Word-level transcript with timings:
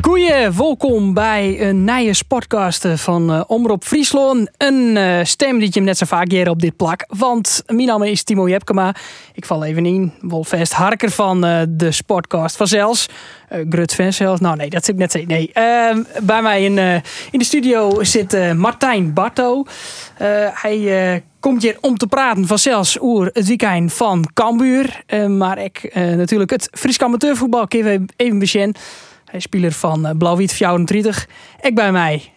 Goeie, 0.00 0.50
welkom 0.50 1.14
bij 1.14 1.68
een 1.68 1.84
nieuwe 1.84 2.24
podcast 2.28 2.86
van 2.94 3.30
uh, 3.30 3.42
Omroep 3.46 3.84
Friesland. 3.84 4.50
Een 4.56 4.96
uh, 4.96 5.24
stem 5.24 5.58
die 5.58 5.68
je 5.72 5.80
net 5.80 5.98
zo 5.98 6.06
vaak 6.06 6.30
hier 6.30 6.50
op 6.50 6.60
dit 6.60 6.76
plak. 6.76 7.04
Want 7.08 7.62
mijn 7.66 7.86
naam 7.86 8.02
is 8.02 8.22
Timo 8.22 8.48
Jepkema. 8.48 8.94
Ik 9.34 9.46
val 9.46 9.64
even 9.64 9.86
in. 9.86 10.12
Wolfest 10.20 10.72
Harker 10.72 11.10
van 11.10 11.40
de 11.68 11.92
sportcast 11.92 12.56
van 12.56 12.66
zelfs. 12.66 13.08
Grut 13.68 13.94
van. 13.94 14.40
Nou 14.40 14.56
nee, 14.56 14.70
dat 14.70 14.84
zit 14.84 14.96
net. 14.96 15.26
Nee. 15.26 15.50
Ehm, 15.52 16.02
bij 16.22 16.42
mij 16.42 16.64
in, 16.64 16.74
de 17.30 17.44
studio 17.44 18.02
zit 18.02 18.54
Martijn 18.54 19.12
Barto. 19.12 19.64
hij 20.52 21.22
komt 21.40 21.62
hier 21.62 21.78
om 21.80 21.96
te 21.96 22.06
praten 22.06 22.46
van 22.46 22.58
zelfs 22.58 22.98
oer 23.00 23.30
het 23.32 23.46
weekend 23.46 23.92
van 23.92 24.30
Cambuur. 24.34 25.02
maar 25.28 25.58
ik 25.58 25.90
natuurlijk 25.94 26.50
het 26.50 26.68
Fries 26.72 26.98
amateurvoetbal. 26.98 27.66
Even 27.68 28.08
even. 28.16 28.74
Hij 29.30 29.38
is 29.38 29.44
speler 29.44 29.72
van 29.72 30.06
uh, 30.06 30.12
Blauw-Wit 30.18 30.52
34. 30.52 31.28
Ik 31.60 31.74
bij 31.74 31.92
mij, 31.92 32.32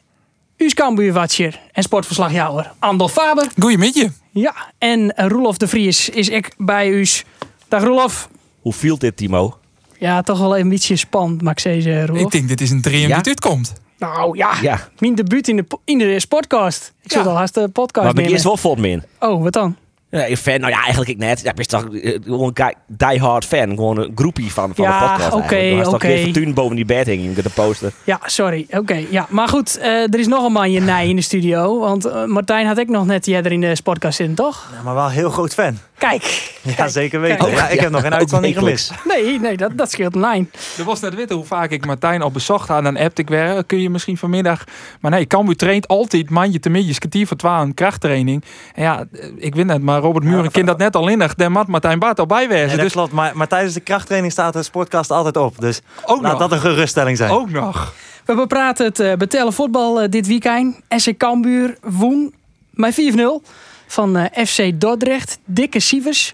Uus 0.57 0.73
Kambuurwatcher 0.73 1.59
en 1.71 1.83
sportverslagjouwer 1.83 2.71
Andel 2.79 3.07
Faber. 3.07 3.47
Goedemiddag. 3.59 4.11
Ja, 4.31 4.55
en 4.77 4.99
uh, 4.99 5.27
Roelof 5.27 5.57
de 5.57 5.67
Vries 5.67 6.09
is 6.09 6.29
ik 6.29 6.53
bij 6.57 6.89
Uus. 6.89 7.23
Dag 7.67 7.83
Roelof. 7.83 8.29
Hoe 8.61 8.73
viel 8.73 8.97
dit, 8.97 9.17
Timo? 9.17 9.57
Ja, 9.97 10.21
toch 10.21 10.39
wel 10.39 10.57
een 10.57 10.69
beetje 10.69 10.95
spannend, 10.95 11.41
mag 11.41 11.51
ik 11.51 11.59
zeggen, 11.59 12.05
Roelof. 12.05 12.23
Ik 12.23 12.31
denk 12.31 12.47
dit 12.47 12.61
is 12.61 12.71
een 12.71 12.81
dream 12.81 13.07
ja? 13.07 13.17
die 13.17 13.27
uitkomt. 13.27 13.73
Nou 13.97 14.37
ja, 14.37 14.53
ja, 14.61 14.89
mijn 14.99 15.15
debuut 15.15 15.47
in 15.47 15.55
de, 15.55 15.65
in 15.85 15.97
de 15.97 16.19
sportcast. 16.19 16.93
Ik 17.01 17.11
zit 17.11 17.25
al 17.25 17.35
haast 17.35 17.53
de 17.53 17.69
podcast 17.69 18.15
Maar 18.15 18.23
ik 18.23 18.29
is 18.29 18.43
wel 18.43 18.57
vol 18.57 18.75
min. 18.75 19.03
Oh, 19.19 19.43
wat 19.43 19.53
dan? 19.53 19.75
Ja, 20.19 20.35
fan, 20.35 20.59
nou 20.59 20.71
ja, 20.71 20.81
eigenlijk 20.81 21.09
ik 21.09 21.17
net. 21.17 21.41
Ja, 21.41 21.49
ik 21.49 21.55
ben 21.55 21.67
toch 21.67 21.95
eh, 21.95 22.19
gewoon 22.23 22.51
een 22.55 22.73
die-hard 22.87 23.45
fan. 23.45 23.69
Gewoon 23.69 23.97
een 23.97 24.11
groepie 24.15 24.51
van, 24.51 24.75
van 24.75 24.85
ja, 24.85 24.99
de 24.99 25.09
podcast. 25.09 25.33
oké, 25.35 25.43
okay, 25.43 25.79
oké. 25.79 25.95
Okay. 25.95 26.31
toen 26.31 26.53
boven 26.53 26.75
die 26.75 26.85
bed 26.85 27.05
hing 27.05 27.35
de 27.35 27.49
poster. 27.49 27.91
Ja, 28.03 28.19
sorry. 28.25 28.67
Oké, 28.69 29.05
ja. 29.09 29.25
Maar 29.29 29.47
goed, 29.47 29.77
uh, 29.79 29.85
er 29.85 30.19
is 30.19 30.27
nog 30.27 30.45
een 30.45 30.51
man 30.51 30.71
je 30.71 30.79
nij 30.93 31.09
in 31.09 31.15
de 31.15 31.21
studio. 31.21 31.79
Want 31.79 32.05
uh, 32.05 32.25
Martijn 32.25 32.67
had 32.67 32.77
ik 32.77 32.89
nog 32.89 33.05
net 33.05 33.25
jij 33.25 33.43
er 33.43 33.51
in 33.51 33.61
de 33.61 33.75
sportcast 33.75 34.17
zitten, 34.17 34.35
toch? 34.35 34.69
Ja, 34.75 34.81
maar 34.81 34.93
wel 34.93 35.05
een 35.05 35.11
heel 35.11 35.29
groot 35.29 35.53
fan. 35.53 35.77
Kijk. 35.97 36.21
Ja, 36.63 36.73
kijk, 36.73 36.89
zeker 36.89 37.19
weten. 37.19 37.37
Kijk. 37.37 37.57
Ja, 37.57 37.67
ik 37.67 37.79
heb 37.79 37.91
nog 37.91 38.01
geen 38.01 38.13
uitzending 38.13 38.57
gemist. 38.57 38.91
Nee, 39.05 39.39
nee, 39.39 39.57
dat, 39.57 39.77
dat 39.77 39.91
scheelt 39.91 40.15
een 40.15 40.21
lijn. 40.21 40.51
Er 40.77 40.83
was 40.83 40.99
net 40.99 41.15
weten 41.15 41.35
hoe 41.35 41.45
vaak 41.45 41.71
ik 41.71 41.85
Martijn 41.85 42.21
al 42.21 42.31
bezocht 42.31 42.67
had. 42.67 42.83
Dan 42.83 42.97
appte 42.97 43.21
ik 43.21 43.29
weer, 43.29 43.63
kun 43.63 43.81
je 43.81 43.89
misschien 43.89 44.17
vanmiddag... 44.17 44.63
Maar 44.99 45.11
nee, 45.11 45.27
Cambuur 45.27 45.55
traint 45.55 45.87
altijd 45.87 46.29
mandje 46.29 46.59
te 46.59 46.69
midden, 46.69 46.99
kwartier 46.99 47.27
voor 47.27 47.37
twaalf 47.37 47.63
een 47.63 47.73
krachttraining. 47.73 48.43
En 48.73 48.83
ja, 48.83 49.05
ik 49.37 49.55
weet 49.55 49.65
net, 49.65 49.81
maar 49.81 50.02
Robert 50.03 50.25
Muren 50.25 50.43
ja, 50.43 50.49
kent 50.49 50.67
dat 50.67 50.77
net 50.77 50.95
al 50.95 51.07
innig. 51.07 51.35
Daar 51.35 51.51
mat 51.51 51.67
Martijn 51.67 51.99
Bart 51.99 52.19
al 52.19 52.25
bijwezen. 52.25 52.65
Ja, 52.65 52.71
dat 52.71 52.79
dus... 52.79 52.91
klopt, 52.91 53.11
maar, 53.11 53.37
maar 53.37 53.47
tijdens 53.47 53.73
de 53.73 53.79
krachttraining 53.79 54.31
staat 54.31 54.53
de 54.53 54.63
sportcast 54.63 55.11
altijd 55.11 55.37
op. 55.37 55.59
Dus 55.59 55.81
Ook 56.05 56.21
laat 56.21 56.31
nog. 56.31 56.41
dat 56.41 56.51
een 56.51 56.59
geruststelling 56.59 57.17
zijn. 57.17 57.31
Ook 57.31 57.49
nog. 57.49 57.93
We 58.25 58.35
bepraten 58.35 58.85
het 58.85 58.99
uh, 58.99 59.13
betellen 59.13 59.53
voetbal 59.53 60.03
uh, 60.03 60.09
dit 60.09 60.27
weekend. 60.27 60.79
SC 60.89 61.17
Cambuur 61.17 61.77
woen 61.81 62.33
met 62.71 63.01
4-0 63.15 63.49
van 63.87 64.17
uh, 64.17 64.23
FC 64.45 64.71
Dordrecht. 64.81 65.39
Dikke 65.45 65.79
sievers. 65.79 66.33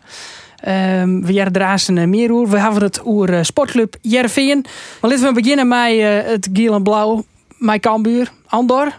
Um, 0.68 1.26
we 1.26 1.34
jaren 1.34 1.52
draaien 1.52 1.98
uh, 1.98 2.06
meer 2.06 2.32
oer. 2.32 2.50
We 2.50 2.60
hebben 2.60 2.84
het 2.84 3.02
oer 3.06 3.30
uh, 3.30 3.40
sportclub 3.42 3.96
Jerveen. 4.02 4.66
Maar 5.02 5.12
laten 5.12 5.28
we 5.28 5.42
beginnen 5.42 5.68
met 5.68 5.92
uh, 5.92 6.20
het 6.24 6.50
geel 6.54 6.74
en 6.74 6.84
blauw. 6.84 7.24
Mijn 7.58 7.80
Cambuur. 7.80 8.32
Andor. 8.48 8.92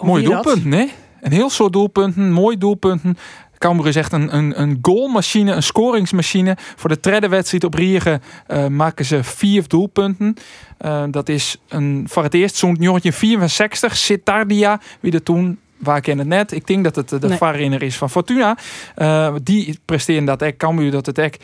Mooi 0.00 0.24
doelpunt, 0.24 0.64
nee? 0.64 0.92
Een 1.20 1.32
heel 1.32 1.50
soort 1.50 1.72
doelpunten. 1.72 2.32
Mooi 2.32 2.58
doelpunten. 2.58 3.18
Cambuur 3.64 3.86
is 3.86 3.96
echt 3.96 4.12
een, 4.12 4.36
een, 4.36 4.60
een 4.60 4.78
goalmachine, 4.82 5.52
een 5.52 5.62
scoringsmachine. 5.62 6.56
Voor 6.76 6.90
de 6.90 6.98
derde 7.00 7.28
wedstrijd 7.28 7.64
op 7.64 7.74
Riegen 7.74 8.22
uh, 8.48 8.66
maken 8.66 9.04
ze 9.04 9.24
vier 9.24 9.68
doelpunten. 9.68 10.36
Uh, 10.84 11.04
dat 11.10 11.28
is 11.28 11.56
een, 11.68 12.06
voor 12.08 12.22
het 12.22 12.34
eerst 12.34 12.56
zo'n 12.56 12.76
jongetje 12.80 13.12
64, 13.12 13.96
Sitardia, 13.96 14.80
wie 15.00 15.12
er 15.12 15.22
toen 15.22 15.58
waar 15.78 15.96
ik 15.96 16.06
het 16.06 16.26
net. 16.26 16.52
Ik 16.52 16.66
denk 16.66 16.84
dat 16.84 16.96
het 16.96 17.08
de 17.08 17.38
nee. 17.58 17.78
is 17.78 17.96
van 17.96 18.10
Fortuna. 18.10 18.56
Uh, 18.96 19.34
die 19.42 19.78
presteren 19.84 20.24
dat 20.24 20.42
ek, 20.42 20.58
Cambuur 20.58 20.90
dat 20.90 21.06
het 21.06 21.18
ek. 21.18 21.38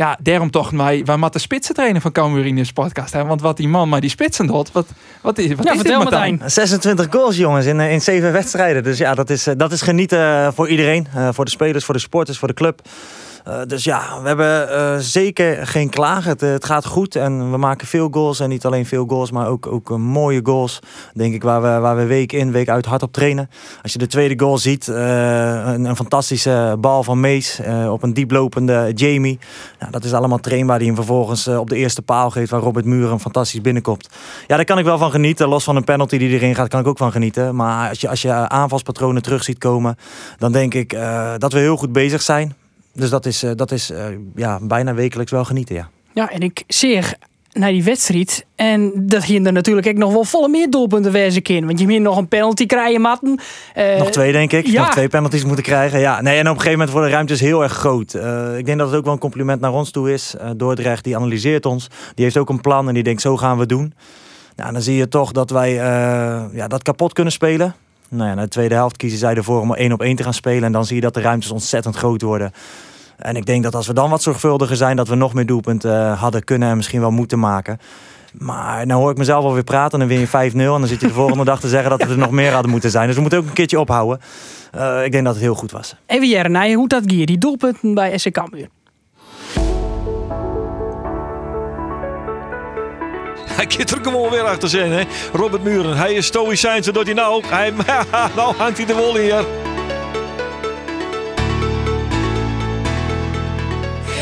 Ja, 0.00 0.18
daarom 0.22 0.50
toch 0.50 0.70
wij, 0.70 1.02
wij 1.04 1.16
moeten 1.16 1.40
spitsen 1.40 1.74
trainen 1.74 2.00
van 2.00 2.12
Cambuur 2.12 2.46
in 2.46 2.56
deze 2.56 2.72
podcast. 2.72 3.12
Hè? 3.12 3.24
Want 3.24 3.40
wat 3.40 3.56
die 3.56 3.68
man 3.68 3.88
maar 3.88 4.00
die 4.00 4.10
spitsen 4.10 4.46
doet, 4.46 4.72
wat, 4.72 4.86
wat 5.20 5.38
is, 5.38 5.54
wat 5.54 5.64
ja, 5.64 5.72
is 5.72 5.76
vertel 5.76 6.00
dit, 6.00 6.10
Martijn? 6.10 6.42
26 6.46 7.06
goals 7.10 7.36
jongens 7.36 7.66
in, 7.66 7.80
in 7.80 8.00
7 8.00 8.32
wedstrijden. 8.32 8.82
Dus 8.82 8.98
ja, 8.98 9.14
dat 9.14 9.30
is, 9.30 9.48
dat 9.56 9.72
is 9.72 9.82
genieten 9.82 10.52
voor 10.54 10.68
iedereen. 10.68 11.06
Uh, 11.16 11.28
voor 11.32 11.44
de 11.44 11.50
spelers, 11.50 11.84
voor 11.84 11.94
de 11.94 12.00
sporters, 12.00 12.38
voor 12.38 12.48
de 12.48 12.54
club. 12.54 12.80
Uh, 13.48 13.60
dus 13.66 13.84
ja, 13.84 14.20
we 14.20 14.26
hebben 14.26 14.68
uh, 14.68 14.96
zeker 14.98 15.66
geen 15.66 15.88
klagen. 15.88 16.30
Het, 16.30 16.40
het, 16.40 16.64
gaat 16.64 16.86
goed 16.86 17.16
en 17.16 17.50
we 17.50 17.56
maken 17.56 17.86
veel 17.86 18.08
goals. 18.10 18.40
En 18.40 18.48
niet 18.48 18.64
alleen 18.64 18.86
veel 18.86 19.06
goals, 19.06 19.30
maar 19.30 19.48
ook, 19.48 19.66
ook 19.66 19.98
mooie 19.98 20.40
goals. 20.42 20.78
Denk 21.14 21.34
ik, 21.34 21.42
waar 21.42 21.62
we, 21.62 21.68
waar 21.68 21.96
we 21.96 22.04
week 22.04 22.32
in, 22.32 22.52
week 22.52 22.68
uit 22.68 22.86
hard 22.86 23.02
op 23.02 23.12
trainen. 23.12 23.50
Als 23.82 23.92
je 23.92 23.98
de 23.98 24.06
tweede 24.06 24.44
goal 24.44 24.58
ziet, 24.58 24.86
een, 24.86 25.84
een, 25.84 25.96
fantastische 25.96 26.76
bal 26.80 27.02
van 27.02 27.20
Mees 27.20 27.60
op 27.88 28.02
een 28.02 28.14
dieplopende 28.14 28.92
Jamie. 28.94 29.38
Nou, 29.78 29.92
dat 29.92 30.04
is 30.04 30.12
allemaal 30.12 30.38
trainbaar 30.38 30.78
die 30.78 30.86
hem 30.86 30.96
vervolgens 30.96 31.48
op 31.48 31.68
de 31.68 31.76
eerste 31.76 32.02
paal 32.02 32.30
geeft, 32.30 32.50
waar 32.50 32.60
Robert 32.60 32.84
Muren 32.84 33.20
fantastisch 33.20 33.60
binnenkomt. 33.60 34.08
Ja, 34.46 34.56
daar 34.56 34.64
kan 34.64 34.78
ik 34.78 34.84
wel 34.84 34.98
van 34.98 35.10
genieten. 35.10 35.48
Los 35.48 35.64
van 35.64 35.76
een 35.76 35.84
penalty 35.84 36.18
die 36.18 36.30
erin 36.30 36.54
gaat, 36.54 36.68
kan 36.68 36.80
ik 36.80 36.86
ook 36.86 36.98
van 36.98 37.12
genieten. 37.12 37.56
Maar 37.56 37.88
als 37.88 38.00
je, 38.00 38.08
als 38.08 38.22
je 38.22 38.32
aanvalspatronen 38.32 39.22
terug 39.22 39.44
ziet 39.44 39.58
komen, 39.58 39.96
dan 40.38 40.52
denk 40.52 40.74
ik 40.74 40.98
dat 41.38 41.52
we 41.52 41.58
heel 41.58 41.76
goed 41.76 41.92
bezig 41.92 42.22
zijn. 42.22 42.54
Dus 42.92 43.10
dat 43.10 43.26
is, 43.26 43.44
uh, 43.44 43.50
dat 43.54 43.72
is 43.72 43.90
uh, 43.90 44.04
ja, 44.34 44.58
bijna 44.62 44.94
wekelijks 44.94 45.32
wel 45.32 45.44
genieten, 45.44 45.74
ja. 45.74 45.88
Ja, 46.14 46.30
en 46.30 46.40
ik 46.40 46.64
zie 46.66 47.00
naar 47.52 47.70
die 47.70 47.84
wedstrijd. 47.84 48.46
En 48.54 48.92
dat 48.96 49.24
ging 49.24 49.46
er 49.46 49.52
natuurlijk 49.52 49.86
ook 49.86 49.96
nog 49.96 50.12
wel 50.12 50.24
volle 50.24 50.48
meer 50.48 50.70
doelpunten 50.70 51.12
wezen 51.12 51.42
in. 51.42 51.66
Want 51.66 51.80
je 51.80 51.88
moet 51.88 52.00
nog 52.00 52.16
een 52.16 52.28
penalty 52.28 52.66
krijgen, 52.66 53.00
Matten. 53.00 53.40
Uh, 53.76 53.98
nog 53.98 54.10
twee, 54.10 54.32
denk 54.32 54.52
ik. 54.52 54.66
Ja. 54.66 54.82
Nog 54.82 54.90
twee 54.90 55.08
penalties 55.08 55.44
moeten 55.44 55.64
krijgen. 55.64 56.00
Ja, 56.00 56.20
nee, 56.20 56.34
en 56.34 56.40
op 56.40 56.46
een 56.46 56.52
gegeven 56.52 56.72
moment 56.72 56.90
worden 56.90 57.08
de 57.08 57.14
ruimtes 57.14 57.40
heel 57.40 57.62
erg 57.62 57.72
groot. 57.72 58.14
Uh, 58.14 58.58
ik 58.58 58.66
denk 58.66 58.78
dat 58.78 58.88
het 58.88 58.96
ook 58.96 59.04
wel 59.04 59.12
een 59.12 59.18
compliment 59.18 59.60
naar 59.60 59.72
ons 59.72 59.90
toe 59.90 60.12
is. 60.12 60.34
Uh, 60.40 60.50
Dordrecht, 60.56 61.04
die 61.04 61.16
analyseert 61.16 61.66
ons. 61.66 61.88
Die 62.14 62.24
heeft 62.24 62.36
ook 62.36 62.48
een 62.48 62.60
plan 62.60 62.88
en 62.88 62.94
die 62.94 63.02
denkt, 63.02 63.20
zo 63.20 63.36
gaan 63.36 63.58
we 63.58 63.66
doen. 63.66 63.94
Nou, 64.56 64.72
dan 64.72 64.82
zie 64.82 64.96
je 64.96 65.08
toch 65.08 65.32
dat 65.32 65.50
wij 65.50 65.72
ja, 66.52 66.68
dat 66.68 66.82
kapot 66.82 67.12
kunnen 67.12 67.32
spelen. 67.32 67.74
Nou 68.10 68.24
ja, 68.24 68.30
in 68.30 68.42
de 68.42 68.48
tweede 68.48 68.74
helft 68.74 68.96
kiezen 68.96 69.18
zij 69.18 69.34
ervoor 69.34 69.60
om 69.60 69.74
één 69.74 69.92
op 69.92 70.02
één 70.02 70.16
te 70.16 70.22
gaan 70.22 70.34
spelen. 70.34 70.64
En 70.64 70.72
dan 70.72 70.84
zie 70.84 70.94
je 70.94 71.00
dat 71.00 71.14
de 71.14 71.20
ruimtes 71.20 71.50
ontzettend 71.50 71.96
groot 71.96 72.22
worden. 72.22 72.52
En 73.16 73.36
ik 73.36 73.46
denk 73.46 73.62
dat 73.62 73.74
als 73.74 73.86
we 73.86 73.92
dan 73.92 74.10
wat 74.10 74.22
zorgvuldiger 74.22 74.76
zijn, 74.76 74.96
dat 74.96 75.08
we 75.08 75.14
nog 75.14 75.34
meer 75.34 75.46
doelpunten 75.46 75.90
uh, 75.90 76.20
hadden 76.20 76.44
kunnen 76.44 76.68
en 76.68 76.76
misschien 76.76 77.00
wel 77.00 77.10
moeten 77.10 77.38
maken. 77.38 77.78
Maar 78.32 78.86
nou 78.86 79.00
hoor 79.00 79.10
ik 79.10 79.16
mezelf 79.16 79.44
alweer 79.44 79.64
praten 79.64 80.00
en 80.00 80.08
dan 80.08 80.16
win 80.16 80.28
je 80.42 80.50
5-0. 80.52 80.56
En 80.56 80.66
dan 80.66 80.86
zit 80.86 81.00
je 81.00 81.06
de 81.06 81.12
volgende 81.12 81.44
dag 81.44 81.60
te 81.60 81.68
zeggen 81.68 81.90
dat 81.90 82.02
we 82.02 82.12
er 82.12 82.18
nog 82.18 82.30
meer 82.30 82.52
hadden 82.52 82.70
moeten 82.70 82.90
zijn. 82.90 83.06
Dus 83.06 83.14
we 83.14 83.20
moeten 83.20 83.38
ook 83.38 83.46
een 83.46 83.52
keertje 83.52 83.80
ophouden. 83.80 84.20
Uh, 84.76 85.04
ik 85.04 85.12
denk 85.12 85.24
dat 85.24 85.34
het 85.34 85.42
heel 85.42 85.54
goed 85.54 85.70
was. 85.70 85.96
Even 86.06 86.28
Jere, 86.28 86.74
hoe 86.74 86.88
dat 86.88 87.02
gier, 87.06 87.26
die 87.26 87.38
doelpunten 87.38 87.94
bij 87.94 88.18
SC 88.18 88.30
Cambuur? 88.30 88.68
Hij 93.60 93.68
kan 93.68 93.98
er 93.98 94.04
gewoon 94.04 94.30
weer 94.30 94.42
achter 94.42 94.68
zijn, 94.68 94.92
hè? 94.92 95.02
Robert 95.32 95.62
Muren, 95.62 95.96
hij 95.96 96.14
is 96.14 96.26
stoïcijns, 96.26 96.86
doet 96.86 97.04
hij 97.04 97.14
nou. 97.14 97.42
Hij, 97.46 97.72
nou 98.36 98.56
hangt 98.56 98.76
hij 98.76 98.86
de 98.86 98.94
wol 98.94 99.16
hier. 99.16 99.44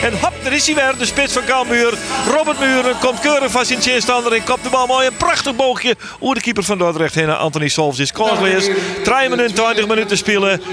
En 0.03 0.19
hop, 0.21 0.33
daar 0.43 0.53
is 0.53 0.67
hij 0.67 0.75
weer, 0.75 0.95
de 0.99 1.05
spits 1.05 1.33
van 1.33 1.45
Cambuur. 1.45 1.99
Robert 2.35 2.59
Muren 2.61 2.99
komt 2.99 3.21
keurig 3.21 3.51
van 3.51 3.65
zijn 3.65 3.79
tegenstander 3.79 4.33
en 4.33 4.45
kopt 4.45 4.63
de 4.63 4.71
bal 4.71 4.87
mooi. 4.87 5.07
Een 5.07 5.17
prachtig 5.17 5.57
boogje. 5.57 5.97
Oer 6.21 6.35
de 6.35 6.41
keeper 6.41 6.65
van 6.65 6.79
Dordrecht 6.79 7.15
heen 7.15 7.31
Anthony 7.31 7.69
Solfs 7.69 7.99
is 7.99 8.13
kanslees. 8.13 8.69
3 9.05 9.29
minuten 9.29 9.55
20 9.55 9.87
minuten 9.87 10.17
spelen. 10.17 10.61
2-0 10.61 10.65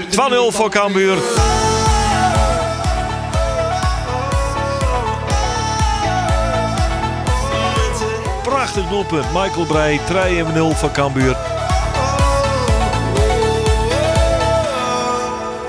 voor 0.48 0.70
Cambuur. 0.70 1.16
Prachtig 8.46 8.88
doelpunt. 8.88 9.32
Michael 9.32 9.66
Breij, 9.66 10.00
3-0 10.54 10.76
voor 10.76 10.90
Cambuur. 10.90 11.36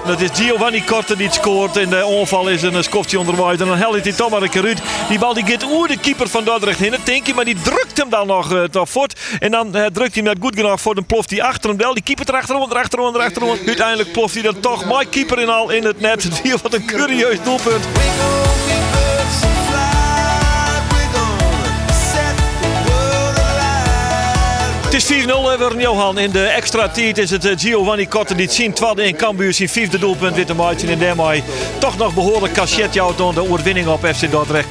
Het 0.06 0.22
is 0.22 0.30
Giovanni 0.34 0.84
Korte 0.84 1.18
die 1.18 1.32
scoort. 1.32 1.78
En 1.78 1.90
de 1.90 2.06
onval 2.06 2.48
is 2.48 2.62
een 2.62 2.84
skofje 2.84 3.20
onderwijs. 3.20 3.60
En 3.60 3.68
dan 3.68 3.78
helpt 3.78 4.04
hij 4.04 4.14
toch 4.14 4.30
maar 4.30 4.42
een 4.42 4.50
keer. 4.50 4.76
Die 5.10 5.20
bal 5.20 5.34
die 5.34 5.46
gaat 5.46 5.64
oer 5.64 5.88
de 5.88 5.98
keeper 6.00 6.30
van 6.30 6.44
Dordrecht 6.44 6.82
in. 6.82 6.96
denk 7.04 7.28
je, 7.28 7.34
maar 7.34 7.46
die 7.46 7.62
drukt 7.62 7.98
hem 7.98 8.10
dan 8.10 8.28
nog 8.28 8.54
uh, 8.54 8.64
voort. 8.72 9.20
En 9.40 9.52
dan 9.52 9.78
uh, 9.78 9.86
drukt 9.86 10.14
hij 10.14 10.24
net 10.24 10.38
goed 10.42 10.56
genoeg 10.56 10.82
voor. 10.82 10.96
Dan 10.96 11.06
ploft 11.06 11.30
hij 11.30 11.42
achter 11.42 11.70
hem 11.70 11.80
wel. 11.80 11.94
Die 11.94 12.04
keeper 12.04 12.30
erachterom, 12.30 12.72
erachterom, 12.72 13.16
erachterom. 13.16 13.58
Uiteindelijk 13.66 14.12
ploft 14.12 14.34
hij 14.34 14.44
dan 14.44 14.60
toch. 14.60 14.86
My 14.86 15.06
keeper 15.06 15.40
in 15.40 15.50
al 15.50 15.70
in 15.70 15.84
het 15.84 16.00
net. 16.00 16.42
Wat 16.64 16.74
een 16.74 16.86
curieus 16.86 17.44
doelpunt. 17.44 17.86
Het 24.98 25.10
is 25.10 25.26
4-0 25.26 25.28
weer 25.58 25.80
Johan. 25.80 26.20
In 26.20 26.32
de 26.32 26.44
extra 26.44 26.90
tijd 26.90 27.18
is 27.18 27.30
het 27.30 27.46
eh, 27.46 27.58
Giovanni 27.58 28.08
Kotte 28.08 28.36
die 28.36 28.46
het 28.46 28.54
zien 28.54 28.74
tweede 28.74 29.08
in 29.08 29.16
Cambuur 29.16 29.54
zijn 29.54 29.70
vijfde 29.70 30.00
doelpunt 30.00 30.36
witte 30.36 30.54
maatje 30.54 30.88
in 30.88 31.00
daarmee 31.00 31.44
toch 31.80 31.98
nog 31.98 32.14
behoorlijk 32.14 32.54
cachet 32.54 32.94
jou 32.94 33.14
door 33.16 33.34
de 33.34 33.50
overwinning 33.50 33.88
op 33.88 34.06
FC 34.06 34.32
Dordrecht. 34.32 34.68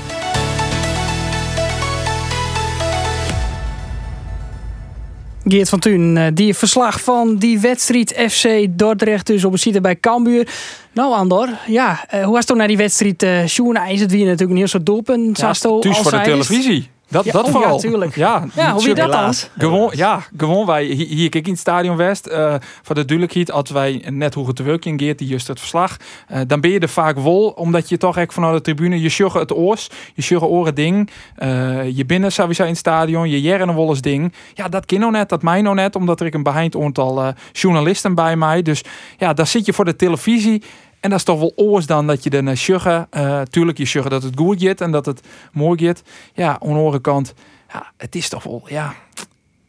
Geert 5.45 5.69
van 5.69 5.79
Thun, 5.79 6.17
eh, 6.17 6.27
die 6.35 6.55
verslag 6.55 7.01
van 7.01 7.37
die 7.37 7.59
wedstrijd 7.59 8.15
FC 8.31 8.67
Dordrecht 8.71 9.27
dus 9.27 9.45
op 9.45 9.53
een 9.53 9.59
zitten 9.59 9.83
bij 9.83 10.01
Cambuur. 10.01 10.49
Nou 10.93 11.15
Andor, 11.15 11.49
ja, 11.67 12.05
eh, 12.09 12.23
hoe 12.23 12.31
was 12.31 12.39
het 12.39 12.47
toen 12.47 12.57
naar 12.57 12.69
die 12.69 12.77
wedstrijd? 12.77 13.23
Uh, 13.23 13.45
Sjoen 13.45 13.79
is 13.89 14.01
het 14.01 14.11
weer 14.11 14.25
natuurlijk 14.25 14.51
een 14.51 14.57
heel 14.57 14.67
soort 14.67 14.87
doelpunt. 14.87 15.39
Ja, 15.39 15.53
thuis 15.53 15.99
voor 15.99 16.11
de 16.11 16.21
televisie. 16.23 16.95
Dat, 17.09 17.25
ja, 17.25 17.33
dat 17.33 17.45
oh, 17.45 17.51
vooral. 17.51 17.73
Ja, 17.73 17.79
tuurlijk. 17.79 18.17
Ja, 18.17 18.45
ja 18.55 18.73
hoe 18.73 18.89
je 18.89 18.95
dat 18.95 19.13
dan? 19.13 19.35
Gewoon, 19.59 19.93
ja, 19.95 20.23
gewoon 20.37 20.67
wij 20.67 20.85
hier, 20.85 21.29
kijk 21.29 21.45
in 21.45 21.51
het 21.51 21.61
Stadion 21.61 21.97
West. 21.97 22.29
Uh, 22.29 22.55
voor 22.83 22.95
de 22.95 23.05
duidelijkheid, 23.05 23.51
als 23.51 23.71
wij 23.71 24.05
net 24.11 24.35
hoe 24.35 24.47
het 24.47 24.57
te 24.57 24.63
werken 24.63 25.01
gaat, 25.01 25.19
die 25.19 25.29
juist 25.29 25.49
het 25.49 25.59
verslag. 25.59 25.97
Uh, 26.33 26.41
dan 26.47 26.61
ben 26.61 26.71
je 26.71 26.79
er 26.79 26.89
vaak 26.89 27.19
wel, 27.19 27.49
omdat 27.49 27.89
je 27.89 27.97
toch 27.97 28.17
echt 28.17 28.33
vanuit 28.35 28.55
de 28.55 28.61
tribune, 28.61 29.01
je 29.01 29.09
sjugge 29.09 29.39
het 29.39 29.53
oors, 29.53 29.91
je 30.15 30.23
sjugge 30.23 30.47
oren 30.47 30.75
ding. 30.75 31.11
Uh, 31.39 31.97
je 31.97 32.07
binnen 32.07 32.33
sowieso 32.33 32.63
in 32.63 32.69
het 32.69 32.79
stadion, 32.79 33.31
je 33.31 33.41
jaren 33.41 33.77
eens 33.77 34.01
ding. 34.01 34.33
Ja, 34.55 34.69
dat 34.69 34.87
ken 34.87 35.01
nou 35.01 35.13
net, 35.13 35.29
dat 35.29 35.43
mij 35.43 35.63
nou 35.63 35.75
net, 35.75 35.97
omdat 35.97 36.21
er 36.21 36.27
ik 36.27 36.35
een 36.35 36.43
behind 36.43 36.77
aantal 36.77 37.33
journalisten 37.53 38.15
bij 38.15 38.37
mij. 38.37 38.63
Dus 38.63 38.83
ja, 39.19 39.33
daar 39.33 39.47
zit 39.47 39.67
je 39.67 39.73
voor 39.73 39.85
de 39.85 39.97
televisie. 39.97 40.63
En 41.07 41.13
dat 41.13 41.21
is 41.21 41.25
toch 41.25 41.39
wel 41.39 41.53
oors 41.57 41.87
dan 41.87 42.07
dat 42.07 42.25
je 42.25 42.31
er 42.31 42.43
naar 42.43 42.57
sjugge. 42.57 43.09
tuurlijk, 43.51 43.79
je 43.79 43.85
sjugge 43.85 44.09
dat 44.09 44.23
het 44.23 44.39
goed 44.39 44.63
gaat 44.63 44.81
en 44.81 44.91
dat 44.91 45.07
het 45.07 45.21
mooi 45.53 45.87
gaat. 45.87 46.03
Ja, 46.35 46.49
aan 46.49 46.69
de 46.69 46.75
andere 46.75 47.01
kant 47.01 47.35
ja, 47.73 47.93
het 47.97 48.15
is 48.15 48.29
toch 48.29 48.43
wel, 48.43 48.63
ja. 48.69 48.95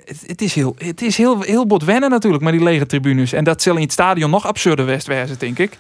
Het, 0.06 0.24
het 0.26 0.42
is, 0.42 0.54
heel, 0.54 0.76
het 0.78 1.02
is 1.02 1.18
heel, 1.18 1.42
heel 1.42 1.68
bot 1.68 1.84
wennen 1.84 2.10
natuurlijk 2.10 2.44
met 2.44 2.54
die 2.54 2.64
lege 2.64 2.86
tribunes. 2.86 3.34
En 3.34 3.44
dat 3.44 3.62
zal 3.62 3.76
in 3.76 3.82
het 3.82 3.92
stadion 3.92 4.30
nog 4.30 4.48
absurder 4.48 4.86
west 4.86 5.08
wezen, 5.08 5.40
denk 5.40 5.60
ik. 5.60 5.78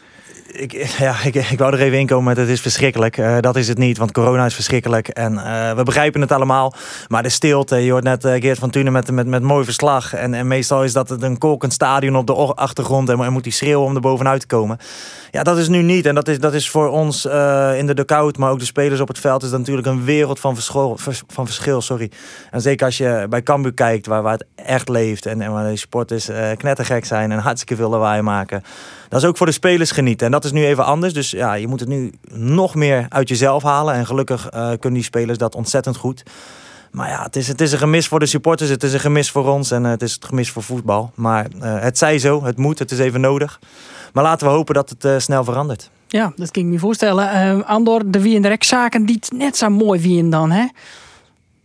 Ik, 0.51 0.71
ja, 0.97 1.15
ik, 1.23 1.35
ik 1.35 1.59
wou 1.59 1.73
er 1.73 1.79
even 1.79 1.99
in 1.99 2.07
komen 2.07 2.23
met 2.23 2.37
het 2.37 2.49
is 2.49 2.61
verschrikkelijk. 2.61 3.17
Uh, 3.17 3.37
dat 3.39 3.55
is 3.55 3.67
het 3.67 3.77
niet, 3.77 3.97
want 3.97 4.11
corona 4.11 4.45
is 4.45 4.53
verschrikkelijk. 4.53 5.07
En 5.07 5.33
uh, 5.33 5.71
we 5.71 5.83
begrijpen 5.83 6.21
het 6.21 6.31
allemaal. 6.31 6.73
Maar 7.07 7.23
de 7.23 7.29
stilte, 7.29 7.75
je 7.75 7.91
hoort 7.91 8.03
net 8.03 8.25
uh, 8.25 8.33
Geert 8.33 8.59
van 8.59 8.69
Tunen 8.69 8.91
met, 8.91 9.11
met, 9.11 9.27
met 9.27 9.41
mooi 9.41 9.65
verslag. 9.65 10.13
En, 10.13 10.33
en 10.33 10.47
meestal 10.47 10.83
is 10.83 10.93
dat 10.93 11.21
een 11.21 11.37
kolkend 11.37 11.73
stadion 11.73 12.15
op 12.15 12.27
de 12.27 12.33
achtergrond. 12.33 13.09
En, 13.09 13.31
moet 13.31 13.43
die 13.43 13.53
schreeuwen 13.53 13.85
om 13.85 13.95
er 13.95 14.01
bovenuit 14.01 14.41
te 14.41 14.47
komen. 14.47 14.77
Ja, 15.31 15.43
dat 15.43 15.57
is 15.57 15.67
nu 15.67 15.81
niet. 15.81 16.05
En 16.05 16.15
dat 16.15 16.27
is, 16.27 16.39
dat 16.39 16.53
is 16.53 16.69
voor 16.69 16.89
ons 16.89 17.25
in 17.75 17.87
de 17.87 17.93
dugout, 17.93 18.37
maar 18.37 18.51
ook 18.51 18.59
de 18.59 18.65
spelers 18.65 18.99
op 18.99 19.07
het 19.07 19.19
veld... 19.19 19.43
is 19.43 19.49
dat 19.49 19.59
natuurlijk 19.59 19.87
een 19.87 20.03
wereld 20.03 20.39
van, 20.39 20.53
verschil, 20.53 20.97
van 21.27 21.45
verschil. 21.45 21.81
Sorry. 21.81 22.11
En 22.51 22.61
zeker 22.61 22.85
als 22.85 22.97
je 22.97 23.25
bij 23.29 23.43
Cambuur 23.43 23.73
kijkt, 23.73 24.05
waar, 24.05 24.21
waar 24.21 24.33
het 24.33 24.45
echt 24.55 24.89
leeft... 24.89 25.25
en, 25.25 25.41
en 25.41 25.51
waar 25.51 25.69
de 25.69 25.75
sporters 25.75 26.29
knettergek 26.57 27.05
zijn 27.05 27.31
en 27.31 27.39
hartstikke 27.39 27.75
veel 27.75 27.89
lawaai 27.89 28.21
maken... 28.21 28.63
dat 29.09 29.21
is 29.21 29.27
ook 29.27 29.37
voor 29.37 29.45
de 29.45 29.51
spelers 29.51 29.91
genieten. 29.91 30.25
En 30.25 30.31
dat 30.31 30.45
is 30.45 30.51
nu 30.51 30.65
even 30.65 30.85
anders. 30.85 31.13
Dus 31.13 31.31
ja, 31.31 31.53
je 31.53 31.67
moet 31.67 31.79
het 31.79 31.89
nu 31.89 32.13
nog 32.33 32.75
meer 32.75 33.05
uit 33.09 33.29
jezelf 33.29 33.63
halen. 33.63 33.93
En 33.93 34.05
gelukkig 34.05 34.45
uh, 34.45 34.67
kunnen 34.67 34.93
die 34.93 35.03
spelers 35.03 35.37
dat 35.37 35.55
ontzettend 35.55 35.97
goed. 35.97 36.23
Maar 36.91 37.09
ja, 37.09 37.23
het 37.23 37.35
is, 37.35 37.47
het 37.47 37.61
is 37.61 37.71
een 37.71 37.77
gemis 37.77 38.07
voor 38.07 38.19
de 38.19 38.25
supporters. 38.25 38.69
Het 38.69 38.83
is 38.83 38.93
een 38.93 38.99
gemis 38.99 39.31
voor 39.31 39.47
ons. 39.47 39.71
En 39.71 39.83
uh, 39.83 39.89
het 39.89 40.01
is 40.01 40.13
het 40.13 40.25
gemis 40.25 40.51
voor 40.51 40.63
voetbal. 40.63 41.11
Maar 41.15 41.47
uh, 41.55 41.79
het 41.79 41.97
zij 41.97 42.19
zo. 42.19 42.43
Het 42.43 42.57
moet. 42.57 42.79
Het 42.79 42.91
is 42.91 42.99
even 42.99 43.21
nodig. 43.21 43.59
Maar 44.13 44.23
laten 44.23 44.47
we 44.47 44.53
hopen 44.53 44.73
dat 44.73 44.95
het 44.99 45.21
snel 45.21 45.43
verandert. 45.43 45.89
Ja, 46.07 46.33
dat 46.35 46.51
kan 46.51 46.63
ik 46.63 46.67
me 46.67 46.79
voorstellen. 46.79 47.65
Andor, 47.65 48.11
de 48.11 48.21
wie 48.21 48.35
in 48.35 48.41
de 48.41 48.47
rechtszaken 48.47 49.05
die 49.05 49.19
net 49.35 49.57
zo 49.57 49.69
mooi 49.69 50.01
wie 50.01 50.17
in 50.17 50.29
dan, 50.29 50.51
hè? 50.51 50.65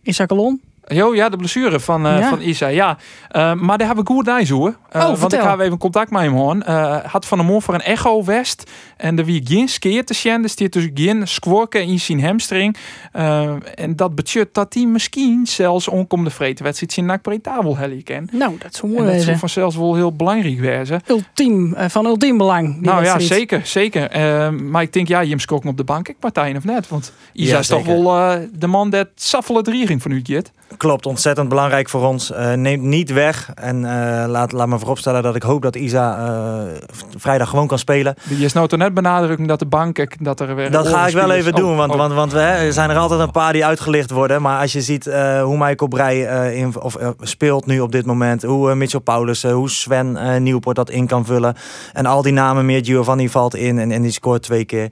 Isaac 0.01 0.31
Alon? 0.31 0.61
Jo, 0.87 1.15
ja, 1.15 1.29
de 1.29 1.37
blessure 1.37 1.79
van, 1.79 2.05
uh, 2.05 2.19
ja. 2.19 2.29
van 2.29 2.41
Isa. 2.41 2.67
Ja, 2.67 2.97
uh, 3.31 3.53
maar 3.53 3.77
daar 3.77 3.87
hebben 3.87 4.05
we 4.05 4.11
goed 4.11 4.25
naar 4.25 4.45
zo. 4.45 4.67
Uh, 4.67 4.73
oh, 4.91 5.17
want 5.17 5.33
ik 5.33 5.39
ga 5.39 5.59
even 5.59 5.77
contact 5.77 6.11
met 6.11 6.21
hem 6.21 6.35
houden. 6.35 6.63
had 7.05 7.25
van 7.25 7.37
de 7.37 7.43
morgen 7.43 7.63
voor 7.63 7.73
een 7.73 7.81
echo 7.81 8.23
west. 8.23 8.71
En 8.97 9.17
er 9.17 9.25
wie 9.25 9.41
geen 9.43 9.67
skeer 9.67 10.05
te 10.05 10.13
zien. 10.13 10.41
Dus 10.41 10.55
die 10.55 10.69
dus 10.69 10.89
geen 10.93 11.27
squorken 11.27 11.83
in 11.83 11.99
zijn 11.99 12.23
hamstring. 12.23 12.77
en 13.11 13.95
dat 13.95 14.15
betekent 14.15 14.53
dat 14.53 14.73
hij 14.73 14.85
misschien 14.85 15.47
zelfs 15.47 15.87
onkomende 15.87 16.31
vreten 16.31 16.63
wedstrijd 16.65 16.93
zien 16.93 17.05
naar 17.05 17.19
Pretabel 17.19 17.77
heli 17.77 18.03
ken. 18.03 18.27
Nou, 18.31 18.55
dat 18.59 18.75
zou 18.75 18.91
mooi 18.91 19.11
Dat 19.11 19.21
zou 19.21 19.37
vanzelfs 19.37 19.75
wel 19.75 19.95
heel 19.95 20.15
belangrijk 20.15 20.59
wezen. 20.59 21.01
Ultiem, 21.07 21.75
van 21.77 22.05
ultiem 22.05 22.37
belang. 22.37 22.81
Nou 22.81 23.01
wedstrijd. 23.01 23.29
ja, 23.29 23.35
zeker, 23.35 23.61
zeker. 23.65 24.53
maar 24.63 24.81
ik 24.81 24.93
denk, 24.93 25.07
ja, 25.07 25.23
Jim 25.23 25.45
koken 25.45 25.69
op 25.69 25.77
de 25.77 25.83
bank. 25.83 26.07
Ik 26.07 26.19
partij 26.19 26.55
of 26.55 26.63
net. 26.63 26.87
Want 26.87 27.13
Isa 27.33 27.51
Ja, 27.51 27.59
is 27.59 27.67
toch 27.67 27.85
wel 27.85 28.03
de 28.53 28.67
man 28.67 28.89
dat 28.89 29.07
saffele 29.15 29.61
drie 29.61 29.87
ging 29.87 30.01
van 30.01 30.11
u, 30.11 30.19
Jet. 30.23 30.51
Klopt, 30.77 31.05
ontzettend 31.05 31.49
belangrijk 31.49 31.89
voor 31.89 32.07
ons. 32.07 32.31
Eh 32.31 32.51
neemt 32.53 32.83
niet 32.83 33.11
weg. 33.11 33.51
En 33.55 33.85
eh, 33.85 34.27
laat, 34.27 34.51
laat 34.51 34.67
me 34.67 34.79
vooropstellen 34.79 35.23
dat 35.23 35.35
ik 35.35 35.43
hoop 35.43 35.61
dat 35.61 35.75
Isa 35.75 36.17
eh, 36.17 36.87
vrijdag 37.17 37.49
gewoon 37.49 37.67
kan 37.67 37.79
spelen. 37.79 38.15
Je 38.29 38.49
nou 38.53 38.67
toch 38.67 38.79
net 38.79 38.93
benadrukken 38.93 39.47
dat 39.47 39.59
de 39.59 39.65
bank, 39.65 40.23
dat 40.23 40.39
er 40.39 40.55
weer... 40.55 40.71
Dat 40.71 40.87
ga 40.87 41.07
ik 41.07 41.13
wel 41.13 41.31
even 41.31 41.53
Oh, 41.53 41.59
doen, 41.59 41.75
want, 41.75 41.91
oh. 41.91 41.97
want, 41.97 42.13
want 42.13 42.31
we, 42.31 42.39
hè, 42.39 42.65
er 42.65 42.73
zijn 42.73 42.89
er 42.89 42.97
altijd 42.97 43.19
een 43.19 43.31
paar 43.31 43.53
die 43.53 43.65
uitgelicht 43.65 44.11
worden. 44.11 44.41
Maar 44.41 44.61
als 44.61 44.73
je 44.73 44.81
ziet 44.81 45.05
hoe 45.43 45.57
Michael 45.57 45.87
Breij 45.89 46.53
in, 46.55 46.79
of, 46.79 46.97
speelt 47.19 47.65
nu 47.65 47.79
op 47.79 47.91
dit 47.91 48.05
moment, 48.05 48.43
hoe 48.43 48.75
Mitchell 48.75 48.99
Paulus, 48.99 49.43
hoe 49.43 49.69
Sven 49.69 50.43
Nieuwpoort 50.43 50.75
dat 50.75 50.89
in 50.89 51.07
kan 51.07 51.25
vullen. 51.25 51.55
En 51.93 52.05
al 52.05 52.21
die 52.21 52.33
namen 52.33 52.65
meer, 52.65 52.85
Giovanni 52.85 53.29
valt 53.29 53.55
in 53.55 53.79
en, 53.79 53.91
en 53.91 54.01
die 54.01 54.11
scoort 54.11 54.43
twee 54.43 54.65
keer. 54.65 54.89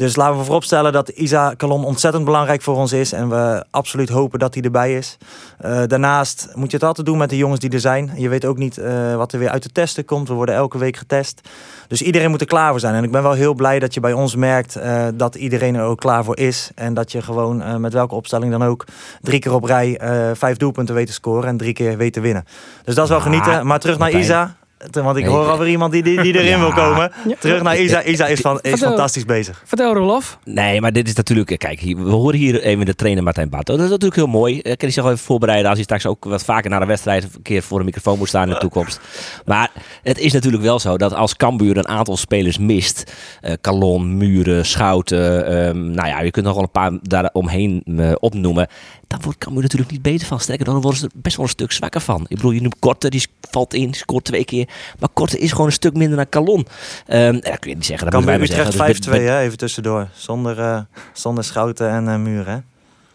Dus 0.00 0.16
laten 0.16 0.38
we 0.38 0.44
vooropstellen 0.44 0.92
dat 0.92 1.08
Isa 1.08 1.54
Kalon 1.54 1.84
ontzettend 1.84 2.24
belangrijk 2.24 2.62
voor 2.62 2.76
ons 2.76 2.92
is. 2.92 3.12
En 3.12 3.28
we 3.28 3.64
absoluut 3.70 4.08
hopen 4.08 4.38
dat 4.38 4.54
hij 4.54 4.62
erbij 4.62 4.96
is. 4.96 5.16
Eh, 5.58 5.82
daarnaast 5.86 6.48
moet 6.54 6.70
je 6.70 6.76
het 6.76 6.86
altijd 6.86 7.06
doen 7.06 7.18
met 7.18 7.30
de 7.30 7.36
jongens 7.36 7.60
die 7.60 7.70
er 7.70 7.80
zijn. 7.80 8.12
Je 8.16 8.28
weet 8.28 8.44
ook 8.44 8.58
niet 8.58 8.78
eh, 8.78 9.16
wat 9.16 9.32
er 9.32 9.38
weer 9.38 9.48
uit 9.48 9.62
de 9.62 9.68
testen 9.72 10.04
komt. 10.04 10.28
We 10.28 10.34
worden 10.34 10.54
elke 10.54 10.78
week 10.78 10.96
getest. 10.96 11.40
Dus 11.88 12.02
iedereen 12.02 12.30
moet 12.30 12.40
er 12.40 12.46
klaar 12.46 12.70
voor 12.70 12.80
zijn. 12.80 12.94
En 12.94 13.04
ik 13.04 13.10
ben 13.10 13.22
wel 13.22 13.32
heel 13.32 13.54
blij 13.54 13.78
dat 13.78 13.94
je 13.94 14.00
bij 14.00 14.12
ons 14.12 14.36
merkt 14.36 14.76
eh, 14.76 15.06
dat 15.14 15.34
iedereen 15.34 15.74
er 15.74 15.84
ook 15.84 16.00
klaar 16.00 16.24
voor 16.24 16.38
is. 16.38 16.70
En 16.74 16.94
dat 16.94 17.12
je 17.12 17.22
gewoon 17.22 17.80
met 17.80 17.92
welke 17.92 18.14
opstelling 18.14 18.50
dan 18.50 18.64
ook 18.64 18.84
drie 19.20 19.38
keer 19.38 19.54
op 19.54 19.64
rij 19.64 20.00
vijf 20.34 20.56
doelpunten 20.56 20.94
weet 20.94 21.06
te 21.06 21.12
scoren. 21.12 21.48
En 21.48 21.56
drie 21.56 21.72
keer 21.72 21.96
weet 21.96 22.12
te 22.12 22.20
winnen. 22.20 22.44
Dus 22.84 22.94
dat 22.94 23.04
is 23.04 23.10
wel 23.10 23.20
genieten. 23.20 23.66
Maar 23.66 23.80
terug 23.80 23.98
naar. 23.98 24.10
Isa. 24.10 24.54
Want 24.90 25.16
ik 25.16 25.24
Nee, 25.24 25.32
hoor 25.32 25.44
ik- 25.44 25.50
alweer 25.50 25.68
iemand 25.68 25.92
die, 25.92 26.02
die, 26.02 26.22
die 26.22 26.34
erin 26.34 26.48
Ja. 26.48 26.58
wil 26.58 26.72
komen. 26.72 27.12
Terug 27.38 27.62
naar 27.62 27.78
Isa. 27.78 28.02
Isa 28.04 28.26
is, 28.26 28.40
van, 28.40 28.54
is 28.60 28.70
Vertel. 28.70 28.88
fantastisch 28.88 29.24
bezig. 29.24 29.62
Vertel 29.66 29.94
Rolof. 29.94 30.38
Nee, 30.44 30.80
maar 30.80 30.92
dit 30.92 31.08
is 31.08 31.14
natuurlijk... 31.14 31.58
Kijk, 31.58 31.80
we 31.80 32.10
horen 32.10 32.38
hier 32.38 32.62
even 32.62 32.84
de 32.86 32.94
trainer 32.94 33.22
Martijn 33.22 33.48
Bato. 33.48 33.74
Dat 33.76 33.84
is 33.84 33.90
natuurlijk 33.90 34.14
heel 34.20 34.26
mooi. 34.26 34.58
Eh, 34.58 34.62
kan 34.62 34.74
hij 34.78 34.90
zich 34.90 35.02
wel 35.02 35.12
even 35.12 35.24
voorbereiden 35.24 35.66
als 35.66 35.74
hij 35.74 35.84
straks 35.84 36.06
ook 36.06 36.24
wat 36.24 36.44
vaker 36.44 36.70
naar 36.70 36.80
de 36.80 36.86
wedstrijd 36.86 37.22
een 37.24 37.42
keer 37.42 37.62
voor 37.62 37.78
een 37.78 37.84
microfoon 37.84 38.18
moet 38.18 38.28
staan 38.28 38.46
in 38.48 38.54
de 38.54 38.60
toekomst. 38.60 39.00
Maar 39.44 39.70
het 40.02 40.18
is 40.18 40.32
natuurlijk 40.32 40.62
wel 40.62 40.78
zo 40.78 40.96
dat 40.96 41.14
als 41.14 41.36
Cambuur 41.36 41.76
een 41.76 41.88
aantal 41.88 42.16
spelers 42.16 42.58
mist, 42.58 43.12
eh 43.40 43.52
Calon, 43.60 44.16
Muren, 44.16 44.66
Schouten, 44.66 45.46
ehm, 45.46 45.90
nou 45.90 46.08
ja, 46.08 46.20
je 46.20 46.30
kunt 46.30 46.44
nog 46.46 46.54
wel 46.54 46.62
een 46.62 46.70
paar 46.70 46.92
daar 47.02 47.30
omheen 47.32 47.82
eh, 47.98 48.12
opnoemen. 48.20 48.68
Dan 49.10 49.20
wordt 49.22 49.38
Cambuur 49.38 49.62
natuurlijk 49.62 49.90
niet 49.90 50.02
beter 50.02 50.26
van. 50.26 50.40
Sterker 50.40 50.64
dan, 50.64 50.74
dan 50.74 50.82
worden 50.82 51.00
ze 51.00 51.06
er 51.06 51.12
best 51.14 51.36
wel 51.36 51.44
een 51.44 51.50
stuk 51.50 51.72
zwakker 51.72 52.00
van. 52.00 52.20
Ik 52.28 52.36
bedoel, 52.36 52.50
je 52.50 52.60
noemt 52.60 52.78
Korte, 52.78 53.08
die 53.10 53.26
valt 53.50 53.74
in, 53.74 53.94
scoort 53.94 54.24
twee 54.24 54.44
keer. 54.44 54.68
Maar 54.98 55.08
Korte 55.12 55.38
is 55.38 55.50
gewoon 55.50 55.66
een 55.66 55.72
stuk 55.72 55.94
minder 55.94 56.16
dan 56.16 56.28
Calon. 56.28 56.66
Ehm 57.06 57.32
dat 57.32 57.58
kun 57.58 57.70
je 57.70 57.76
niet 57.76 57.86
zeggen. 57.86 58.10
Dat 58.10 58.24
maar 58.24 58.34
Utrecht 58.40 58.72
zeggen. 58.72 58.86
Dus 58.86 59.06
5-2, 59.06 59.10
met- 59.10 59.20
hè? 59.20 59.40
even 59.40 59.58
tussendoor. 59.58 60.08
Zonder, 60.14 60.58
eh, 60.58 60.80
zonder 61.12 61.44
schouten 61.44 61.90
en 61.90 62.08
eh, 62.08 62.16
muren. 62.16 62.52
Hè? 62.54 62.58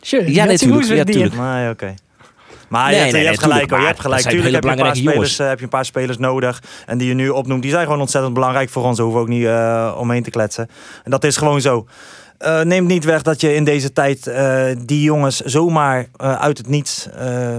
Sure, 0.02 0.34
Ja, 0.34 0.46
natuurlijk, 0.46 0.88
ja, 0.88 0.96
het 0.96 1.06
doen. 1.08 1.16
tuurlijk. 1.16 1.36
Maar 1.36 1.62
ja, 1.64 1.70
oké. 1.70 1.94
Maar 2.68 2.86
Nee, 2.86 2.94
je 2.96 3.00
hebt, 3.00 3.12
nee, 3.14 3.22
je 3.22 3.28
hebt 3.28 3.42
gelijk 3.44 3.70
hoor. 3.70 3.80
Je 3.80 3.86
hebt 3.86 4.00
gelijk. 4.00 4.22
Tuurlijk 4.22 4.54
heb 4.54 4.64
je, 4.64 4.70
een 4.70 4.76
paar 4.78 4.96
spelers, 4.96 5.40
eh, 5.40 5.48
heb 5.48 5.58
je 5.58 5.64
een 5.64 5.70
paar 5.70 5.86
spelers 5.86 6.18
nodig. 6.18 6.64
En 6.86 6.98
die 6.98 7.08
je 7.08 7.14
nu 7.14 7.30
opnoemt, 7.30 7.62
die 7.62 7.72
zijn 7.72 7.86
gewoon 7.86 8.00
ontzettend 8.00 8.34
belangrijk 8.34 8.70
voor 8.70 8.84
ons. 8.84 8.98
Daar 8.98 9.06
hoeven 9.06 9.24
we 9.26 9.30
ook 9.32 9.38
niet 9.38 9.48
eh, 9.48 9.96
omheen 10.00 10.24
te 10.24 10.30
kletsen. 10.30 10.70
En 11.04 11.12
dat 11.12 11.24
is 11.24 11.38
gewoon 11.38 11.62
zo. 11.62 11.88
Eh 12.38 12.62
neemt 12.62 12.88
niet 12.88 13.04
weg 13.04 13.22
dat 13.22 13.42
je 13.42 13.56
in 13.56 13.64
deze 13.64 13.94
tijd 13.94 14.28
eh, 14.28 14.66
die 14.86 15.02
jongens 15.02 15.40
zomaar 15.40 16.08
eh, 16.16 16.40
uit 16.40 16.58
het 16.58 16.68
niets 16.68 17.10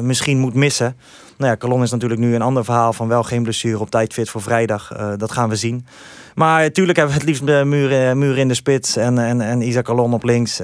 misschien 0.00 0.38
moet 0.38 0.54
missen. 0.54 0.96
Nou 1.38 1.50
ja, 1.50 1.56
Calon 1.56 1.82
is 1.82 1.90
natuurlijk 1.90 2.20
nu 2.20 2.34
een 2.34 2.42
ander 2.42 2.64
verhaal 2.64 2.92
van 2.92 3.08
wel 3.08 3.22
geen 3.22 3.42
blessure 3.42 3.80
op 3.80 3.90
tijd 3.90 4.12
fit 4.12 4.30
voor 4.30 4.42
vrijdag. 4.42 4.92
Dat 5.16 5.32
gaan 5.32 5.48
we 5.48 5.56
zien. 5.56 5.86
Maar 6.34 6.62
natuurlijk 6.62 6.98
hebben 6.98 7.14
we 7.14 7.20
het 7.20 7.30
liefst 7.30 7.46
de 7.46 7.64
muren, 7.64 8.18
muren 8.18 8.38
in 8.38 8.48
de 8.48 8.54
spits 8.54 8.96
en, 8.96 9.18
en, 9.18 9.40
en 9.40 9.62
Isaac 9.62 9.84
Calon 9.84 10.12
op 10.12 10.24
links. 10.24 10.60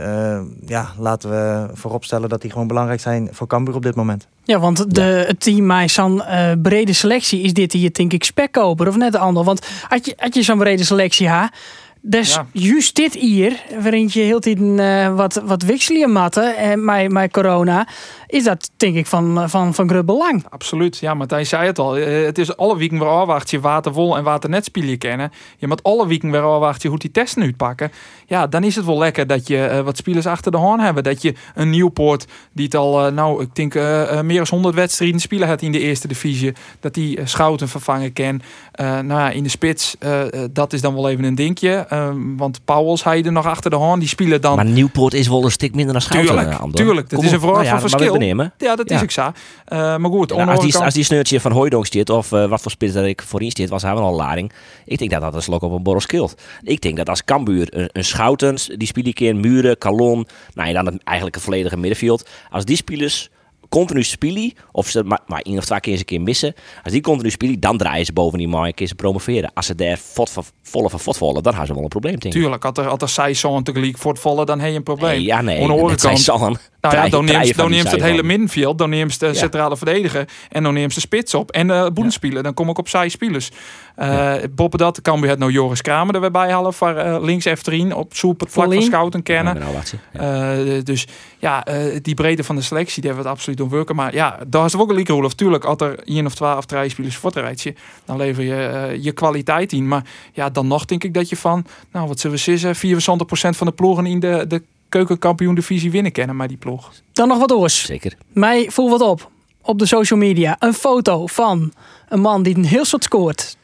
Ja, 0.67 0.93
laten 0.99 1.31
we 1.31 1.67
vooropstellen 1.75 2.29
dat 2.29 2.41
die 2.41 2.51
gewoon 2.51 2.67
belangrijk 2.67 3.01
zijn 3.01 3.29
voor 3.33 3.47
Cambuur 3.47 3.75
op 3.75 3.83
dit 3.83 3.95
moment. 3.95 4.29
Ja, 4.45 4.59
want 4.59 4.95
de, 4.95 5.25
het 5.27 5.41
team 5.41 5.71
eh, 5.71 6.53
brede 6.63 6.93
selectie 6.93 7.43
is 7.43 7.53
dit 7.53 7.73
hier 7.73 7.93
denk 7.93 8.13
ik 8.13 8.25
spekkoper 8.25 8.89
of 8.89 8.97
net 8.97 9.17
ander. 9.17 9.45
Want 9.45 9.67
had 9.89 10.07
je, 10.07 10.15
had 10.17 10.35
je 10.35 10.43
zo'n 10.43 10.59
brede 10.59 10.85
selectie 10.85 11.29
ha, 11.29 11.53
dus 12.05 12.35
Ja. 12.35 12.47
juist 12.53 12.95
dit 12.95 13.15
hier, 13.15 13.63
waarin 13.81 14.09
je 14.13 14.21
heel 14.21 14.41
eh, 14.79 15.15
wat, 15.15 15.43
wat 15.45 15.63
wisselen 15.63 16.13
matten 16.13 16.57
en 16.57 16.85
met, 16.85 17.13
met 17.13 17.33
corona, 17.33 17.87
is 18.27 18.45
dat 18.45 18.71
denk 18.77 18.97
ik 18.97 19.07
van, 19.07 19.41
eh, 19.41 19.49
van, 19.49 19.75
van 19.75 19.89
groot 19.89 20.07
belang. 20.07 20.45
Absoluut. 20.49 20.99
Ja, 20.99 21.15
Martijn 21.15 21.47
zei 21.47 21.67
het 21.67 21.79
al. 21.79 21.97
Eh, 21.97 22.25
Het 22.25 22.39
is 22.39 22.57
alle 22.57 22.77
weken 22.77 22.99
weer 22.99 23.09
afwacht 23.09 23.51
je 23.51 23.61
waterwol 23.61 24.17
en 24.17 24.25
waternet 24.25 24.71
kennen. 24.99 25.33
Je 25.59 25.67
moet 25.67 25.83
alle 25.83 26.07
weken 26.07 26.31
weer 26.31 26.43
afwacht 26.43 26.83
je 26.83 26.89
hoe 26.89 26.99
die 26.99 27.11
testen 27.11 27.43
uitpakken. 27.43 27.93
Ja, 28.27 28.47
dan 28.47 28.65
is 28.65 28.77
het 28.77 28.85
wel 28.85 28.99
lekker 28.99 29.27
dat 29.27 29.47
je 29.47 29.83
wat 29.85 29.97
spelers 29.97 30.27
achter 30.27 30.53
de 30.53 30.59
hand 30.59 30.81
hebben. 30.81 31.03
Dat 31.03 31.23
je 31.23 31.35
een 31.55 31.71
Nieuwpoort 31.71 32.27
die 32.53 32.65
het 32.65 32.75
al, 32.75 33.13
nou, 33.13 33.43
ik 33.43 33.55
denk 33.55 33.75
meer 34.23 34.37
dan 34.37 34.47
100 34.49 34.75
wedstrijden 34.75 35.21
spelen 35.21 35.49
had 35.49 35.63
in 35.63 35.73
de 35.73 35.79
eerste 35.79 36.09
divisie. 36.09 36.53
Dat 36.81 36.95
die 36.95 37.19
Schouten 37.25 37.69
vervangen 37.69 38.13
kan. 38.13 38.41
Eh, 38.73 38.87
nou 38.87 39.21
ja, 39.21 39.31
in 39.31 39.43
de 39.43 39.49
spits, 39.49 39.97
eh, 39.99 40.23
eh, 40.23 40.49
dat 40.53 40.73
is 40.73 40.81
dan 40.81 40.95
wel 40.95 41.09
even 41.09 41.25
een 41.25 41.35
dingetje. 41.35 41.71
Eh, 41.71 42.11
want 42.37 42.65
Pauwels 42.65 43.05
hij 43.05 43.25
er 43.25 43.33
nog 43.33 43.47
achter 43.47 43.71
de 43.71 43.77
hand. 43.77 44.01
Die 44.01 44.09
spelen 44.09 44.41
dan 44.41 44.57
Maar 44.57 44.65
Nieuwpoort 44.65 45.15
is 45.15 45.29
wel 45.29 45.45
een 45.45 45.51
stuk 45.51 45.75
minder 45.75 45.93
dan 45.93 46.03
Schouten. 46.03 46.35
Tuurlijk, 46.35 46.75
tuurlijk. 46.75 47.09
Dat 47.11 47.19
Kom 47.19 47.29
is 47.29 47.33
een 47.35 47.41
vraag 47.41 47.53
Nou 47.53 47.65
ja, 47.65 47.71
van 47.71 47.81
verschil. 47.81 48.21
Ja, 48.59 48.77
dat 48.77 48.91
is 48.91 48.97
Ja. 48.97 49.03
ik 49.03 49.11
zo. 49.11 49.33
Maar 49.69 50.11
goed, 50.11 50.31
Nou, 50.31 50.51
als, 50.51 50.61
die, 50.61 50.77
als 50.77 50.95
die 50.95 51.05
sneurtje 51.05 51.41
van 51.41 51.53
Hooijdonk 51.53 51.87
zit, 51.87 52.11
of 52.11 52.29
wat 52.31 52.61
voor 52.61 52.71
spits 52.71 52.93
dat 52.93 53.05
ik 53.05 53.23
voorin 53.23 53.51
zit, 53.51 53.69
was 53.69 53.83
hij 53.83 53.95
wel 53.95 54.03
al 54.03 54.15
lading. 54.15 54.53
Ik 54.85 54.99
denk 54.99 55.11
dat 55.11 55.21
dat 55.21 55.35
een 55.35 55.43
slok 55.43 55.63
op 55.63 55.73
een 55.73 55.83
borrel 55.83 56.03
scheelt. 56.03 56.35
Ik 56.63 56.81
denk 56.81 56.97
dat 56.97 57.09
als 57.09 57.25
Cambuur 57.25 57.67
een, 57.71 57.89
een 57.93 58.05
Schoutens, 58.05 58.67
die 58.77 58.87
spelen 58.87 59.07
een 59.07 59.15
keer 59.15 59.37
Muren, 59.37 59.79
Calon, 59.79 60.27
nou 60.55 60.69
en 60.69 60.75
dan 60.75 60.87
het, 60.87 61.03
eigenlijk 61.05 61.37
een 61.37 61.43
volledige 61.43 61.77
middenveld. 61.77 62.29
Als 62.51 62.65
die 62.65 62.77
spelers 62.77 63.31
continu 63.73 64.03
spelen, 64.03 64.53
of 64.73 64.89
ze 64.89 65.05
maar, 65.05 65.21
maar 65.27 65.41
één 65.41 65.59
of 65.59 65.65
twee 65.65 65.81
keer 65.81 65.93
eens 65.93 66.01
een 66.01 66.07
keer 66.07 66.21
missen, 66.21 66.55
als 66.83 66.93
die 66.93 67.03
continu 67.03 67.31
spelen, 67.31 67.61
dan 67.61 67.77
draaien 67.77 68.07
ze 68.07 68.13
boven 68.13 68.39
die 68.39 68.57
een 68.57 68.75
keer 68.75 68.87
ze 68.87 68.95
promoveren. 68.95 69.51
Als 69.55 69.67
ze 69.67 69.75
daar 69.75 69.99
van, 69.99 70.45
volle 70.63 70.91
van 70.91 71.01
fot 71.01 71.17
vallen, 71.17 71.43
dan 71.43 71.53
hebben 71.53 71.67
ze 71.67 71.75
wel 71.75 71.83
een 71.83 71.89
probleem, 71.89 72.15
ik. 72.15 72.31
Tuurlijk, 72.31 72.65
als 72.65 72.79
er, 72.79 72.89
als 72.89 73.03
er 73.03 73.09
zij 73.09 73.35
zo'n 73.35 73.63
tegelijk 73.63 73.99
voor 73.99 74.13
het 74.13 74.21
vallen, 74.21 74.47
dan 74.47 74.61
heb 74.61 74.71
je 74.71 74.77
een 74.77 74.83
probleem. 74.83 75.11
Nee, 75.11 75.23
ja, 75.23 75.41
nee, 75.41 75.61
Aan 75.61 75.67
de 75.67 75.73
andere 75.73 75.89
dat 75.91 76.01
zijn 76.01 76.13
kant- 76.13 76.25
Sallen. 76.25 76.59
Nou 76.81 76.95
ja, 76.95 77.09
dan 77.09 77.25
neemt, 77.25 77.57
dan 77.57 77.71
neemt 77.71 77.91
het 77.91 78.03
hele 78.03 78.23
middenveld, 78.23 78.79
dan 78.79 78.91
neemt 78.91 79.21
de 79.21 79.35
centrale 79.35 79.77
verdediger 79.77 80.29
en 80.49 80.63
dan 80.63 80.75
neemt 80.75 80.95
de 80.95 81.01
spits 81.01 81.35
op. 81.35 81.51
En 81.51 81.67
de 81.67 81.91
boedenspieler, 81.95 82.43
dan 82.43 82.55
kom 82.55 82.69
ik 82.69 82.79
op 82.79 82.89
zij 82.89 83.09
spelers. 83.09 83.51
Uh, 83.99 84.35
Boppen 84.51 84.79
dat, 84.79 85.03
kan 85.03 85.21
we 85.21 85.29
het 85.29 85.39
nou 85.39 85.53
Joris 85.53 85.81
Kramer 85.83 86.15
erbij 86.15 86.31
bij 86.31 86.51
halen 86.51 86.73
voor 86.73 86.95
eh, 86.95 87.23
links 87.23 87.49
F3 87.49 87.95
op 87.95 88.15
zoek 88.17 88.41
het 88.41 88.51
vlak 88.51 88.73
van 88.73 88.83
scouten 88.83 89.23
kennen. 89.23 89.59
Nou. 89.59 89.75
Eh, 90.13 90.85
dus 90.85 91.07
ja, 91.43 91.65
eh, 91.65 91.99
die 92.03 92.15
breedte 92.15 92.45
van 92.45 92.57
de 92.57 92.63
selectie, 92.63 93.01
die 93.01 93.11
hebben 93.11 93.23
we 93.23 93.29
het 93.29 93.39
absoluut 93.39 93.61
ontwerpen. 93.61 93.97
Maar 93.97 94.15
ja, 94.15 94.39
daar 94.47 94.65
is 94.65 94.77
ook 94.77 94.89
een 94.89 94.95
lieke 94.95 95.13
rol. 95.13 95.25
Of 95.25 95.35
tuurlijk, 95.35 95.65
als 95.65 95.81
er 95.81 95.99
één 96.05 96.27
of 96.27 96.35
twaalf 96.35 96.65
drie 96.65 96.89
spelers 96.89 97.17
voor 97.17 97.33
rijtje, 97.35 97.75
dan 98.05 98.17
lever 98.17 98.45
je 98.45 98.55
eh, 98.55 99.03
je 99.05 99.13
kwaliteit 99.13 99.73
in. 99.73 99.89
Maar 99.89 100.05
ja, 100.33 100.51
dan 100.51 100.67
nog 100.67 100.85
denk 100.85 101.05
ik 101.05 101.15
dat 101.15 101.29
je 101.29 101.37
van, 101.37 101.67
nou 101.93 102.09
wat 102.09 102.21
zullen 102.21 102.37
we 102.37 102.57
zeggen, 102.57 102.99
74% 102.99 103.57
van 103.57 103.67
de 103.67 103.73
ploegen 103.73 104.07
in 104.07 104.21
de, 104.21 104.45
de 104.49 104.63
keukenkampioen 104.89 105.55
divisie 105.55 105.91
winnen 105.91 106.13
kennen, 106.13 106.37
maar 106.37 106.49
die 106.49 106.57
ploeg. 106.57 106.93
Dan 107.13 107.29
nog 107.29 107.39
wat 107.39 107.53
oors. 107.53 107.85
Zeker. 107.85 108.15
Mij 108.33 108.71
voel 108.71 108.91
wat 108.91 109.01
op. 109.01 109.31
Op 109.63 109.79
de 109.79 109.87
social 109.87 110.19
media. 110.19 110.57
Een 110.59 110.75
foto 110.75 111.27
van 111.27 111.73
een 112.09 112.21
man 112.21 112.43
die 112.43 112.57
een 112.57 112.65
heel 112.65 112.85
soort 112.85 113.05
scoort. 113.05 113.57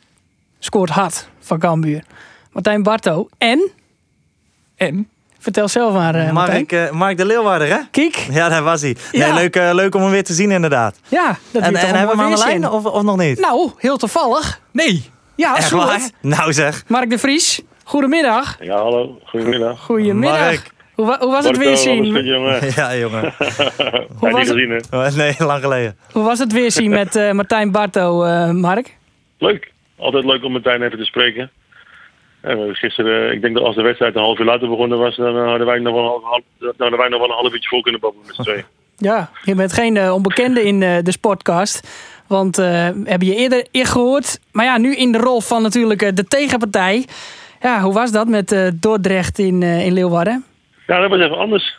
Scoort 0.59 0.91
hard 0.91 1.29
van 1.39 1.59
Cambuur. 1.59 2.05
Martijn 2.53 2.83
Barto. 2.83 3.29
En, 3.39 3.71
En 4.77 5.09
vertel 5.39 5.69
zelf 5.69 5.93
maar 5.93 6.15
eh 6.15 6.31
Martijn. 6.33 6.57
Mark, 6.69 6.73
eh, 6.73 6.91
Mark 6.91 7.17
de 7.17 7.27
Leeuwarder, 7.27 7.69
hè? 7.69 7.79
Kijk. 7.91 8.27
Ja, 8.31 8.49
daar 8.49 8.63
was 8.63 8.81
hij. 8.81 8.97
Ja. 9.13 9.27
Nee, 9.27 9.35
leuk, 9.35 9.57
eh, 9.57 9.71
leuk 9.73 9.95
om 9.95 10.03
hem 10.03 10.11
weer 10.11 10.25
te 10.25 10.33
zien, 10.33 10.51
inderdaad. 10.51 11.01
Ja, 11.09 11.27
dat 11.51 11.63
En, 11.63 11.69
en 11.69 11.75
een 11.89 11.95
hebben 11.97 12.17
we 12.17 12.23
hem 12.23 12.33
aan 12.33 12.39
de 12.39 12.45
lijn 12.45 12.69
of, 12.71 12.85
of 12.85 13.03
nog 13.03 13.17
niet? 13.17 13.41
Nou, 13.41 13.71
heel 13.77 13.97
toevallig. 13.97 14.61
nee, 14.73 15.11
Ja, 15.37 15.57
Echt 15.57 15.71
waar? 15.71 16.01
Nou 16.21 16.53
zeg. 16.53 16.85
Mark 16.87 17.11
de 17.11 17.19
Vries. 17.19 17.63
Goedemiddag. 17.85 18.57
Ja, 18.61 18.77
hallo. 18.77 19.19
Goedemiddag. 19.25 19.81
Goedemiddag. 19.81 20.39
Mark. 20.41 20.71
Hoe, 20.95 21.07
wa- 21.07 21.19
hoe 21.21 21.31
was 21.31 21.45
het 21.47 21.57
weer 21.57 21.67
alles 21.67 21.79
goed, 21.83 21.89
zien? 21.89 22.25
jongen? 22.25 22.61
Ja, 22.77 22.97
jongen. 22.97 23.21
Hoe 23.39 24.29
Heb 24.29 24.33
was 24.33 24.41
het, 24.41 24.49
gezien, 24.51 24.81
hè? 24.91 25.11
Nee, 25.17 25.35
lang 25.39 25.63
geleden. 25.63 25.97
hoe 26.13 26.25
was 26.25 26.39
het 26.39 26.53
weer 26.53 26.71
zien 26.73 26.91
met 26.91 27.17
eh, 27.17 27.31
Martijn 27.33 27.71
Barto, 27.73 28.23
eh, 28.25 28.51
Mark? 28.51 28.97
Leuk. 29.39 29.73
Altijd 29.99 30.25
leuk 30.25 30.45
om 30.45 30.53
meteen 30.53 30.83
even 30.83 30.99
te 30.99 31.05
spreken. 31.05 31.51
Hebben 32.41 32.75
gisteren, 32.75 33.27
eh, 33.27 33.33
ik 33.33 33.41
denk 33.41 33.55
dat 33.55 33.65
als 33.65 33.75
de 33.77 33.83
wedstrijd 33.83 34.15
een 34.15 34.21
half 34.23 34.39
uur 34.39 34.45
later 34.45 34.69
begonnen 34.69 34.99
was, 34.99 35.17
dan 35.17 35.37
eh, 35.37 35.47
hadden 35.47 35.67
wij 35.67 35.79
nog 35.79 35.95
wel 35.95 36.17
een 36.17 36.23
half, 36.23 36.43
hadden 36.79 36.99
wij 36.99 37.09
nog 37.09 37.21
wel 37.21 37.29
een 37.29 37.35
half 37.35 37.53
uurtje 37.53 37.69
vol 37.69 37.81
kunnen 37.81 38.01
babbelen 38.01 38.27
met 38.27 38.37
z'n 38.37 38.43
tweeën. 38.43 38.65
Ja, 39.01 39.31
je 39.45 39.55
bent 39.55 39.73
geen 39.73 39.97
eh, 39.97 40.15
onbekende 40.15 40.63
in 40.63 40.83
eh, 40.83 40.99
de 41.03 41.11
sportcast. 41.13 41.89
Want 42.29 42.59
eh 42.59 42.89
heb 43.05 43.23
je 43.23 43.35
eerder, 43.35 43.67
gehoord. 43.73 44.41
Maar 44.53 44.65
ja, 44.65 44.79
nu 44.79 44.97
in 44.97 45.13
de 45.13 45.19
rol 45.19 45.41
van 45.41 45.63
natuurlijk 45.63 46.03
eh, 46.03 46.13
de 46.15 46.25
tegenpartij. 46.25 47.07
Ja, 47.61 47.81
hoe 47.81 47.93
was 47.93 48.13
dat 48.13 48.29
met 48.29 48.53
eh, 48.53 48.69
Dordrecht 48.75 49.39
in, 49.39 49.63
eh, 49.63 49.87
in 49.87 49.93
Leeuwarden? 49.93 50.45
Ja, 50.87 51.01
dat 51.01 51.11
was 51.11 51.21
even 51.21 51.39
anders. 51.39 51.77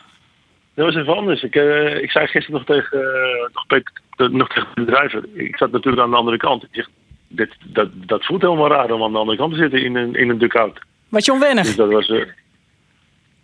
Dat 0.73 0.85
was 0.85 0.95
even 0.95 1.15
anders. 1.15 1.43
Ik, 1.43 1.55
eh, 1.55 2.01
ik 2.01 2.11
zei 2.11 2.27
gisteren 2.27 2.59
nog 2.59 2.65
tegen, 2.65 3.01
eh, 3.01 4.29
nog, 4.29 4.47
tegen 4.47 4.67
de 4.73 4.85
drijver. 4.85 5.23
Ik 5.33 5.57
zat 5.57 5.71
natuurlijk 5.71 6.03
aan 6.03 6.09
de 6.09 6.15
andere 6.15 6.37
kant. 6.37 6.63
Ik 6.63 6.69
zeg, 6.71 6.87
dit, 7.29 7.55
dat, 7.65 7.89
dat 7.93 8.25
voelt 8.25 8.41
helemaal 8.41 8.69
raar 8.69 8.91
om 8.91 9.03
aan 9.03 9.11
de 9.11 9.17
andere 9.17 9.37
kant 9.37 9.53
te 9.53 9.59
zitten 9.59 9.83
in 9.83 9.95
een, 9.95 10.15
in 10.15 10.29
een 10.29 10.37
dugout. 10.37 10.79
Was 11.09 11.25
je 11.25 11.31
onwennig? 11.31 11.65
Dus 11.65 11.75
dat 11.75 11.91
was 11.91 12.09
eh, 12.09 12.25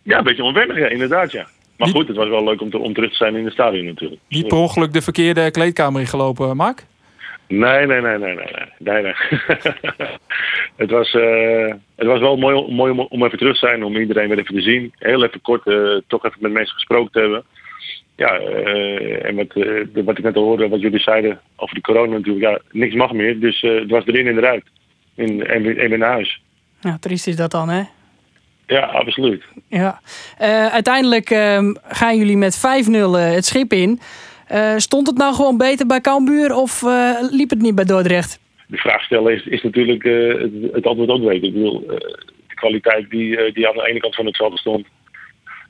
ja, 0.03 0.17
een 0.17 0.23
beetje 0.23 0.43
onwennig, 0.43 0.77
ja, 0.77 0.87
inderdaad, 0.87 1.31
ja. 1.31 1.47
Maar 1.77 1.87
goed, 1.87 2.07
het 2.07 2.17
was 2.17 2.29
wel 2.29 2.43
leuk 2.43 2.61
om, 2.61 2.69
te, 2.69 2.77
om 2.77 2.93
terug 2.93 3.09
te 3.09 3.15
zijn 3.15 3.35
in 3.35 3.43
het 3.43 3.53
stadion 3.53 3.85
natuurlijk. 3.85 4.21
niet 4.27 4.47
per 4.47 4.57
ongeluk 4.57 4.93
de 4.93 5.01
verkeerde 5.01 5.51
kleedkamer 5.51 6.01
ingelopen, 6.01 6.55
Mark? 6.55 6.85
Nee, 7.47 7.85
nee, 7.85 8.01
nee, 8.01 8.17
nee, 8.17 8.35
nee, 8.35 8.45
nee, 8.77 9.01
nee, 9.01 9.13
het, 10.83 10.91
was, 10.91 11.13
eh, 11.13 11.73
het 11.95 12.07
was 12.07 12.19
wel 12.19 12.37
mooi, 12.37 12.73
mooi 12.73 12.91
om, 12.91 12.99
om 12.99 13.23
even 13.23 13.37
terug 13.37 13.59
te 13.59 13.65
zijn, 13.67 13.83
om 13.83 13.95
iedereen 13.95 14.29
weer 14.29 14.39
even 14.39 14.55
te 14.55 14.61
zien. 14.61 14.93
Heel 14.97 15.23
even 15.23 15.41
kort, 15.41 15.67
eh, 15.67 15.97
toch 16.07 16.25
even 16.25 16.37
met 16.41 16.51
mensen 16.51 16.73
gesproken 16.73 17.11
te 17.11 17.19
hebben. 17.19 17.43
Ja, 18.15 18.37
eh, 18.37 19.25
en 19.25 19.35
met, 19.35 19.55
eh, 19.55 20.03
wat 20.05 20.17
ik 20.17 20.23
net 20.23 20.35
al 20.35 20.43
hoorde, 20.43 20.67
wat 20.67 20.81
jullie 20.81 20.99
zeiden 20.99 21.39
over 21.55 21.75
de 21.75 21.81
corona 21.81 22.11
natuurlijk. 22.11 22.45
Ja, 22.45 22.59
niks 22.71 22.95
mag 22.95 23.11
meer, 23.11 23.39
dus 23.39 23.63
eh, 23.63 23.79
het 23.79 23.89
was 23.89 24.05
erin 24.05 24.27
en 24.27 24.37
eruit. 24.37 24.63
In, 25.15 25.45
en, 25.45 25.77
en 25.77 25.89
weer 25.89 25.97
naar 25.97 26.11
huis. 26.11 26.41
Ja, 26.79 26.97
triest 26.99 27.27
is 27.27 27.35
dat 27.35 27.51
dan, 27.51 27.69
hè? 27.69 27.83
Ja, 28.67 28.79
absoluut. 28.79 29.43
Ja. 29.67 29.99
Uiteindelijk 30.71 31.29
ehm, 31.29 31.73
gaan 31.87 32.17
jullie 32.17 32.37
met 32.37 32.57
5-0 32.57 33.17
eh, 33.17 33.31
het 33.31 33.45
schip 33.45 33.73
in. 33.73 33.99
Stond 34.77 35.07
het 35.07 35.17
nou 35.17 35.35
gewoon 35.35 35.57
beter 35.57 35.85
bij 35.85 36.01
Cambuur 36.01 36.55
of 36.55 36.81
liep 37.31 37.49
het 37.49 37.61
niet 37.61 37.75
bij 37.75 37.85
Dordrecht? 37.85 38.39
de 38.67 38.77
vraag 38.77 39.03
stellen 39.03 39.33
is, 39.33 39.45
is 39.45 39.63
natuurlijk 39.63 40.03
het, 40.03 40.73
het 40.73 40.85
antwoord 40.85 41.09
ook 41.09 41.23
weten. 41.23 41.47
Ik 41.47 41.53
bedoel, 41.53 41.83
de 42.47 42.55
kwaliteit 42.55 43.09
die, 43.09 43.51
die 43.53 43.67
aan 43.67 43.75
de 43.75 43.87
ene 43.87 43.99
kant 43.99 44.15
van 44.15 44.25
het 44.25 44.35
veld 44.35 44.57
stond. 44.57 44.87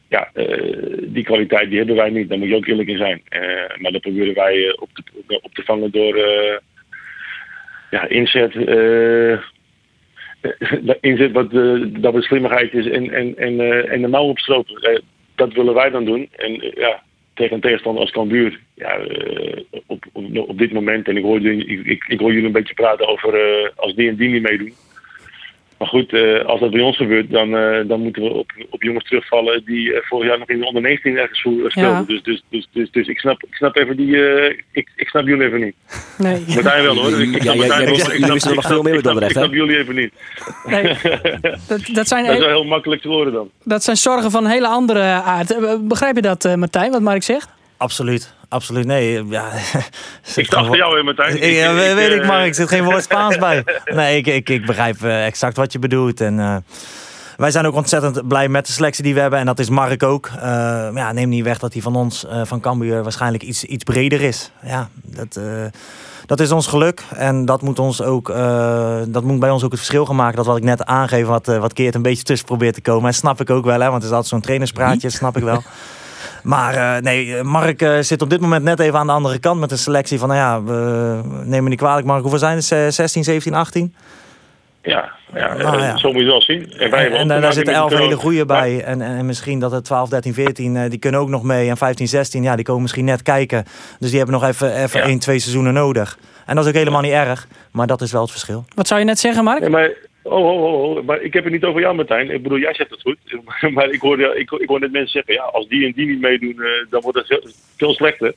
Ja, 0.07 0.29
eh, 0.33 0.97
die 1.01 1.23
kwaliteit 1.23 1.69
die 1.69 1.77
hebben 1.77 1.95
wij 1.95 2.09
niet. 2.09 2.29
Daar 2.29 2.37
moet 2.37 2.47
je 2.47 2.55
ook 2.55 2.65
eerlijk 2.65 2.89
in 2.89 2.97
zijn. 2.97 3.21
Eh, 3.29 3.77
maar 3.77 3.91
dat 3.91 4.01
proberen 4.01 4.33
wij 4.33 4.67
eh, 4.67 4.81
op, 4.81 4.89
te, 4.93 5.39
op 5.41 5.51
vangen 5.53 5.91
door 5.91 6.17
ja, 7.89 8.07
inzet. 8.07 8.55
inzet 11.01 11.31
wat, 11.31 11.51
dat 12.01 12.13
wat 12.13 12.23
slimmigheid 12.23 12.73
is 12.73 12.87
en, 12.87 13.11
en, 13.11 13.37
en, 13.37 13.59
en 13.89 14.01
de 14.01 14.07
mouw 14.07 14.27
opstropen. 14.27 15.01
Dat 15.35 15.53
willen 15.53 15.73
wij 15.73 15.89
dan 15.89 16.05
doen. 16.05 16.29
En 16.35 16.71
ja, 16.75 17.03
tegen 17.33 17.55
een 17.55 17.61
tegenstander 17.61 18.01
als 18.01 18.11
Cambuur. 18.11 18.59
Ja, 18.73 18.99
op, 19.85 20.05
op, 20.11 20.37
op 20.37 20.57
dit 20.57 20.71
moment, 20.71 21.07
en 21.07 21.17
ik 21.17 21.23
hoor, 21.23 21.39
jullie, 21.39 21.65
ik, 21.65 21.85
ik, 21.85 22.05
ik 22.07 22.19
hoor 22.19 22.31
jullie 22.31 22.45
een 22.45 22.51
beetje 22.51 22.73
praten 22.73 23.07
over 23.07 23.71
als 23.75 23.95
die 23.95 24.09
en 24.09 24.15
die 24.15 24.29
niet 24.29 24.41
meedoen. 24.41 24.73
Maar 25.77 25.87
goed, 25.87 26.13
eh, 26.13 26.45
als 26.45 26.59
dat 26.59 26.71
bij 26.71 26.81
ons 26.81 26.97
gebeurt, 26.97 27.31
dan, 27.31 27.55
eh, 27.57 27.87
dan 27.87 28.01
moeten 28.01 28.23
we 28.23 28.29
op, 28.29 28.51
op 28.69 28.83
jongens 28.83 29.05
terugvallen 29.05 29.61
die 29.65 29.93
eh, 29.93 30.01
vorig 30.07 30.27
jaar 30.27 30.39
nog 30.39 30.49
in 30.49 30.59
de 30.59 30.65
onder 30.65 30.81
19 30.81 31.17
ergens 31.17 31.41
voor- 31.41 31.71
speelden. 31.71 31.91
Ja. 31.93 32.03
Dus, 32.07 32.23
dus, 32.23 32.43
dus, 32.49 32.67
dus, 32.71 32.91
dus 32.91 33.07
ik, 33.07 33.19
snap, 33.19 33.43
ik 33.47 33.53
snap 33.55 33.75
even 33.75 33.97
die. 33.97 34.27
eh, 34.27 34.57
ik, 34.71 34.89
ik 34.95 35.07
snap 35.07 35.27
jullie 35.27 35.45
even 35.47 35.59
niet. 35.59 35.75
Nee. 36.17 36.43
Martijn 36.47 36.83
wel 36.83 36.95
hoor. 36.97 37.21
Ik, 37.21 37.35
ik 37.35 37.43
Ja, 37.43 37.51
snap 37.51 37.55
jij- 37.55 37.55
Martijn 37.55 37.67
jij 37.67 37.79
wel. 37.79 37.89
wist- 37.95 38.07
Ik 38.07 38.11
jullie 38.25 38.25
er 38.47 38.55
nog 38.55 38.65
veel 38.67 38.81
meer 38.83 38.93
Ik 38.95 39.29
snap 39.31 39.53
even 39.53 39.95
niet. 39.95 40.11
nee. 40.65 40.83
Dat, 41.67 41.85
dat, 41.93 42.07
zijn, 42.07 42.25
Dat 42.25 42.33
is 42.33 42.39
wel 42.39 42.47
heel 42.49 42.63
makkelijk 42.63 43.01
te 43.01 43.07
horen 43.07 43.33
dan. 43.33 43.49
dat 43.63 43.83
zijn 43.83 43.97
zorgen 43.97 44.31
van 44.31 44.45
een 44.45 44.51
hele 44.51 44.67
andere 44.67 44.99
aard. 45.01 45.55
Begrijp 45.87 46.15
je 46.15 46.21
dat, 46.21 46.45
eh, 46.45 46.53
Martijn, 46.53 46.91
wat 46.91 47.01
Mark 47.01 47.23
zegt? 47.23 47.49
Absoluut. 47.77 48.34
Absoluut. 48.49 48.85
Nee, 48.85 49.25
ja. 49.27 49.45
Ik 50.35 50.45
sta 50.45 50.57
achter 50.57 50.75
jou, 50.77 50.97
hè, 50.97 51.03
Martijn. 51.03 51.41
Ik, 51.43 51.53
ja, 51.55 51.73
weet- 51.73 51.93
weet 51.93 52.11
ik, 52.11 52.21
eh, 52.21 52.27
Mark. 52.27 52.47
Er 52.47 52.53
zit 52.55 52.67
geen 52.69 52.83
woord 52.83 53.03
Spaans 53.09 53.37
bij. 53.37 53.63
Nee, 53.85 54.17
ik, 54.17 54.27
ik, 54.27 54.49
ik 54.49 54.65
begrijp 54.65 55.03
eh, 55.03 55.25
exact 55.25 55.57
wat 55.57 55.71
je 55.71 55.79
bedoelt. 55.79 56.21
En 56.21 56.39
eh, 56.39 56.55
wij 57.37 57.51
zijn 57.51 57.65
ook 57.65 57.75
ontzettend 57.75 58.27
blij 58.27 58.47
met 58.47 58.65
de 58.65 58.71
selectie 58.71 59.03
die 59.03 59.13
we 59.13 59.19
hebben. 59.19 59.39
En 59.39 59.45
dat 59.45 59.59
is 59.59 59.69
Mark 59.69 60.03
ook. 60.03 60.29
Eh, 60.35 60.41
ja, 60.93 61.11
neem 61.11 61.29
niet 61.29 61.43
weg 61.43 61.59
dat 61.59 61.73
hij 61.73 61.81
van 61.81 61.95
ons, 61.95 62.25
eh, 62.25 62.41
van 62.43 62.59
Cambuur, 62.59 63.03
waarschijnlijk 63.03 63.43
iets, 63.43 63.63
iets 63.63 63.83
breder 63.83 64.21
is. 64.21 64.51
Ja, 64.63 64.89
dat, 65.03 65.35
eh, 65.35 65.43
dat 66.25 66.39
is 66.39 66.51
ons 66.51 66.67
geluk. 66.67 67.03
En 67.15 67.45
dat 67.45 67.61
moet, 67.61 67.79
ons 67.79 68.01
ook, 68.01 68.29
eh, 68.29 68.97
dat 69.07 69.23
moet 69.23 69.39
bij 69.39 69.49
ons 69.49 69.63
ook 69.63 69.69
het 69.71 69.79
verschil 69.79 70.05
gaan 70.05 70.15
maken. 70.15 70.35
Dat 70.35 70.45
wat 70.45 70.57
ik 70.57 70.63
net 70.63 70.85
aangeef, 70.85 71.25
wat, 71.25 71.47
eh, 71.47 71.57
wat 71.59 71.73
Keert 71.73 71.95
een 71.95 72.01
beetje 72.01 72.23
tussen 72.23 72.47
probeert 72.47 72.73
te 72.73 72.81
komen. 72.81 73.07
En 73.07 73.13
snap 73.13 73.41
ik 73.41 73.49
ook 73.49 73.65
wel, 73.65 73.79
hè, 73.79 73.85
want 73.89 73.93
het 73.93 74.03
is 74.03 74.09
altijd 74.09 74.27
zo'n 74.27 74.41
trainerspraatje, 74.41 75.09
snap 75.09 75.37
ik 75.37 75.43
wel. 75.43 75.63
Maar 76.45 76.75
uh, 76.75 76.97
nee, 77.01 77.43
Mark 77.43 77.81
uh, 77.81 77.99
zit 77.99 78.21
op 78.21 78.29
dit 78.29 78.39
moment 78.39 78.63
net 78.63 78.79
even 78.79 78.99
aan 78.99 79.07
de 79.07 79.13
andere 79.13 79.39
kant 79.39 79.59
met 79.59 79.71
een 79.71 79.77
selectie 79.77 80.19
van, 80.19 80.27
nou 80.27 80.39
ja, 80.39 80.63
we 80.63 81.21
neem 81.43 81.63
me 81.63 81.69
niet 81.69 81.77
kwalijk, 81.77 82.07
Mark, 82.07 82.21
hoeveel 82.21 82.39
zijn 82.39 82.55
het? 82.55 82.93
16, 82.93 83.23
17, 83.23 83.53
18? 83.53 83.95
Ja, 84.81 85.11
ja, 85.33 85.53
nou, 85.53 85.81
ja. 85.81 85.97
zo 85.97 86.11
moet 86.11 86.21
je 86.21 86.27
wel 86.27 86.41
zien. 86.41 86.71
En, 86.71 86.89
wij 86.89 87.11
en, 87.11 87.31
en 87.31 87.41
daar 87.41 87.53
zitten 87.53 87.73
11 87.73 87.93
hele 87.93 88.15
goede 88.15 88.45
bij. 88.45 88.83
En, 88.83 89.01
en, 89.01 89.25
misschien 89.25 89.59
dat 89.59 89.71
het 89.71 89.83
12, 89.83 90.09
13, 90.09 90.33
14, 90.33 90.89
die 90.89 90.99
kunnen 90.99 91.19
ook 91.19 91.29
nog 91.29 91.43
mee. 91.43 91.69
En 91.69 91.77
15, 91.77 92.07
16, 92.07 92.43
ja, 92.43 92.55
die 92.55 92.65
komen 92.65 92.81
misschien 92.81 93.05
net 93.05 93.21
kijken. 93.21 93.65
Dus 93.99 94.09
die 94.09 94.17
hebben 94.17 94.39
nog 94.39 94.49
even, 94.49 94.83
even 94.83 94.99
ja. 94.99 95.05
1, 95.05 95.19
2 95.19 95.39
seizoenen 95.39 95.73
nodig. 95.73 96.17
En 96.45 96.55
dat 96.55 96.63
is 96.63 96.69
ook 96.69 96.77
helemaal 96.77 97.01
niet 97.01 97.11
erg, 97.11 97.47
maar 97.71 97.87
dat 97.87 98.01
is 98.01 98.11
wel 98.11 98.21
het 98.21 98.31
verschil. 98.31 98.65
Wat 98.75 98.87
zou 98.87 98.99
je 98.99 99.05
net 99.05 99.19
zeggen, 99.19 99.43
Mark? 99.43 99.61
Ja, 99.61 99.69
maar, 99.69 99.91
oh, 100.25 100.45
oh, 100.45 100.63
oh, 100.63 100.97
oh, 100.97 101.03
maar 101.05 101.21
ik 101.21 101.33
heb 101.33 101.43
het 101.43 101.53
niet 101.53 101.63
over 101.63 101.81
jou, 101.81 101.95
Martijn. 101.95 102.29
Ik 102.29 102.43
bedoel, 102.43 102.59
jij 102.59 102.73
zegt 102.73 102.89
het 102.89 103.01
goed. 103.01 103.17
Maar 103.73 103.89
ik 103.89 104.01
hoor, 104.01 104.19
ik, 104.19 104.51
ik 104.51 104.67
hoor 104.67 104.79
net 104.79 104.91
mensen 104.91 105.11
zeggen, 105.11 105.33
ja, 105.33 105.43
als 105.43 105.67
die 105.67 105.85
en 105.85 105.91
die 105.91 106.07
niet 106.07 106.21
meedoen, 106.21 106.55
uh, 106.57 106.67
dan 106.89 107.01
wordt 107.01 107.17
het 107.17 107.27
veel, 107.27 107.43
veel 107.77 107.93
slechter. 107.93 108.33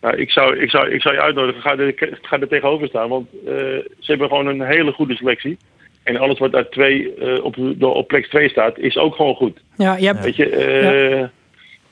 Nou, 0.00 0.16
ik, 0.16 0.30
zou, 0.30 0.58
ik, 0.58 0.70
zou, 0.70 0.90
ik 0.90 1.02
zou 1.02 1.14
je 1.14 1.20
uitnodigen, 1.20 1.62
ga 1.62 1.78
er, 1.78 2.18
ga 2.22 2.40
er 2.40 2.48
tegenover 2.48 2.88
staan. 2.88 3.08
Want 3.08 3.28
uh, 3.34 3.50
ze 3.98 4.10
hebben 4.10 4.28
gewoon 4.28 4.46
een 4.46 4.62
hele 4.62 4.92
goede 4.92 5.16
selectie. 5.16 5.56
En 6.02 6.16
alles 6.16 6.38
wat 6.38 6.52
daar 6.52 6.68
twee, 6.68 7.14
uh, 7.18 7.44
op, 7.44 7.56
op 7.80 8.08
plek 8.08 8.26
2 8.26 8.48
staat, 8.48 8.78
is 8.78 8.96
ook 8.96 9.14
gewoon 9.14 9.34
goed. 9.34 9.60
Ja, 9.76 9.96
je 9.96 10.06
hebt... 10.06 10.24
Weet 10.24 10.36
je, 10.36 10.48
ja. 11.12 11.30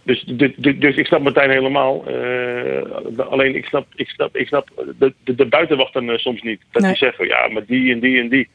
Dus, 0.04 0.22
dus, 0.22 0.76
dus, 0.76 0.96
ik 0.96 1.06
snap 1.06 1.22
Martijn 1.22 1.50
helemaal. 1.50 2.04
Uh, 2.08 3.18
alleen 3.18 3.56
ik 3.56 3.64
snap, 3.64 3.86
ik 3.94 4.08
snap, 4.08 4.36
ik 4.36 4.46
snap 4.46 4.68
de, 4.98 5.12
de, 5.24 5.34
de 5.34 5.46
buitenwachten 5.46 6.18
soms 6.18 6.42
niet. 6.42 6.60
Dat 6.70 6.82
nee. 6.82 6.90
die 6.90 7.00
zeggen, 7.00 7.26
ja, 7.26 7.48
maar 7.48 7.64
die 7.66 7.92
en 7.92 8.00
die 8.00 8.20
en 8.20 8.28
die. 8.28 8.48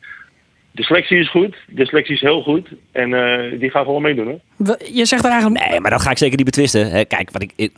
De 0.78 0.84
selectie 0.84 1.20
is 1.20 1.30
goed. 1.30 1.56
De 1.68 1.86
selectie 1.86 2.16
is 2.16 2.22
heel 2.22 2.42
goed. 2.42 2.68
En 2.92 3.10
uh, 3.10 3.60
die 3.60 3.70
gaan 3.70 3.84
gewoon 3.84 4.02
meedoen. 4.02 4.28
Hè? 4.28 4.74
Je 4.92 5.06
zegt 5.06 5.26
er 5.26 5.32
eigenlijk... 5.32 5.70
Nee, 5.70 5.80
maar 5.80 5.92
dat 5.92 6.02
ga 6.02 6.12
ik 6.12 6.18
zeker 6.18 6.36
niet 6.36 6.46
betwisten. 6.46 7.08
Kijk, 7.08 7.32
wat 7.32 7.42
ik, 7.42 7.52
ik 7.56 7.72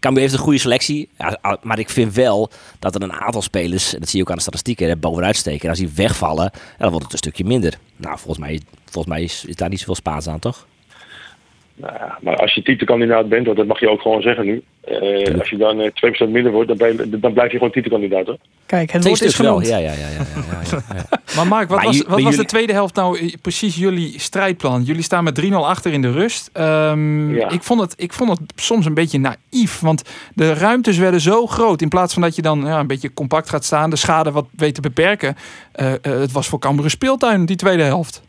Cambuur 0.00 0.22
heeft 0.22 0.34
een 0.34 0.38
goede 0.38 0.58
selectie. 0.58 1.08
Ja, 1.18 1.58
maar 1.62 1.78
ik 1.78 1.90
vind 1.90 2.14
wel 2.14 2.50
dat 2.78 2.94
er 2.94 3.02
een 3.02 3.12
aantal 3.12 3.42
spelers... 3.42 3.90
dat 3.90 4.08
zie 4.08 4.18
je 4.18 4.24
ook 4.24 4.30
aan 4.30 4.36
de 4.36 4.42
statistieken, 4.42 5.00
bovenuit 5.00 5.36
steken. 5.36 5.62
En 5.62 5.68
als 5.68 5.78
die 5.78 5.90
wegvallen, 5.94 6.50
dan 6.78 6.90
wordt 6.90 7.04
het 7.04 7.12
een 7.12 7.18
stukje 7.18 7.44
minder. 7.44 7.74
Nou, 7.96 8.18
volgens 8.18 8.46
mij, 8.46 8.60
volgens 8.84 9.14
mij 9.14 9.22
is, 9.22 9.44
is 9.44 9.56
daar 9.56 9.68
niet 9.68 9.78
zoveel 9.78 9.94
Spaans 9.94 10.28
aan, 10.28 10.38
toch? 10.38 10.66
Nou 11.76 11.94
ja, 11.94 12.18
maar 12.20 12.36
als 12.36 12.54
je 12.54 12.62
titelkandidaat 12.62 13.28
bent, 13.28 13.56
dat 13.56 13.66
mag 13.66 13.80
je 13.80 13.90
ook 13.90 14.00
gewoon 14.00 14.22
zeggen 14.22 14.44
nu. 14.44 14.62
Uh, 14.88 15.38
als 15.38 15.50
je 15.50 15.56
dan 15.56 15.80
uh, 15.80 15.86
eh, 15.86 16.28
2% 16.28 16.30
minder 16.30 16.52
wordt, 16.52 16.68
dan, 16.68 16.76
ben, 16.76 17.20
dan 17.20 17.32
blijf 17.32 17.50
je 17.50 17.56
gewoon 17.56 17.72
titelkandidaat. 17.72 18.26
Hoor. 18.26 18.36
Kijk, 18.66 18.90
het 18.90 19.04
woord 19.04 19.20
is 19.20 19.34
genoemd. 19.34 19.66
Ja, 19.66 19.76
ja, 19.76 19.92
ja. 19.92 19.98
ja, 19.98 20.06
ja, 20.70 20.80
ja 20.94 21.04
maar 21.36 21.46
Mark, 21.46 21.68
wat, 21.68 21.78
maar 21.78 21.86
was, 21.86 22.02
wat 22.02 22.22
was 22.22 22.36
de 22.36 22.44
tweede 22.44 22.72
helft 22.72 22.94
nou 22.94 23.18
eh, 23.18 23.32
precies 23.42 23.76
jullie 23.76 24.20
strijdplan? 24.20 24.82
Jullie 24.82 25.02
staan 25.02 25.24
met 25.24 25.42
3-0 25.44 25.52
achter 25.52 25.92
in 25.92 26.02
de 26.02 26.10
rust. 26.10 26.50
Um, 26.54 27.36
ik, 27.36 27.62
vond 27.62 27.80
het, 27.80 27.94
ik 27.96 28.12
vond 28.12 28.30
het 28.30 28.40
soms 28.54 28.86
een 28.86 28.94
beetje 28.94 29.18
naïef, 29.18 29.80
want 29.80 30.02
de 30.34 30.52
ruimtes 30.52 30.98
werden 30.98 31.20
zo 31.20 31.46
groot. 31.46 31.82
In 31.82 31.88
plaats 31.88 32.12
van 32.12 32.22
dat 32.22 32.36
je 32.36 32.42
dan 32.42 32.60
ja, 32.64 32.78
een 32.78 32.86
beetje 32.86 33.14
compact 33.14 33.48
gaat 33.48 33.64
staan, 33.64 33.90
de 33.90 33.96
schade 33.96 34.30
wat 34.30 34.46
weet 34.56 34.74
te 34.74 34.80
beperken. 34.80 35.36
Uh, 35.80 35.92
het 36.02 36.32
was 36.32 36.48
voor 36.48 36.58
Cambuur 36.58 36.90
speeltuin, 36.90 37.46
die 37.46 37.56
tweede 37.56 37.82
helft. 37.82 38.22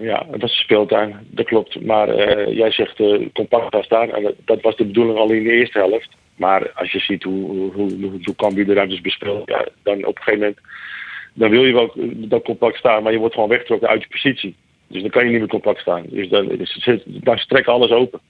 Ja, 0.00 0.26
dat 0.30 0.42
is 0.42 0.56
een 0.56 0.64
speeltuin, 0.64 1.16
dat 1.30 1.46
klopt. 1.46 1.84
Maar 1.84 2.08
uh, 2.08 2.56
jij 2.56 2.70
zegt 2.70 2.98
uh, 2.98 3.28
compact 3.32 3.74
gaan 3.74 3.82
staan. 3.82 4.10
En 4.10 4.34
dat 4.44 4.60
was 4.60 4.76
de 4.76 4.84
bedoeling 4.84 5.18
al 5.18 5.30
in 5.30 5.42
de 5.42 5.50
eerste 5.50 5.78
helft. 5.78 6.08
Maar 6.36 6.70
als 6.74 6.92
je 6.92 6.98
ziet 6.98 7.22
hoe, 7.22 7.50
hoe, 7.50 7.72
hoe, 7.72 8.20
hoe 8.22 8.36
Cambuur 8.36 8.66
de 8.66 8.72
ruimtes 8.72 9.00
bespeelt, 9.00 9.48
ja, 9.48 9.66
dan 9.82 10.04
op 10.04 10.16
een 10.16 10.22
gegeven 10.22 10.38
moment 10.38 10.58
dan 11.34 11.50
wil 11.50 11.64
je 11.64 11.72
wel 11.72 11.92
dat 12.28 12.42
compact 12.42 12.76
staan, 12.76 13.02
maar 13.02 13.12
je 13.12 13.18
wordt 13.18 13.34
gewoon 13.34 13.48
weggetrokken 13.48 13.88
uit 13.88 14.02
je 14.02 14.08
positie. 14.08 14.56
Dus 14.86 15.02
dan 15.02 15.10
kan 15.10 15.24
je 15.24 15.30
niet 15.30 15.38
meer 15.38 15.48
compact 15.48 15.80
staan. 15.80 16.04
Dus 16.08 16.28
dan, 16.28 16.46
dus, 16.46 17.02
dan 17.04 17.38
strekken 17.38 17.72
alles 17.72 17.90
open. 17.90 18.20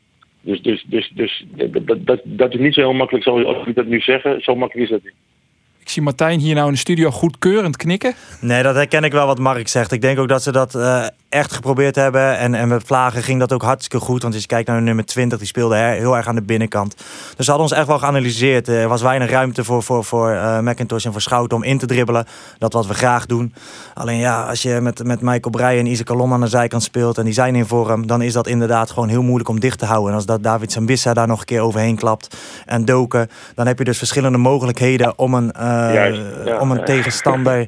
Dus, 0.40 0.62
dus, 0.62 0.84
dus, 0.86 1.12
dus 1.14 1.44
dat, 1.54 2.06
dat, 2.06 2.20
dat 2.24 2.54
is 2.54 2.60
niet 2.60 2.74
zo 2.74 2.80
heel 2.80 2.92
makkelijk 2.92 3.24
zoals 3.24 3.66
ik 3.66 3.74
dat 3.74 3.86
nu 3.86 4.00
zeggen. 4.00 4.42
Zo 4.42 4.54
makkelijk 4.56 4.90
is 4.90 4.96
dat 4.96 5.04
niet. 5.04 5.14
Ik 5.80 5.88
zie 5.88 6.02
Martijn 6.02 6.40
hier 6.40 6.54
nou 6.54 6.66
in 6.66 6.72
de 6.72 6.78
studio 6.78 7.10
goedkeurend 7.10 7.76
knikken. 7.76 8.14
Nee, 8.40 8.62
dat 8.62 8.74
herken 8.74 9.04
ik 9.04 9.12
wel 9.12 9.26
wat 9.26 9.38
Mark 9.38 9.68
zegt. 9.68 9.92
Ik 9.92 10.00
denk 10.00 10.18
ook 10.18 10.28
dat 10.28 10.42
ze 10.42 10.52
dat 10.52 10.74
uh, 10.74 11.06
echt 11.30 11.52
geprobeerd 11.52 11.94
hebben. 11.94 12.38
En, 12.38 12.54
en 12.54 12.68
met 12.68 12.82
Vlagen 12.86 13.22
ging 13.22 13.40
dat 13.40 13.52
ook 13.52 13.62
hartstikke 13.62 14.04
goed. 14.04 14.22
Want 14.22 14.34
als 14.34 14.42
je 14.42 14.48
kijkt 14.48 14.68
naar 14.68 14.82
nummer 14.82 15.04
20, 15.04 15.38
die 15.38 15.46
speelde 15.46 15.76
heel 15.76 16.16
erg 16.16 16.26
aan 16.26 16.34
de 16.34 16.42
binnenkant. 16.42 16.94
Dus 17.36 17.44
ze 17.44 17.50
hadden 17.50 17.68
ons 17.68 17.78
echt 17.78 17.86
wel 17.86 17.98
geanalyseerd. 17.98 18.68
Er 18.68 18.88
was 18.88 19.02
weinig 19.02 19.30
ruimte 19.30 19.64
voor, 19.64 19.82
voor, 19.82 20.04
voor 20.04 20.30
uh, 20.30 20.58
McIntosh 20.58 21.04
en 21.04 21.12
voor 21.12 21.20
Schouten 21.20 21.56
om 21.56 21.62
in 21.62 21.78
te 21.78 21.86
dribbelen. 21.86 22.26
Dat 22.58 22.72
wat 22.72 22.86
we 22.86 22.94
graag 22.94 23.26
doen. 23.26 23.54
Alleen 23.94 24.18
ja, 24.18 24.42
als 24.42 24.62
je 24.62 24.80
met, 24.80 25.04
met 25.04 25.20
Michael 25.20 25.50
Breij 25.50 25.78
en 25.78 25.86
Isaac 25.86 26.10
Alon 26.10 26.32
aan 26.32 26.40
de 26.40 26.46
zijkant 26.46 26.82
speelt... 26.82 27.18
en 27.18 27.24
die 27.24 27.32
zijn 27.32 27.54
in 27.54 27.66
vorm, 27.66 28.06
dan 28.06 28.22
is 28.22 28.32
dat 28.32 28.46
inderdaad 28.46 28.90
gewoon 28.90 29.08
heel 29.08 29.22
moeilijk 29.22 29.48
om 29.48 29.60
dicht 29.60 29.78
te 29.78 29.86
houden. 29.86 30.08
En 30.08 30.14
als 30.14 30.26
dat 30.26 30.42
David 30.42 30.72
Sambissa 30.72 31.14
daar 31.14 31.26
nog 31.26 31.40
een 31.40 31.46
keer 31.46 31.60
overheen 31.60 31.96
klapt 31.96 32.36
en 32.66 32.84
doken... 32.84 33.28
dan 33.54 33.66
heb 33.66 33.78
je 33.78 33.84
dus 33.84 33.98
verschillende 33.98 34.38
mogelijkheden 34.38 35.18
om 35.18 35.34
een, 35.34 35.52
uh, 35.60 36.44
ja, 36.44 36.58
om 36.58 36.70
een 36.70 36.84
tegenstander 36.84 37.66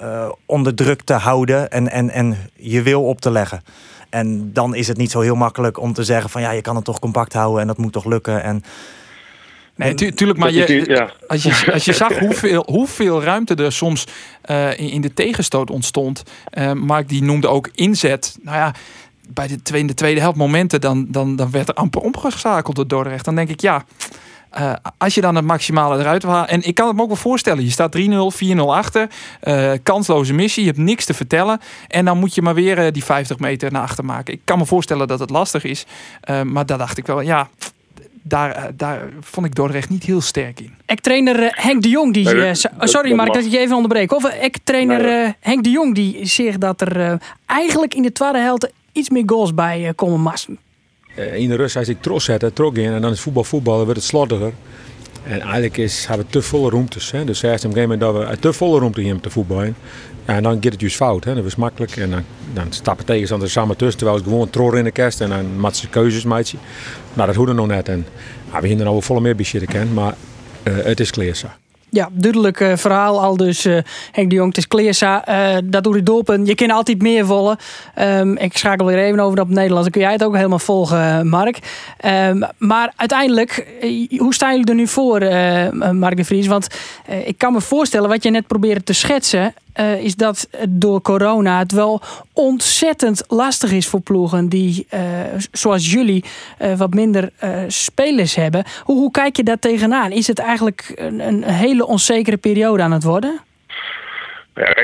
uh, 0.00 0.28
onder 0.46 0.74
druk 0.74 1.02
te 1.02 1.12
houden 1.12 1.70
en, 1.70 1.90
en, 1.90 2.10
en 2.10 2.36
je 2.56 2.82
wil 2.82 3.04
op 3.04 3.20
te 3.20 3.30
leggen. 3.30 3.62
En 4.10 4.52
dan 4.52 4.74
is 4.74 4.88
het 4.88 4.96
niet 4.96 5.10
zo 5.10 5.20
heel 5.20 5.34
makkelijk 5.34 5.80
om 5.80 5.92
te 5.92 6.04
zeggen 6.04 6.30
van 6.30 6.40
ja, 6.40 6.50
je 6.50 6.60
kan 6.60 6.76
het 6.76 6.84
toch 6.84 6.98
compact 6.98 7.32
houden 7.32 7.60
en 7.60 7.66
dat 7.66 7.78
moet 7.78 7.92
toch 7.92 8.04
lukken. 8.04 8.42
En, 8.42 8.64
Nee, 9.76 9.94
tu 9.94 10.12
tuurlijk, 10.12 10.38
maar 10.38 10.52
je, 10.52 11.10
als, 11.26 11.42
je, 11.42 11.72
als 11.72 11.84
je 11.84 11.92
zag 11.92 12.18
hoeveel, 12.18 12.62
hoeveel 12.66 13.22
ruimte 13.22 13.54
er 13.54 13.72
soms 13.72 14.06
uh, 14.50 14.78
in, 14.78 14.90
in, 14.90 15.00
de 15.00 15.14
tegenstoot 15.14 15.70
ontstond. 15.70 16.22
Uh, 16.52 16.72
Mark 16.72 17.08
die 17.08 17.22
noemde 17.22 17.48
ook 17.48 17.68
inzet. 17.74 18.38
Nou 18.42 18.56
ja, 18.56 18.74
bij 19.28 19.46
de 19.46 19.62
tweede, 19.62 19.86
de 19.86 19.94
tweede 19.94 20.20
helft 20.20 20.36
momenten, 20.36 20.80
dan, 20.80 21.06
dan, 21.08 21.36
dan 21.36 21.50
werd 21.50 21.68
er 21.68 21.74
amper 21.74 22.00
omgeschakeld 22.00 22.76
door 22.76 22.88
Dordrecht. 22.88 23.24
Dan 23.24 23.34
denk 23.34 23.48
ik, 23.48 23.60
ja, 23.60 23.84
uh, 24.58 24.72
als 24.98 25.14
je 25.14 25.20
dan 25.20 25.34
het 25.34 25.44
maximale 25.44 25.98
eruit 25.98 26.22
wil 26.22 26.32
halen. 26.32 26.48
En 26.48 26.62
ik 26.62 26.74
kan 26.74 26.86
het 26.86 26.96
me 26.96 27.02
ook 27.02 27.08
wel 27.08 27.16
voorstellen. 27.16 27.64
Je 27.64 27.70
staat 27.70 27.96
3-0, 27.96 28.00
4-0 28.56 28.58
achter. 28.58 29.08
Uh, 29.44 29.72
kansloze 29.82 30.32
missie. 30.32 30.62
Je 30.62 30.68
hebt 30.68 30.82
niks 30.82 31.04
te 31.04 31.14
vertellen. 31.14 31.60
En 31.88 32.04
dan 32.04 32.18
moet 32.18 32.34
je 32.34 32.42
maar 32.42 32.54
weer 32.54 32.78
uh, 32.78 32.86
die 32.92 33.04
50 33.04 33.38
meter 33.38 33.72
naar 33.72 33.82
achter 33.82 34.04
maken. 34.04 34.34
Ik 34.34 34.40
kan 34.44 34.58
me 34.58 34.66
voorstellen 34.66 35.08
dat 35.08 35.18
het 35.18 35.30
lastig 35.30 35.64
is. 35.64 35.86
maar 36.44 36.66
daar 36.66 36.78
dacht 36.78 36.98
ik 36.98 37.06
wel, 37.06 37.20
ja. 37.20 37.48
Daar, 38.28 38.70
daar 38.76 39.08
vond 39.20 39.46
ik 39.46 39.54
Dordrecht 39.54 39.88
niet 39.88 40.04
heel 40.04 40.20
sterk 40.20 40.60
in. 40.60 40.74
Ex-trainer 40.86 41.52
Henk 41.54 41.82
de 41.82 41.88
Jong, 41.88 42.12
die. 42.12 42.34
Nee, 42.34 42.54
sorry, 42.78 43.14
Mark, 43.14 43.32
dat 43.32 43.44
ik 43.44 43.50
je 43.50 43.58
even 43.58 43.76
onderbreek. 43.76 44.12
Of 44.12 44.24
ex-trainer 44.24 45.02
nee, 45.02 45.34
Henk 45.40 45.64
de 45.64 45.70
Jong, 45.70 45.94
die 45.94 46.26
zegt 46.26 46.60
dat 46.60 46.80
er 46.80 47.20
eigenlijk 47.46 47.94
in 47.94 48.02
de 48.02 48.12
tweede 48.12 48.38
helft 48.38 48.70
iets 48.92 49.10
meer 49.10 49.22
goals 49.26 49.54
bij 49.54 49.92
komen 49.94 50.20
massen. 50.20 50.58
Eh, 51.16 51.34
in 51.34 51.48
de 51.48 51.56
rust 51.56 51.76
als 51.76 51.88
ik 51.88 52.02
trots 52.02 52.24
zet, 52.24 52.50
trok 52.54 52.76
in 52.76 52.92
en 52.92 53.00
dan 53.00 53.12
is 53.12 53.20
voetbal 53.20 53.44
voetbal, 53.44 53.74
dan 53.76 53.84
wordt 53.84 54.00
het 54.00 54.08
slordiger. 54.08 54.52
En 55.22 55.40
eigenlijk 55.40 55.76
is, 55.76 56.06
hebben 56.06 56.26
we 56.26 56.32
te 56.32 56.42
volle 56.42 56.70
ruimtes. 56.70 57.10
Hè. 57.10 57.24
Dus 57.24 57.42
eerst 57.42 57.64
op 57.64 57.70
een 57.70 57.76
gegeven 57.76 57.98
moment 57.98 58.28
dat 58.28 58.28
we 58.28 58.38
te 58.38 58.52
volle 58.52 58.78
ruimte 58.80 59.00
hebben 59.00 59.20
te 59.20 59.30
voetballen. 59.30 59.76
En 60.24 60.42
dan 60.42 60.52
gaat 60.52 60.72
het 60.72 60.80
juist 60.80 60.96
fout. 60.96 61.24
Hè. 61.24 61.34
Dat 61.34 61.44
is 61.44 61.56
makkelijk. 61.56 61.96
En 61.96 62.10
dan, 62.10 62.24
dan 62.52 62.66
stappen 62.72 63.04
tegenstanders 63.04 63.52
samen 63.52 63.76
tussen. 63.76 63.98
Terwijl 63.98 64.18
ze 64.18 64.24
gewoon 64.24 64.50
tror 64.50 64.78
in 64.78 64.84
de 64.84 64.90
kerst 64.90 65.20
en 65.20 65.28
dan 65.28 65.60
maken 65.60 65.76
ze 65.76 65.88
keuzes. 65.88 66.24
Maatje. 66.24 66.56
Nou, 67.14 67.26
dat 67.26 67.36
hoorde 67.36 67.52
nog 67.52 67.66
net. 67.66 67.88
En 67.88 68.06
we 68.44 68.52
hebben 68.52 68.70
er 68.70 68.84
nou 68.84 69.02
volle 69.02 69.20
meer 69.20 69.36
bij 69.36 69.62
kennen. 69.66 69.94
Maar 69.94 70.14
uh, 70.64 70.74
het 70.84 71.00
is 71.00 71.10
kleersa. 71.10 71.56
Ja, 71.96 72.08
duidelijk 72.12 72.60
uh, 72.60 72.76
verhaal 72.76 73.20
al 73.20 73.36
dus. 73.36 73.66
Uh, 73.66 73.78
Henk 74.12 74.30
de 74.30 74.36
Jong, 74.36 74.48
het 74.48 74.56
is 74.56 74.68
Kleersa. 74.68 75.28
Uh, 75.28 75.62
dat 75.64 75.84
doe 75.84 75.96
ik 75.96 76.06
doelpunt. 76.06 76.48
Je 76.48 76.54
kan 76.54 76.70
altijd 76.70 77.02
meer 77.02 77.26
volgen. 77.26 77.56
Um, 77.98 78.36
ik 78.36 78.58
schakel 78.58 78.86
weer 78.86 78.98
even 78.98 79.20
over 79.20 79.40
op 79.40 79.48
Nederlands. 79.48 79.82
Dan 79.82 79.90
kun 79.90 80.00
jij 80.00 80.12
het 80.12 80.24
ook 80.24 80.34
helemaal 80.34 80.58
volgen, 80.58 81.28
Mark. 81.28 81.58
Um, 82.04 82.44
maar 82.58 82.92
uiteindelijk, 82.96 83.66
hoe 84.18 84.34
staan 84.34 84.50
jullie 84.50 84.66
er 84.66 84.74
nu 84.74 84.86
voor, 84.86 85.20
Mark 85.94 86.16
de 86.16 86.24
Vries? 86.24 86.46
Want 86.46 86.66
ik 87.24 87.38
kan 87.38 87.52
me 87.52 87.60
voorstellen, 87.60 88.08
wat 88.08 88.22
je 88.22 88.30
net 88.30 88.46
probeerde 88.46 88.82
te 88.82 88.92
schetsen... 88.92 89.54
Uh, 89.80 90.04
is 90.04 90.16
dat 90.16 90.48
door 90.68 91.00
corona 91.02 91.58
het 91.58 91.72
wel 91.72 92.00
ontzettend 92.32 93.24
lastig 93.28 93.72
is 93.72 93.88
voor 93.88 94.00
ploegen 94.00 94.48
die, 94.48 94.86
uh, 94.94 95.00
zoals 95.52 95.92
jullie, 95.92 96.24
uh, 96.62 96.76
wat 96.78 96.94
minder 96.94 97.30
spelers 97.66 98.34
hebben. 98.34 98.64
Hoe, 98.82 98.96
hoe, 98.96 99.10
kijk 99.10 99.36
je 99.36 99.42
daar 99.42 99.58
tegenaan? 99.58 100.12
Is 100.12 100.26
het 100.26 100.38
eigenlijk 100.38 100.92
een, 100.94 101.20
een 101.20 101.44
hele 101.44 101.86
onzekere 101.86 102.36
periode 102.36 102.82
aan 102.82 102.92
het 102.92 103.02
worden? 103.02 103.40
Ja, 104.54 104.76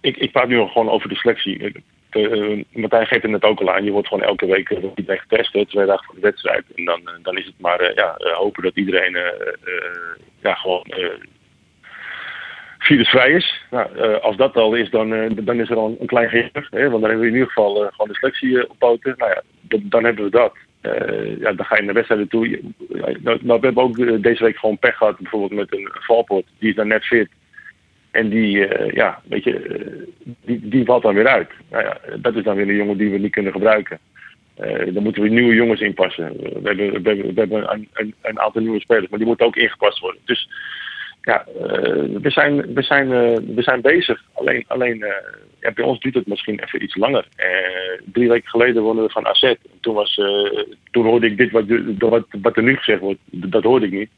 ik, 0.00 0.16
ik 0.16 0.32
praat 0.32 0.48
nu 0.48 0.66
gewoon 0.66 0.90
over 0.90 1.08
de 1.08 1.14
selectie. 1.14 1.84
Uh, 2.12 2.62
Martijn 2.72 3.06
geeft 3.06 3.22
het 3.22 3.30
net 3.30 3.42
ook 3.42 3.60
al 3.60 3.72
aan. 3.72 3.84
Je 3.84 3.90
wordt 3.90 4.08
gewoon 4.08 4.24
elke 4.24 4.46
week 4.46 4.70
uh, 4.70 4.78
getest, 5.06 5.68
twee 5.68 5.86
dagen 5.86 6.04
voor 6.04 6.14
de 6.14 6.20
wedstrijd. 6.20 6.64
En 6.76 6.84
dan, 6.84 7.00
dan 7.22 7.38
is 7.38 7.46
het 7.46 7.54
maar 7.58 7.94
ja, 7.94 8.16
hopen 8.18 8.62
dat 8.62 8.76
iedereen 8.76 9.16
ja, 10.42 10.54
gewoon 10.54 10.84
virusvrij 12.86 13.30
is. 13.30 13.62
Nou, 13.70 13.88
uh, 13.96 14.18
als 14.18 14.36
dat 14.36 14.56
al 14.56 14.74
is, 14.74 14.90
dan, 14.90 15.12
uh, 15.12 15.30
dan 15.34 15.60
is 15.60 15.70
er 15.70 15.76
al 15.76 15.96
een 16.00 16.06
klein 16.06 16.28
gegeven. 16.28 16.90
Want 16.90 17.02
dan 17.02 17.02
hebben 17.02 17.20
we 17.20 17.26
in 17.26 17.32
ieder 17.32 17.48
geval 17.48 17.82
uh, 17.82 17.88
gewoon 17.90 18.08
de 18.08 18.14
selectie 18.14 18.70
op 18.70 18.78
poten. 18.78 19.14
Nou 19.16 19.30
ja, 19.30 19.42
dan, 19.82 20.04
hebben 20.04 20.24
we 20.24 20.30
dat. 20.30 20.56
ja, 21.40 21.52
dan 21.52 21.66
ga 21.66 21.76
je 21.76 21.82
naar 21.82 21.94
wedstrijden 21.94 22.28
toe. 22.28 22.60
Nou, 22.88 23.18
nou, 23.22 23.60
we 23.60 23.66
hebben 23.66 23.82
ook 23.82 24.22
deze 24.22 24.44
week 24.44 24.56
gewoon 24.56 24.78
pech 24.78 24.96
gehad. 24.96 25.18
Bijvoorbeeld 25.18 25.52
met 25.52 25.72
een 25.72 25.88
valpot. 25.92 26.46
Die 26.58 26.68
is 26.68 26.74
dan 26.74 26.88
net 26.88 27.04
fit. 27.04 27.28
En 28.10 28.28
die, 28.28 28.68
ja, 28.94 29.20
weet 29.28 29.44
je, 29.44 30.06
die, 30.44 30.68
die 30.68 30.84
valt 30.84 31.02
dan 31.02 31.14
weer 31.14 31.28
uit. 31.28 31.50
Nou 31.70 31.84
ja, 31.84 31.98
dat 32.16 32.36
is 32.36 32.44
dan 32.44 32.56
weer 32.56 32.68
een 32.68 32.76
jongen 32.76 32.96
die 32.96 33.10
we 33.10 33.18
niet 33.18 33.32
kunnen 33.32 33.52
gebruiken. 33.52 33.98
Dan 34.92 35.02
moeten 35.02 35.22
we 35.22 35.28
nieuwe 35.28 35.54
jongens 35.54 35.80
inpassen. 35.80 36.36
we 36.62 37.32
hebben, 37.34 37.72
een, 37.72 38.14
een, 38.22 38.40
aantal 38.40 38.62
nieuwe 38.62 38.80
spelers, 38.80 39.08
maar 39.08 39.18
die 39.18 39.28
moeten 39.28 39.46
ook 39.46 39.56
ingepast 39.56 39.98
worden. 39.98 40.20
Dus 40.24 40.48
ja, 41.26 41.44
we, 42.22 42.30
zijn, 42.30 42.74
we, 42.74 42.82
zijn, 42.82 43.08
we 43.54 43.62
zijn 43.62 43.80
bezig. 43.80 44.22
Alleen, 44.32 44.64
alleen 44.66 45.04
ja, 45.60 45.72
bij 45.72 45.84
ons 45.84 46.00
duurt 46.00 46.14
het 46.14 46.26
misschien 46.26 46.60
even 46.60 46.82
iets 46.82 46.96
langer. 46.96 47.26
drie 48.04 48.28
weken 48.28 48.48
geleden 48.48 48.82
wonnen 48.82 49.04
we 49.04 49.10
van 49.10 49.26
AZ. 49.26 49.54
Toen, 49.80 49.94
was, 49.94 50.20
toen 50.90 51.04
hoorde 51.04 51.26
ik 51.26 51.36
dit 51.36 51.50
wat, 51.50 51.64
wat, 51.98 52.26
wat 52.42 52.56
er 52.56 52.62
nu 52.62 52.76
gezegd 52.76 53.00
wordt. 53.00 53.20
Dat 53.30 53.62
hoorde 53.62 53.86
ik 53.86 53.92
niet. 53.92 54.10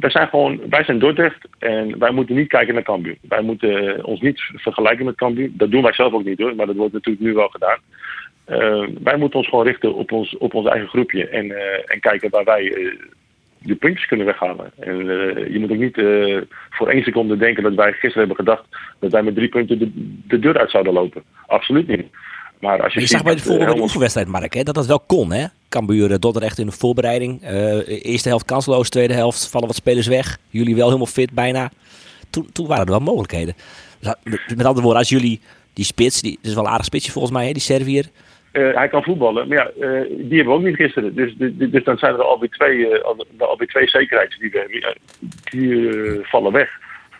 Wij 0.00 0.10
zijn 0.10 0.28
gewoon, 0.28 0.60
wij 0.68 0.84
zijn 0.84 0.98
Dordrecht 0.98 1.48
en 1.58 1.98
wij 1.98 2.10
moeten 2.10 2.34
niet 2.34 2.48
kijken 2.48 2.74
naar 2.74 2.82
Cambuur. 2.82 3.16
Wij 3.28 3.42
moeten 3.42 4.04
ons 4.04 4.20
niet 4.20 4.40
vergelijken 4.54 5.04
met 5.04 5.16
Cambuur. 5.16 5.50
Dat 5.52 5.70
doen 5.70 5.82
wij 5.82 5.92
zelf 5.92 6.12
ook 6.12 6.24
niet 6.24 6.40
hoor, 6.40 6.54
maar 6.54 6.66
dat 6.66 6.76
wordt 6.76 6.92
natuurlijk 6.92 7.24
nu 7.24 7.34
wel 7.34 7.48
gedaan. 7.48 7.78
Wij 9.02 9.16
moeten 9.16 9.38
ons 9.38 9.48
gewoon 9.48 9.64
richten 9.64 9.94
op 9.94 10.12
ons, 10.12 10.36
op 10.36 10.54
ons 10.54 10.68
eigen 10.68 10.88
groepje 10.88 11.28
en, 11.28 11.50
en 11.86 12.00
kijken 12.00 12.30
waar 12.30 12.44
wij 12.44 12.94
de 13.58 13.74
puntjes 13.74 14.06
kunnen 14.06 14.26
weghalen. 14.26 14.70
En 14.78 14.96
je 15.52 15.56
moet 15.58 15.70
ook 15.70 15.78
niet 15.78 15.94
voor 16.70 16.88
één 16.88 17.02
seconde 17.02 17.36
denken 17.36 17.62
dat 17.62 17.74
wij 17.74 17.92
gisteren 17.92 18.18
hebben 18.18 18.36
gedacht 18.36 18.64
dat 18.98 19.12
wij 19.12 19.22
met 19.22 19.34
drie 19.34 19.48
punten 19.48 19.78
de, 19.78 19.90
de 20.26 20.38
deur 20.38 20.58
uit 20.58 20.70
zouden 20.70 20.92
lopen. 20.92 21.22
Absoluut 21.46 21.86
niet. 21.86 22.06
Maar 22.60 22.82
als 22.82 22.94
je, 22.94 23.00
je 23.00 23.06
zag 23.06 23.22
bij 23.22 23.34
de 23.34 23.42
volgende 23.42 23.80
oefenwedstrijd, 23.80 24.28
Mark, 24.28 24.54
hè, 24.54 24.62
dat 24.62 24.74
dat 24.74 24.86
wel 24.86 25.00
kon. 25.00 25.32
Hè? 25.32 25.46
Cambuur 25.68 26.20
Dordrecht 26.20 26.58
in 26.58 26.66
de 26.66 26.72
voorbereiding. 26.72 27.42
Eerste 27.86 28.28
helft 28.28 28.44
kansloos, 28.44 28.88
tweede 28.88 29.14
helft 29.14 29.48
vallen 29.48 29.66
wat 29.66 29.76
spelers 29.76 30.06
weg. 30.06 30.38
Jullie 30.48 30.76
wel 30.76 30.86
helemaal 30.86 31.06
fit 31.06 31.32
bijna. 31.32 31.70
Toen, 32.30 32.52
toen 32.52 32.66
waren 32.66 32.84
er 32.84 32.90
wel 32.90 33.00
mogelijkheden. 33.00 33.54
Met 34.24 34.64
andere 34.64 34.80
woorden, 34.80 34.98
als 34.98 35.08
jullie 35.08 35.40
die 35.72 35.84
spits, 35.84 36.20
die, 36.20 36.36
dat 36.36 36.50
is 36.50 36.54
wel 36.54 36.64
een 36.64 36.70
aardig 36.70 36.86
spitsje 36.86 37.12
volgens 37.12 37.32
mij, 37.32 37.46
hè, 37.46 37.52
die 37.52 37.62
Servier. 37.62 38.06
Uh, 38.56 38.74
hij 38.74 38.88
kan 38.88 39.02
voetballen, 39.02 39.48
maar 39.48 39.56
ja, 39.56 39.70
uh, 39.86 40.02
die 40.08 40.36
hebben 40.36 40.54
we 40.54 40.58
ook 40.60 40.66
niet 40.66 40.76
gisteren. 40.76 41.14
Dus, 41.14 41.34
dus, 41.36 41.52
dus 41.56 41.84
dan 41.84 41.98
zijn 41.98 42.14
er 42.14 42.22
alweer 42.22 42.50
twee, 42.50 42.78
uh, 42.78 43.04
alweer 43.38 43.68
twee 43.68 43.88
zekerheids 43.88 44.38
die, 44.38 44.50
we, 44.50 44.96
die 45.50 45.90
vallen 46.22 46.52
weg. 46.52 46.70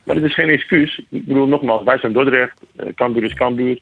Maar 0.04 0.14
dat 0.14 0.24
is 0.24 0.34
geen 0.34 0.48
excuus. 0.48 1.02
Ik 1.10 1.26
bedoel, 1.26 1.46
nogmaals, 1.46 1.82
wij 1.84 1.98
zijn 1.98 2.12
Dordrecht, 2.12 2.60
Cambuur 2.94 3.24
is 3.24 3.34
Cambuur. 3.34 3.78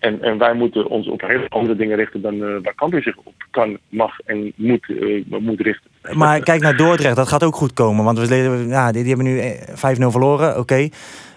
En, 0.00 0.22
en 0.22 0.38
wij 0.38 0.54
moeten 0.54 0.86
ons 0.86 1.08
op 1.08 1.20
hele 1.20 1.48
andere 1.48 1.76
dingen 1.76 1.96
richten 1.96 2.22
dan 2.22 2.62
waar 2.62 2.74
Cambuur 2.74 3.02
zich 3.02 3.16
op 3.16 3.34
kan, 3.50 3.78
mag 3.88 4.20
en 4.24 4.52
moet, 4.56 4.86
moet 5.26 5.60
richten. 5.60 5.90
Maar 6.12 6.40
kijk 6.40 6.60
naar 6.60 6.76
Dordrecht, 6.76 7.16
dat 7.16 7.28
gaat 7.28 7.44
ook 7.44 7.56
goed 7.56 7.72
komen. 7.72 8.04
Want 8.04 8.18
we, 8.28 8.66
ja, 8.68 8.92
die, 8.92 9.04
die 9.04 9.14
hebben 9.14 9.34
nu 9.34 9.40
5-0 9.40 9.80
eh, 9.80 10.10
verloren, 10.10 10.58
oké 10.58 10.88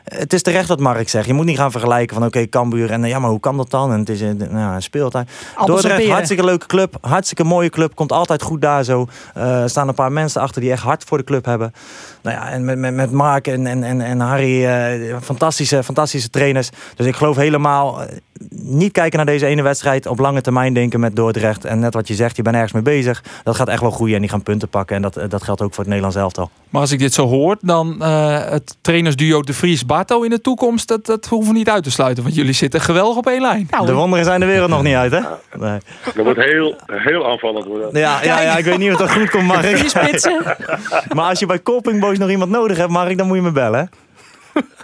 het 0.03 0.33
is 0.33 0.41
terecht 0.41 0.67
wat 0.67 0.79
Mark 0.79 1.09
zegt. 1.09 1.27
Je 1.27 1.33
moet 1.33 1.45
niet 1.45 1.57
gaan 1.57 1.71
vergelijken 1.71 2.15
van 2.15 2.25
oké, 2.25 2.37
okay, 2.37 2.49
Cambuur 2.49 2.91
en 2.91 3.03
ja, 3.03 3.19
maar 3.19 3.29
hoe 3.29 3.39
kan 3.39 3.57
dat 3.57 3.69
dan? 3.69 3.91
En 3.91 3.99
het 3.99 4.09
is 4.09 4.21
een 4.21 4.47
nou, 4.49 4.81
speeltuin. 4.81 5.27
Dordrecht, 5.65 6.07
hartstikke 6.07 6.43
leuke 6.43 6.65
club, 6.65 6.97
hartstikke 7.01 7.43
mooie 7.43 7.69
club, 7.69 7.95
komt 7.95 8.11
altijd 8.11 8.41
goed 8.41 8.61
daar 8.61 8.83
zo. 8.83 9.07
Uh, 9.37 9.61
er 9.61 9.69
staan 9.69 9.87
een 9.87 9.93
paar 9.93 10.11
mensen 10.11 10.41
achter 10.41 10.61
die 10.61 10.71
echt 10.71 10.83
hard 10.83 11.03
voor 11.03 11.17
de 11.17 11.23
club 11.23 11.45
hebben. 11.45 11.73
Nou 12.21 12.35
ja, 12.35 12.49
en 12.49 12.65
met, 12.65 12.77
met, 12.77 12.93
met 12.93 13.11
Mark 13.11 13.47
en, 13.47 13.67
en, 13.67 14.01
en, 14.01 14.19
Harry, 14.19 14.63
uh, 14.63 15.17
fantastische, 15.21 15.83
fantastische 15.83 16.29
trainers. 16.29 16.69
Dus 16.95 17.05
ik 17.05 17.15
geloof 17.15 17.35
helemaal, 17.35 18.01
uh, 18.01 18.07
niet 18.51 18.91
kijken 18.91 19.17
naar 19.17 19.25
deze 19.25 19.45
ene 19.45 19.61
wedstrijd, 19.61 20.05
op 20.05 20.19
lange 20.19 20.41
termijn 20.41 20.73
denken 20.73 20.99
met 20.99 21.15
Dordrecht. 21.15 21.65
En 21.65 21.79
net 21.79 21.93
wat 21.93 22.07
je 22.07 22.13
zegt, 22.13 22.35
je 22.35 22.41
bent 22.41 22.55
ergens 22.55 22.73
mee 22.73 22.81
bezig. 22.81 23.23
Dat 23.43 23.55
gaat 23.55 23.67
echt 23.67 23.81
wel 23.81 23.91
groeien 23.91 24.15
en 24.15 24.21
die 24.21 24.29
gaan 24.29 24.43
punten 24.43 24.69
pakken. 24.69 24.95
En 24.95 25.01
dat, 25.01 25.19
dat 25.29 25.43
geldt 25.43 25.61
ook 25.61 25.69
voor 25.69 25.83
het 25.83 25.87
Nederlands 25.87 26.17
elftal. 26.17 26.49
Maar 26.69 26.81
als 26.81 26.91
ik 26.91 26.99
dit 26.99 27.13
zo 27.13 27.27
hoor, 27.27 27.57
dan 27.61 28.03
het 28.03 28.77
trainersduo 28.81 29.41
De 29.41 29.53
Vries 29.53 29.85
Bato 29.85 30.21
in 30.21 30.29
de 30.29 30.41
toekomst, 30.41 30.87
dat, 30.87 31.05
dat 31.05 31.25
hoeven 31.25 31.51
we 31.51 31.57
niet 31.57 31.69
uit 31.69 31.83
te 31.83 31.91
sluiten. 31.91 32.23
Want 32.23 32.35
jullie 32.35 32.53
zitten 32.53 32.81
geweldig 32.81 33.17
op 33.17 33.27
één 33.27 33.41
lijn. 33.41 33.67
Nou, 33.69 33.85
de 33.85 33.93
wonderen 33.93 34.25
zijn 34.25 34.39
de 34.39 34.45
wereld 34.45 34.69
nog 34.69 34.83
niet 34.83 34.95
uit, 34.95 35.11
hè? 35.11 35.19
Nee. 35.59 35.79
Dat 36.15 36.25
wordt 36.25 36.39
heel, 36.39 36.75
heel 36.85 37.29
aanvallend 37.29 37.65
worden. 37.65 37.89
Ja, 37.99 38.23
ja, 38.23 38.41
ja, 38.41 38.57
ik 38.57 38.65
weet 38.65 38.77
niet 38.77 38.91
of 38.91 38.97
dat 38.97 39.11
goed 39.11 39.29
komt, 39.29 39.51
spitsen. 39.85 40.43
maar 41.15 41.29
als 41.29 41.39
je 41.39 41.45
bij 41.45 41.61
Colping 41.61 41.99
Boys 42.11 42.23
nog 42.23 42.29
iemand 42.29 42.51
nodig 42.51 42.77
hebt, 42.77 42.91
Mark, 42.91 43.17
dan 43.17 43.27
moet 43.27 43.35
je 43.35 43.41
me 43.41 43.51
bellen. 43.51 43.89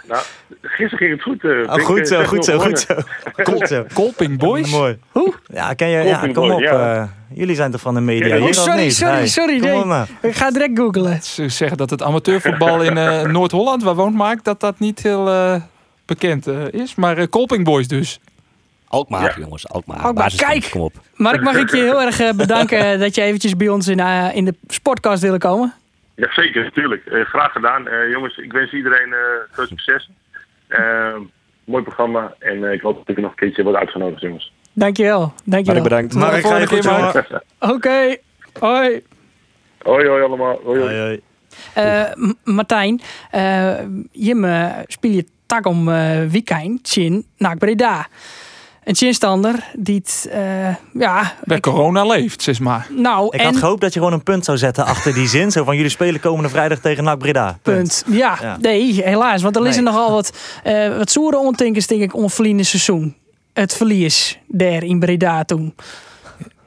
Nou, 0.08 0.22
gisteren 0.62 0.98
ging 0.98 1.10
het 1.10 1.22
goed. 1.22 1.42
Uh, 1.42 1.72
oh, 1.72 1.84
goed, 1.84 2.08
zo, 2.08 2.24
goed, 2.24 2.44
zo, 2.44 2.58
goed 2.58 2.78
zo, 2.78 2.94
goed 3.44 3.68
zo. 3.68 3.84
Colping 3.94 4.38
Boys? 4.38 4.70
Mooi. 4.70 4.98
Hoe? 5.10 5.34
Ja, 5.46 5.74
ken 5.74 5.88
je, 5.88 6.02
ja, 6.02 6.28
kom 6.32 6.50
op. 6.50 6.60
Ja. 6.60 6.96
Uh, 6.96 7.08
jullie 7.34 7.54
zijn 7.54 7.70
toch 7.70 7.80
van 7.80 7.94
de 7.94 8.00
media? 8.00 8.38
Oh, 8.38 8.50
sorry, 8.50 8.90
sorry, 8.90 9.26
sorry. 9.26 9.58
Nee. 9.60 10.04
Ik 10.22 10.34
ga 10.34 10.50
direct 10.50 10.78
googlen. 10.78 11.22
Ze 11.22 11.48
zeggen 11.48 11.76
dat 11.76 11.90
het 11.90 12.02
amateurvoetbal 12.02 12.82
in 12.82 12.96
uh, 12.96 13.22
Noord-Holland, 13.22 13.82
waar 13.82 13.94
woont 13.94 14.14
Mark, 14.14 14.44
dat 14.44 14.60
dat 14.60 14.78
niet 14.78 15.02
heel 15.02 15.60
bekend 16.04 16.46
is. 16.70 16.94
Maar 16.94 17.28
Colping 17.28 17.64
Boys 17.64 17.88
dus. 17.88 18.20
Alkmaar, 18.86 19.22
ja. 19.22 19.44
jongens. 19.44 19.68
Alkmaar. 19.68 19.98
Alkmaar. 19.98 20.32
Kijk, 20.36 20.68
kom 20.70 20.80
op. 20.80 21.00
Mark, 21.14 21.42
mag 21.42 21.56
ik 21.56 21.70
je 21.70 21.82
heel 21.82 22.02
erg 22.02 22.36
bedanken 22.36 22.98
dat 23.00 23.14
je 23.14 23.22
eventjes 23.22 23.56
bij 23.56 23.68
ons 23.68 23.88
in, 23.88 23.98
in 24.34 24.44
de 24.44 24.54
sportcast 24.66 25.22
willen 25.22 25.38
komen? 25.38 25.74
Ja, 26.18 26.32
zeker, 26.32 26.62
natuurlijk. 26.62 27.02
Uh, 27.06 27.24
graag 27.24 27.52
gedaan. 27.52 27.88
Uh, 27.88 28.10
jongens, 28.10 28.36
ik 28.36 28.52
wens 28.52 28.72
iedereen 28.72 29.08
uh, 29.08 29.16
veel 29.50 29.66
succes. 29.66 30.10
mooi 31.64 31.82
programma 31.82 32.34
en 32.38 32.64
ik 32.64 32.80
hoop 32.80 32.96
dat 32.96 33.16
ik 33.16 33.22
nog 33.22 33.30
een 33.30 33.36
keertje 33.36 33.62
word 33.62 33.76
uitgenodigd, 33.76 34.20
jongens. 34.20 34.52
Dankjewel. 34.72 35.32
Dankjewel. 35.44 35.82
Bedankt. 35.82 36.14
Mark, 36.14 36.46
ga 36.46 36.56
je 36.56 36.66
goed, 36.66 36.86
Oké. 36.86 37.74
Okay. 37.74 38.20
Hoi. 38.58 39.02
Hoi, 39.82 40.08
hoi 40.08 40.22
allemaal. 40.22 40.60
Hoi, 40.64 40.80
hoi. 40.80 40.98
hoi, 40.98 41.20
hoi. 41.74 42.34
Martijn, 42.44 43.00
je 44.12 44.84
speel 44.86 45.10
je 45.10 45.26
tak 45.46 45.66
om 45.66 45.84
weekend 46.30 46.96
in 46.96 47.26
naar 47.36 47.56
Breda 47.56 48.06
een 48.88 48.94
chinstander 48.94 49.64
die 49.78 49.94
het, 49.94 50.28
uh, 50.34 50.74
ja... 50.92 51.34
Bij 51.44 51.60
corona 51.60 52.04
leeft, 52.04 52.42
zeg 52.42 52.60
maar. 52.60 52.86
Nou, 52.90 53.28
ik 53.30 53.40
had 53.40 53.56
gehoopt 53.56 53.80
dat 53.80 53.92
je 53.92 53.98
gewoon 53.98 54.14
een 54.14 54.22
punt 54.22 54.44
zou 54.44 54.58
zetten 54.58 54.84
achter 54.84 55.14
die 55.14 55.28
zin. 55.28 55.50
Zo 55.50 55.64
van, 55.64 55.76
jullie 55.76 55.90
spelen 55.90 56.20
komende 56.20 56.48
vrijdag 56.48 56.78
tegen 56.78 57.04
NAC 57.04 57.18
Breda. 57.18 57.58
Punt. 57.62 58.04
Ja, 58.06 58.56
nee, 58.60 59.02
helaas. 59.02 59.42
Want 59.42 59.56
er 59.56 59.62
nee. 59.62 59.70
is 59.70 59.76
er 59.76 59.82
nogal 59.82 60.12
wat, 60.12 60.32
uh, 60.64 60.96
wat 60.96 61.10
soere 61.10 61.38
ontinkers, 61.38 61.86
denk 61.86 62.02
ik, 62.02 62.14
onverliende 62.14 62.62
seizoen. 62.62 63.16
Het 63.52 63.74
verlies 63.74 64.38
daar 64.46 64.84
in 64.84 64.98
Breda 64.98 65.44
toen. 65.44 65.74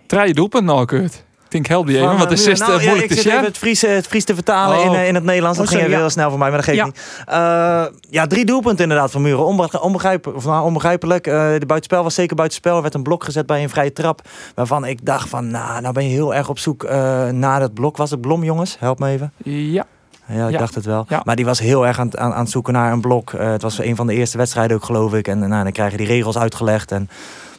Draai 0.07 0.33
doelpunt 0.33 0.65
nou, 0.65 0.85
Kurt 0.85 1.23
denk 1.51 1.67
help 1.67 1.87
die 1.87 1.95
even, 1.95 2.07
want 2.07 2.29
het 2.29 2.47
is 2.47 2.59
nou, 2.59 2.83
moeilijk 2.83 3.07
te 3.07 3.21
zeggen. 3.21 3.43
Het 3.43 3.57
Fries, 3.57 3.81
het 3.81 4.07
Fries 4.07 4.23
te 4.23 4.33
vertalen 4.33 4.77
oh. 4.77 4.85
in, 4.85 5.05
in 5.05 5.15
het 5.15 5.23
Nederlands. 5.23 5.57
Dat 5.57 5.67
oh, 5.67 5.73
ging 5.73 5.87
heel 5.87 6.09
snel 6.09 6.29
voor 6.29 6.39
mij, 6.39 6.47
maar 6.47 6.57
dat 6.57 6.65
geeft 6.65 6.77
ja. 6.77 6.85
niet. 6.85 7.25
Uh, 7.29 7.99
ja, 8.09 8.27
drie 8.27 8.45
doelpunten 8.45 8.83
inderdaad 8.83 9.11
van 9.11 9.21
Muren. 9.21 9.45
Onbegrijpelijk. 9.81 10.37
Of, 10.37 10.45
nou, 10.45 10.65
onbegrijpelijk. 10.65 11.27
Uh, 11.27 11.33
de 11.33 11.65
buitenspel 11.65 12.03
was 12.03 12.13
zeker 12.13 12.35
buitenspel. 12.35 12.75
Er 12.75 12.81
werd 12.81 12.93
een 12.93 13.03
blok 13.03 13.23
gezet 13.23 13.45
bij 13.45 13.63
een 13.63 13.69
vrije 13.69 13.93
trap. 13.93 14.21
Waarvan 14.55 14.85
ik 14.85 15.05
dacht 15.05 15.29
van, 15.29 15.51
nou, 15.51 15.81
nou 15.81 15.93
ben 15.93 16.03
je 16.03 16.09
heel 16.09 16.35
erg 16.35 16.49
op 16.49 16.59
zoek 16.59 16.83
uh, 16.83 16.91
naar 17.27 17.59
dat 17.59 17.73
blok. 17.73 17.97
Was 17.97 18.11
het 18.11 18.21
Blom, 18.21 18.43
jongens? 18.43 18.75
Help 18.79 18.99
me 18.99 19.09
even. 19.09 19.33
Ja. 19.43 19.85
Ja, 20.25 20.47
ik 20.47 20.57
dacht 20.57 20.75
het 20.75 20.85
wel. 20.85 21.05
Ja. 21.07 21.21
Maar 21.23 21.35
die 21.35 21.45
was 21.45 21.59
heel 21.59 21.87
erg 21.87 21.99
aan, 21.99 22.17
aan, 22.17 22.33
aan 22.33 22.41
het 22.41 22.49
zoeken 22.49 22.73
naar 22.73 22.91
een 22.91 23.01
blok. 23.01 23.31
Uh, 23.31 23.51
het 23.51 23.61
was 23.61 23.79
een 23.79 23.95
van 23.95 24.07
de 24.07 24.13
eerste 24.13 24.37
wedstrijden 24.37 24.75
ook, 24.75 24.83
geloof 24.83 25.13
ik. 25.13 25.27
En 25.27 25.39
nou, 25.39 25.63
dan 25.63 25.71
krijg 25.71 25.91
je 25.91 25.97
die 25.97 26.07
regels 26.07 26.37
uitgelegd. 26.37 26.91
En 26.91 27.09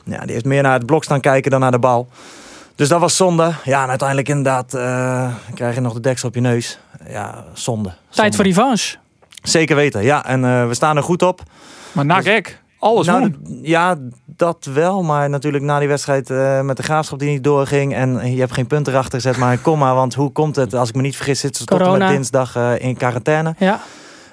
ja, 0.04 0.20
die 0.20 0.32
heeft 0.32 0.44
meer 0.44 0.62
naar 0.62 0.72
het 0.72 0.86
blok 0.86 1.04
staan 1.04 1.20
kijken 1.20 1.50
dan 1.50 1.60
naar 1.60 1.70
de 1.70 1.78
bal. 1.78 2.08
Dus 2.82 2.90
dat 2.90 3.00
was 3.00 3.16
zonde. 3.16 3.52
Ja, 3.64 3.82
en 3.82 3.88
uiteindelijk 3.88 4.28
inderdaad 4.28 4.74
uh, 4.74 5.34
krijg 5.54 5.74
je 5.74 5.80
nog 5.80 5.92
de 5.92 6.00
deksel 6.00 6.28
op 6.28 6.34
je 6.34 6.40
neus. 6.40 6.78
Ja, 7.08 7.44
zonde. 7.52 7.92
Tijd 8.08 8.36
voor 8.36 8.44
revanche. 8.44 8.96
Zeker 9.42 9.76
weten, 9.76 10.02
ja. 10.02 10.24
En 10.24 10.44
uh, 10.44 10.66
we 10.66 10.74
staan 10.74 10.96
er 10.96 11.02
goed 11.02 11.22
op. 11.22 11.40
Maar 11.92 12.04
na 12.04 12.20
dus, 12.20 12.42
alles 12.78 13.06
nou, 13.06 13.34
Ja, 13.62 13.96
dat 14.26 14.68
wel. 14.72 15.02
Maar 15.02 15.30
natuurlijk 15.30 15.64
na 15.64 15.78
die 15.78 15.88
wedstrijd 15.88 16.30
uh, 16.30 16.60
met 16.60 16.76
de 16.76 16.82
graafschap 16.82 17.18
die 17.18 17.30
niet 17.30 17.44
doorging. 17.44 17.94
En 17.94 18.32
je 18.34 18.40
hebt 18.40 18.52
geen 18.52 18.66
punt 18.66 18.88
erachter 18.88 19.20
gezet, 19.20 19.36
maar 19.36 19.52
een 19.52 19.62
komma. 19.70 19.94
Want 19.94 20.14
hoe 20.14 20.32
komt 20.32 20.56
het? 20.56 20.74
Als 20.74 20.88
ik 20.88 20.94
me 20.94 21.02
niet 21.02 21.16
vergis, 21.16 21.40
zit 21.40 21.56
ze 21.56 21.64
tot 21.64 21.80
en 21.80 21.98
met 21.98 22.08
dinsdag 22.08 22.56
in 22.78 22.96
quarantaine. 22.96 23.54
Ja. 23.58 23.80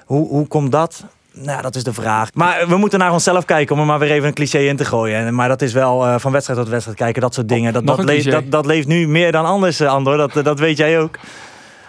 Hoe, 0.04 0.28
hoe 0.28 0.46
komt 0.46 0.72
dat? 0.72 1.04
Nou, 1.32 1.62
dat 1.62 1.74
is 1.74 1.84
de 1.84 1.92
vraag. 1.92 2.34
Maar 2.34 2.68
we 2.68 2.76
moeten 2.76 2.98
naar 2.98 3.12
onszelf 3.12 3.44
kijken 3.44 3.74
om 3.74 3.80
er 3.80 3.86
maar 3.86 3.98
weer 3.98 4.10
even 4.10 4.28
een 4.28 4.34
cliché 4.34 4.58
in 4.58 4.76
te 4.76 4.84
gooien. 4.84 5.34
Maar 5.34 5.48
dat 5.48 5.62
is 5.62 5.72
wel 5.72 6.06
uh, 6.06 6.18
van 6.18 6.32
wedstrijd 6.32 6.60
tot 6.60 6.68
wedstrijd 6.68 6.98
kijken, 6.98 7.22
dat 7.22 7.34
soort 7.34 7.48
dingen. 7.48 7.72
Dat, 7.72 7.86
dat, 7.86 8.04
leeft, 8.04 8.30
dat, 8.30 8.50
dat, 8.50 8.66
leeft 8.66 8.86
nu 8.86 9.08
meer 9.08 9.32
dan 9.32 9.44
anders, 9.44 9.80
uh, 9.80 9.88
Andor. 9.88 10.16
Dat, 10.16 10.44
dat 10.44 10.58
weet 10.58 10.76
jij 10.76 11.00
ook. 11.00 11.18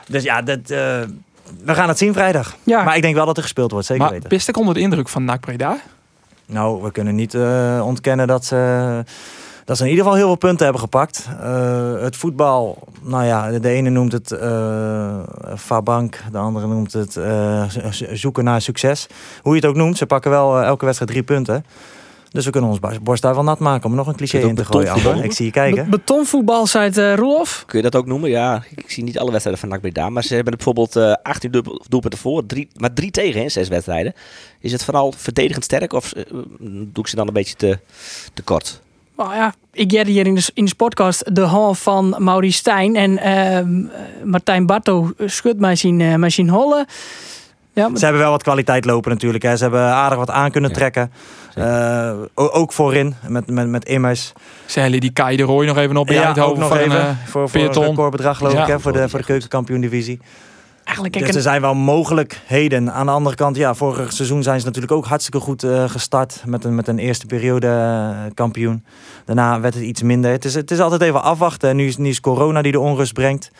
Dus 0.08 0.23
ja, 0.23 0.41
dat, 0.41 0.60
uh, 0.60 0.67
we 1.63 1.73
gaan 1.73 1.88
het 1.88 1.97
zien 1.97 2.13
vrijdag. 2.13 2.56
Ja. 2.63 2.84
Maar 2.84 2.95
ik 2.95 3.01
denk 3.01 3.15
wel 3.15 3.25
dat 3.25 3.38
er 3.38 3.43
gespeeld 3.43 3.71
wordt, 3.71 3.88
zeker 3.88 4.04
maar 4.04 4.13
weten. 4.13 4.30
Bist 4.30 4.47
ik 4.47 4.58
onder 4.58 4.73
de 4.73 4.80
indruk 4.80 5.10
van 5.10 5.25
NAC 5.25 5.39
Breda? 5.39 5.77
Nou, 6.45 6.82
we 6.82 6.91
kunnen 6.91 7.15
niet 7.15 7.36
ontkennen 7.82 8.27
dat 8.27 8.45
ze 8.45 9.04
dat 9.71 9.79
ze 9.79 9.86
in 9.86 9.91
ieder 9.95 10.05
geval 10.05 10.19
heel 10.19 10.29
veel 10.29 10.47
punten 10.47 10.63
hebben 10.63 10.81
gepakt. 10.81 11.27
Uh, 11.41 12.01
het 12.01 12.15
voetbal, 12.15 12.88
nou 13.01 13.25
ja, 13.25 13.60
de 13.60 13.69
ene 13.69 13.89
noemt 13.89 14.12
het 14.12 14.31
uh, 14.31 15.19
Fabank, 15.57 16.23
de 16.31 16.38
andere 16.38 16.67
noemt 16.67 16.93
het 16.93 17.15
uh, 17.15 17.63
zoeken 18.13 18.43
naar 18.43 18.62
succes. 18.62 19.07
Hoe 19.41 19.55
je 19.55 19.60
het 19.60 19.69
ook 19.69 19.75
noemt, 19.75 19.97
ze 19.97 20.05
pakken 20.05 20.31
wel 20.31 20.62
elke 20.62 20.86
wedstrijd 20.86 21.12
drie 21.12 21.23
punten. 21.23 21.65
Dus 22.29 22.45
we 22.45 22.51
kunnen 22.51 22.69
ons 22.69 22.79
borst 23.01 23.21
daar 23.21 23.34
wel 23.34 23.43
nat 23.43 23.60
maken 23.60 23.89
om 23.89 23.95
nog 23.95 24.07
een 24.07 24.15
cliché 24.15 24.39
in 24.39 24.55
te 24.55 24.65
gooien. 24.65 25.23
Ik 25.23 25.31
zie 25.31 25.45
je 25.45 25.51
kijken. 25.51 25.84
Be 25.84 25.89
betonvoetbal, 25.89 26.67
zei 26.67 26.86
het 26.86 26.97
uh, 26.97 27.15
Roelof. 27.15 27.63
Kun 27.67 27.77
je 27.77 27.89
dat 27.89 28.01
ook 28.01 28.07
noemen? 28.07 28.29
Ja, 28.29 28.63
ik 28.75 28.91
zie 28.91 29.03
niet 29.03 29.19
alle 29.19 29.31
wedstrijden 29.31 29.62
van 29.62 29.71
NAC 29.71 29.81
Breda. 29.81 30.10
Maar 30.10 30.23
ze 30.23 30.36
hebben 30.36 30.53
bijvoorbeeld 30.55 30.95
uh, 30.95 31.13
18 31.23 31.51
doelpunten 31.88 32.19
voor, 32.19 32.45
drie, 32.45 32.67
maar 32.75 32.93
drie 32.93 33.12
tegen 33.12 33.41
in 33.41 33.51
zes 33.51 33.67
wedstrijden. 33.67 34.13
Is 34.60 34.71
het 34.71 34.84
vooral 34.84 35.13
verdedigend 35.17 35.63
sterk 35.63 35.93
of 35.93 36.13
doe 36.60 37.03
ik 37.03 37.07
ze 37.07 37.15
dan 37.15 37.27
een 37.27 37.34
beetje 37.34 37.55
te, 37.55 37.79
te 38.34 38.41
kort? 38.41 38.81
Nou 39.21 39.34
ja, 39.36 39.53
ik 39.71 39.91
jij 39.91 40.03
hier 40.03 40.25
in 40.27 40.36
de, 40.36 40.49
in 40.53 40.65
de 40.65 40.75
podcast 40.75 41.36
de 41.36 41.41
hal 41.41 41.73
van 41.73 42.15
Maurice 42.17 42.57
Stijn. 42.57 42.95
En 42.95 43.17
ehm, 43.17 43.84
Martijn 44.29 44.65
Barto 44.65 45.12
schudt 45.25 45.60
mij 45.60 45.75
zien, 45.75 45.99
uh, 45.99 46.15
mij 46.15 46.29
zien 46.29 46.49
hollen. 46.49 46.86
Ja, 47.73 47.88
maar- 47.88 47.97
Ze 47.97 48.03
hebben 48.03 48.21
wel 48.21 48.31
wat 48.31 48.43
kwaliteit 48.43 48.86
lopen 48.86 49.12
natuurlijk. 49.12 49.43
Hè. 49.43 49.55
Ze 49.55 49.63
hebben 49.63 49.81
aardig 49.81 50.17
wat 50.17 50.29
aan 50.29 50.51
kunnen 50.51 50.71
trekken. 50.73 51.12
Eh, 51.55 52.13
ook 52.36 52.73
voorin, 52.73 53.15
met, 53.27 53.49
met, 53.49 53.67
met 53.67 53.86
Immers. 53.86 54.34
Zeilen 54.65 54.99
die 54.99 55.12
Kai 55.13 55.38
de 55.38 55.43
Roy 55.43 55.65
nog 55.65 55.77
even 55.77 55.97
op 55.97 56.07
in 56.10 56.13
Ja, 56.13 56.34
ook 56.38 56.57
nog 56.57 56.67
van 56.67 56.77
even. 56.77 56.99
een 56.99 57.05
eh, 57.07 57.15
voor, 57.25 57.49
voor 57.49 57.62
een 57.62 57.73
recordbedrag 57.73 58.38
geloof 58.38 58.53
Ja. 58.53 58.62
ik, 58.62 58.67
hè, 58.67 58.79
voor 58.79 58.91
de, 58.93 59.10
voor 59.10 59.19
de 59.19 59.25
keukenkampioen-divisie. 59.25 60.19
Eigenlijk 60.91 61.25
Dus 61.25 61.36
er 61.36 61.41
zijn 61.51 61.62
wel 61.62 61.75
mogelijkheden. 61.75 62.91
Aan 62.91 63.06
de 63.06 63.12
andere 63.12 63.36
kant, 63.36 63.56
ja, 63.56 63.73
vorig 63.73 64.13
seizoen 64.13 64.43
zijn 64.43 64.60
ze 64.60 64.65
natuurlijk 64.65 64.93
ook 64.93 65.06
hartstikke 65.06 65.39
goed 65.39 65.63
eh, 65.63 65.89
gestart. 65.89 66.43
Met 66.45 66.63
een, 66.63 66.75
met 66.75 66.88
een 66.88 66.99
eerste 66.99 67.25
periode 67.25 67.67
eh, 67.67 68.34
kampioen. 68.34 68.86
Daarna 69.25 69.60
werd 69.60 69.73
het 69.73 69.84
iets 69.84 70.01
minder. 70.01 70.32
Het 70.32 70.45
is, 70.45 70.54
het 70.54 70.71
is 70.71 70.80
altijd 70.80 71.01
even 71.01 71.23
afwachten. 71.23 71.69
En 71.69 71.75
nu 71.75 71.88
is, 71.88 71.97
nu 71.97 72.10
is 72.10 72.19
corona 72.19 72.62
die 72.62 72.71
de 72.71 72.80
onrust 72.80 73.13
brengt. 73.13 73.51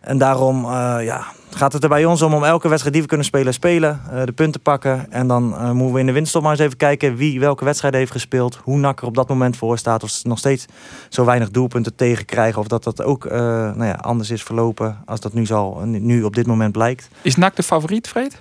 En 0.00 0.18
daarom 0.18 0.64
eh, 0.64 0.96
ja, 1.00 1.24
gaat 1.50 1.72
het 1.72 1.82
er 1.82 1.88
bij 1.88 2.04
ons 2.04 2.22
om 2.22 2.34
om 2.34 2.44
elke 2.44 2.68
wedstrijd 2.68 2.92
die 2.94 3.02
we 3.02 3.08
kunnen 3.08 3.26
spelen, 3.26 3.54
spelen. 3.54 4.00
eh, 4.10 4.24
de 4.24 4.32
punten 4.32 4.60
pakken. 4.60 5.12
En 5.12 5.26
dan 5.26 5.54
eh, 5.54 5.70
moeten 5.70 5.94
we 5.94 6.00
in 6.00 6.06
de 6.06 6.12
winststop 6.12 6.42
maar 6.42 6.50
eens 6.50 6.60
even 6.60 6.76
kijken 6.76 7.16
wie 7.16 7.40
welke 7.40 7.64
wedstrijd 7.64 7.94
heeft 7.94 8.12
gespeeld. 8.12 8.58
Hoe 8.62 8.78
NAC 8.78 9.00
er 9.00 9.06
op 9.06 9.14
dat 9.14 9.28
moment 9.28 9.56
voor 9.56 9.78
staat. 9.78 10.02
Of 10.02 10.10
ze 10.10 10.28
nog 10.28 10.38
steeds 10.38 10.66
zo 11.08 11.24
weinig 11.24 11.50
doelpunten 11.50 11.94
tegenkrijgen. 11.94 12.60
Of 12.60 12.66
dat 12.66 12.84
dat 12.84 13.02
ook 13.02 13.24
nou 13.30 13.84
ja, 13.84 13.92
anders 13.92 14.30
is 14.30 14.42
verlopen 14.42 14.98
als 15.04 15.20
dat 15.20 15.32
nu, 15.32 15.46
zal, 15.46 15.80
nu 15.84 16.22
op 16.22 16.34
dit 16.34 16.46
moment 16.46 16.72
blijkt. 16.72 17.08
Is 17.22 17.36
NAC 17.36 17.56
de 17.56 17.62
favoriet, 17.62 18.08
Vreed? 18.08 18.40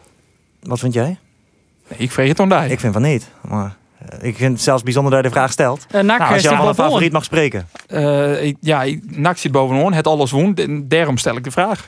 Wat 0.61 0.79
vind 0.79 0.93
jij? 0.93 1.17
Nee, 1.89 1.99
ik 1.99 2.11
vreeg 2.11 2.27
het 2.27 2.39
om 2.39 2.49
daar. 2.49 2.69
Ik 2.69 2.79
vind 2.79 2.93
van 2.93 3.01
niet. 3.01 3.29
Maar 3.47 3.75
ik 4.21 4.35
vind 4.35 4.53
het 4.53 4.61
zelfs 4.61 4.83
bijzonder 4.83 5.11
dat 5.11 5.21
je 5.23 5.27
de 5.29 5.33
vraag 5.35 5.51
stelt. 5.51 5.85
eh, 5.91 6.01
Nou, 6.01 6.19
als 6.21 6.29
je 6.33 6.39
staat 6.39 6.59
al 6.59 6.67
een 6.67 6.75
favoriet 6.75 7.11
mag 7.11 7.23
spreken. 7.23 7.67
Eh, 7.87 8.53
ja, 8.59 8.85
NAC 9.01 9.37
zit 9.37 9.51
bovenaan, 9.51 9.93
het 9.93 10.07
alles 10.07 10.31
woon. 10.31 10.55
En 10.55 10.87
Daarom 10.87 11.17
stel 11.17 11.35
ik 11.35 11.43
de 11.43 11.51
vraag. 11.51 11.87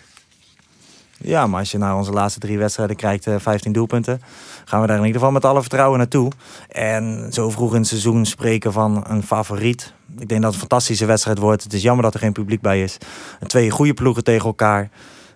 Ja, 1.21 1.47
maar 1.47 1.59
als 1.59 1.71
je 1.71 1.77
nou 1.77 1.97
onze 1.97 2.11
laatste 2.11 2.39
drie 2.39 2.57
wedstrijden 2.57 2.95
krijgt, 2.95 3.27
eh, 3.27 3.35
15 3.37 3.71
doelpunten, 3.71 4.21
gaan 4.65 4.81
we 4.81 4.87
daar 4.87 4.97
in 4.97 5.01
ieder 5.05 5.19
geval 5.19 5.33
met 5.33 5.45
alle 5.45 5.61
vertrouwen 5.61 5.97
naartoe. 5.97 6.31
En 6.69 7.27
zo 7.33 7.49
vroeg 7.49 7.71
in 7.73 7.77
het 7.79 7.87
seizoen 7.87 8.25
spreken 8.25 8.73
van 8.73 9.03
een 9.07 9.23
favoriet. 9.23 9.93
Ik 10.19 10.27
denk 10.29 10.41
dat 10.41 10.51
het 10.53 10.61
een 10.61 10.67
fantastische 10.67 11.05
wedstrijd 11.05 11.37
wordt. 11.37 11.63
Het 11.63 11.73
is 11.73 11.81
jammer 11.81 12.03
dat 12.03 12.13
er 12.13 12.19
geen 12.19 12.31
publiek 12.31 12.61
bij 12.61 12.83
is. 12.83 12.97
En 13.39 13.47
twee 13.47 13.69
goede 13.69 13.93
ploegen 13.93 14.23
tegen 14.23 14.45
elkaar. 14.45 14.89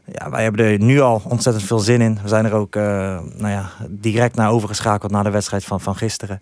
Ja, 0.05 0.29
wij 0.29 0.43
hebben 0.43 0.65
er 0.65 0.79
nu 0.79 1.01
al 1.01 1.21
ontzettend 1.27 1.65
veel 1.65 1.79
zin 1.79 2.01
in. 2.01 2.19
We 2.21 2.27
zijn 2.27 2.45
er 2.45 2.53
ook 2.53 2.75
eh, 2.75 2.83
nou 3.33 3.49
ja, 3.49 3.69
direct 3.89 4.35
naar 4.35 4.49
overgeschakeld 4.49 5.11
naar 5.11 5.23
de 5.23 5.29
wedstrijd 5.29 5.63
van, 5.63 5.81
van 5.81 5.95
gisteren. 5.95 6.41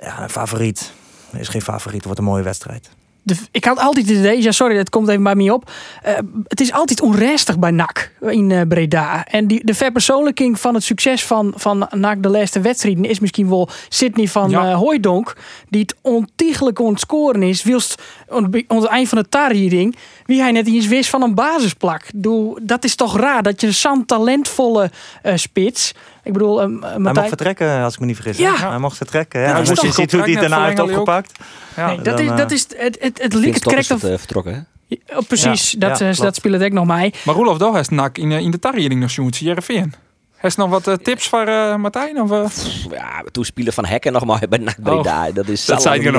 Ja, 0.00 0.28
favoriet. 0.28 0.92
Is 1.32 1.48
geen 1.48 1.62
favoriet. 1.62 1.96
Het 1.96 2.04
wordt 2.04 2.18
een 2.18 2.26
mooie 2.26 2.42
wedstrijd. 2.42 2.90
De- 3.26 3.36
ik 3.50 3.64
had 3.64 3.78
altijd 3.78 4.08
het 4.08 4.16
idee, 4.18 4.42
ja 4.42 4.52
sorry, 4.52 4.76
dat 4.76 4.90
komt 4.90 5.08
even 5.08 5.22
bij 5.22 5.34
me 5.34 5.52
op. 5.54 5.70
Eh, 6.02 6.14
het 6.48 6.60
is 6.60 6.72
altijd 6.72 7.00
onrustig 7.00 7.58
bij 7.58 7.70
NAC 7.70 8.12
in 8.20 8.50
eh, 8.50 8.60
Breda. 8.68 9.24
En 9.26 9.46
die, 9.46 9.64
de 9.64 9.74
verpersoonlijking 9.74 10.60
van 10.60 10.74
het 10.74 10.82
succes 10.82 11.24
van, 11.24 11.52
van 11.56 11.88
NAC 11.90 12.22
de 12.22 12.28
laatste 12.28 12.60
wedstrijden 12.60 13.04
is 13.04 13.18
misschien 13.20 13.48
wel 13.48 13.68
Sydney 13.88 14.26
van 14.28 14.50
Ja. 14.50 14.70
eh 14.70 14.74
Hooijdonk. 14.76 15.36
Die 15.68 15.80
het 15.80 15.94
ontiegelijk 16.02 16.78
ontscoren 16.78 17.42
is. 17.42 17.62
Wilst 17.62 18.02
aan 18.28 18.54
het 18.68 18.84
eind 18.84 19.08
van 19.08 19.18
de 19.18 19.28
tarrieding, 19.28 19.96
wie 20.26 20.40
hij 20.40 20.52
net 20.52 20.66
eens 20.66 20.86
wist 20.86 21.10
van 21.10 21.22
een 21.22 21.34
basisplak. 21.34 22.02
Doe, 22.14 22.60
dat 22.62 22.84
is 22.84 22.94
toch 22.94 23.18
raar 23.18 23.42
dat 23.42 23.60
je 23.60 23.70
zo'n 23.72 24.04
talentvolle 24.04 24.90
spits. 25.34 25.92
Ik 26.26 26.32
bedoel, 26.32 26.60
eh, 26.62 26.66
Hij 26.66 26.76
Martijn. 26.78 27.14
mocht 27.14 27.28
vertrekken, 27.28 27.82
als 27.82 27.94
ik 27.94 28.00
me 28.00 28.06
niet 28.06 28.16
vergis. 28.16 28.36
hè? 28.38 28.42
Ja. 28.44 28.68
Hij 28.68 28.78
mocht 28.78 28.96
vertrekken. 28.96 29.40
Ja. 29.40 29.46
Hij 29.52 29.60
is 29.62 29.68
moest 29.68 29.80
toch 29.80 29.90
je 29.96 30.00
ziet 30.00 30.12
hoe 30.12 30.20
hij 30.22 30.34
daarna 30.34 30.64
heeft 30.66 30.78
opgepakt. 30.80 31.38
Ja. 31.76 31.86
Nee, 31.86 32.00
dat, 32.00 32.18
is, 32.20 32.28
eh, 32.28 32.36
dat 32.36 32.50
is 32.50 32.66
het, 32.76 32.96
het, 33.00 33.22
het 33.22 33.34
liep 33.34 33.44
het 33.44 33.56
is 33.56 33.62
correct. 33.62 33.88
het, 33.88 34.04
eh, 34.04 34.18
vertrokken, 34.18 34.54
hè? 34.88 35.16
Oh, 35.16 35.26
precies, 35.28 35.70
Ja, 35.70 35.78
dat, 35.88 35.98
ja, 35.98 36.12
dat 36.12 36.34
speelt 36.34 36.62
ook 36.62 36.72
nog 36.72 36.86
mij. 36.86 37.14
Maar 37.24 37.34
Roelof 37.34 37.58
Doh 37.58 37.74
heeft 37.74 37.90
NAC 37.90 38.18
in, 38.18 38.32
in 38.32 38.50
de 38.50 38.58
tarrieding 38.58 39.00
nog 39.00 39.10
zo'n 39.10 39.28
Jereveen. 39.28 39.94
Heeft 40.36 40.56
nog 40.56 40.70
wat 40.70 40.98
tips 41.04 41.28
voor 41.28 41.46
eh, 41.46 41.74
Martijn? 41.76 42.20
Of, 42.20 42.30
eh? 42.30 42.44
Ja, 42.90 43.22
toespelen 43.32 43.72
van 43.72 43.84
Hekken 43.86 44.12
nog 44.12 44.24
maar 44.24 44.42
bij 44.48 44.58
NAC 44.58 44.76
Breda. 44.82 45.30
dat 45.30 45.48
is 45.48 45.64
dat 45.64 45.82
zo 45.82 45.88
zei 45.88 46.10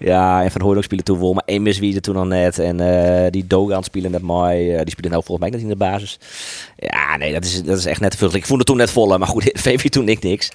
nog. 0.00 0.08
Ja, 0.08 0.42
en 0.44 0.50
Van 0.50 0.60
Hooydonk 0.60 0.84
spelen 0.84 1.04
toen 1.04 1.20
wel, 1.20 1.32
maar 1.32 1.42
Amos 1.46 1.78
wie 1.78 1.94
er 1.94 2.00
toen 2.00 2.16
al 2.16 2.26
net. 2.26 2.58
En 2.58 2.80
eh, 2.80 3.30
die 3.30 3.46
Dogan 3.46 3.84
spelen 3.84 4.10
net 4.10 4.22
mooi. 4.22 4.72
Eh, 4.72 4.78
die 4.82 4.90
spelen 4.90 5.10
nou 5.10 5.22
volgens 5.24 5.48
mij 5.50 5.58
net 5.58 5.60
in 5.66 5.72
de 5.78 5.84
basis. 5.84 6.18
Ja, 6.76 7.16
nee, 7.16 7.32
dat 7.32 7.44
is, 7.44 7.62
dat 7.62 7.78
is 7.78 7.84
echt 7.86 8.00
net 8.00 8.10
te 8.10 8.16
veel. 8.16 8.34
Ik 8.34 8.46
voelde 8.46 8.64
toen 8.64 8.76
net 8.76 8.90
vol, 8.90 9.18
maar 9.18 9.28
goed, 9.28 9.50
VV 9.64 9.88
toen 9.88 10.08
ik 10.08 10.22
niks. 10.22 10.50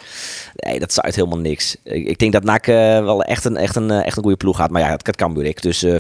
Nee, 0.56 0.80
dat 0.80 0.94
zuigt 0.94 1.16
helemaal 1.16 1.38
niks. 1.38 1.76
Ik, 1.84 2.08
ik 2.08 2.18
denk 2.20 2.32
dat 2.32 2.44
NAC 2.44 2.68
eh, 2.68 2.76
wel 3.04 3.24
echt 3.24 3.46
een, 3.46 3.58
echt, 3.58 3.76
een, 3.76 3.92
echt 3.92 4.18
een 4.18 4.24
goede 4.24 4.38
ploeg 4.38 4.56
gaat. 4.58 4.70
Maar 4.70 4.82
ja, 4.82 4.90
het, 4.90 5.08
het 5.08 5.16
kan 5.16 5.34
Burik. 5.34 5.62
Dus 5.62 5.84
eh, 5.84 5.94
50-50 5.94 5.98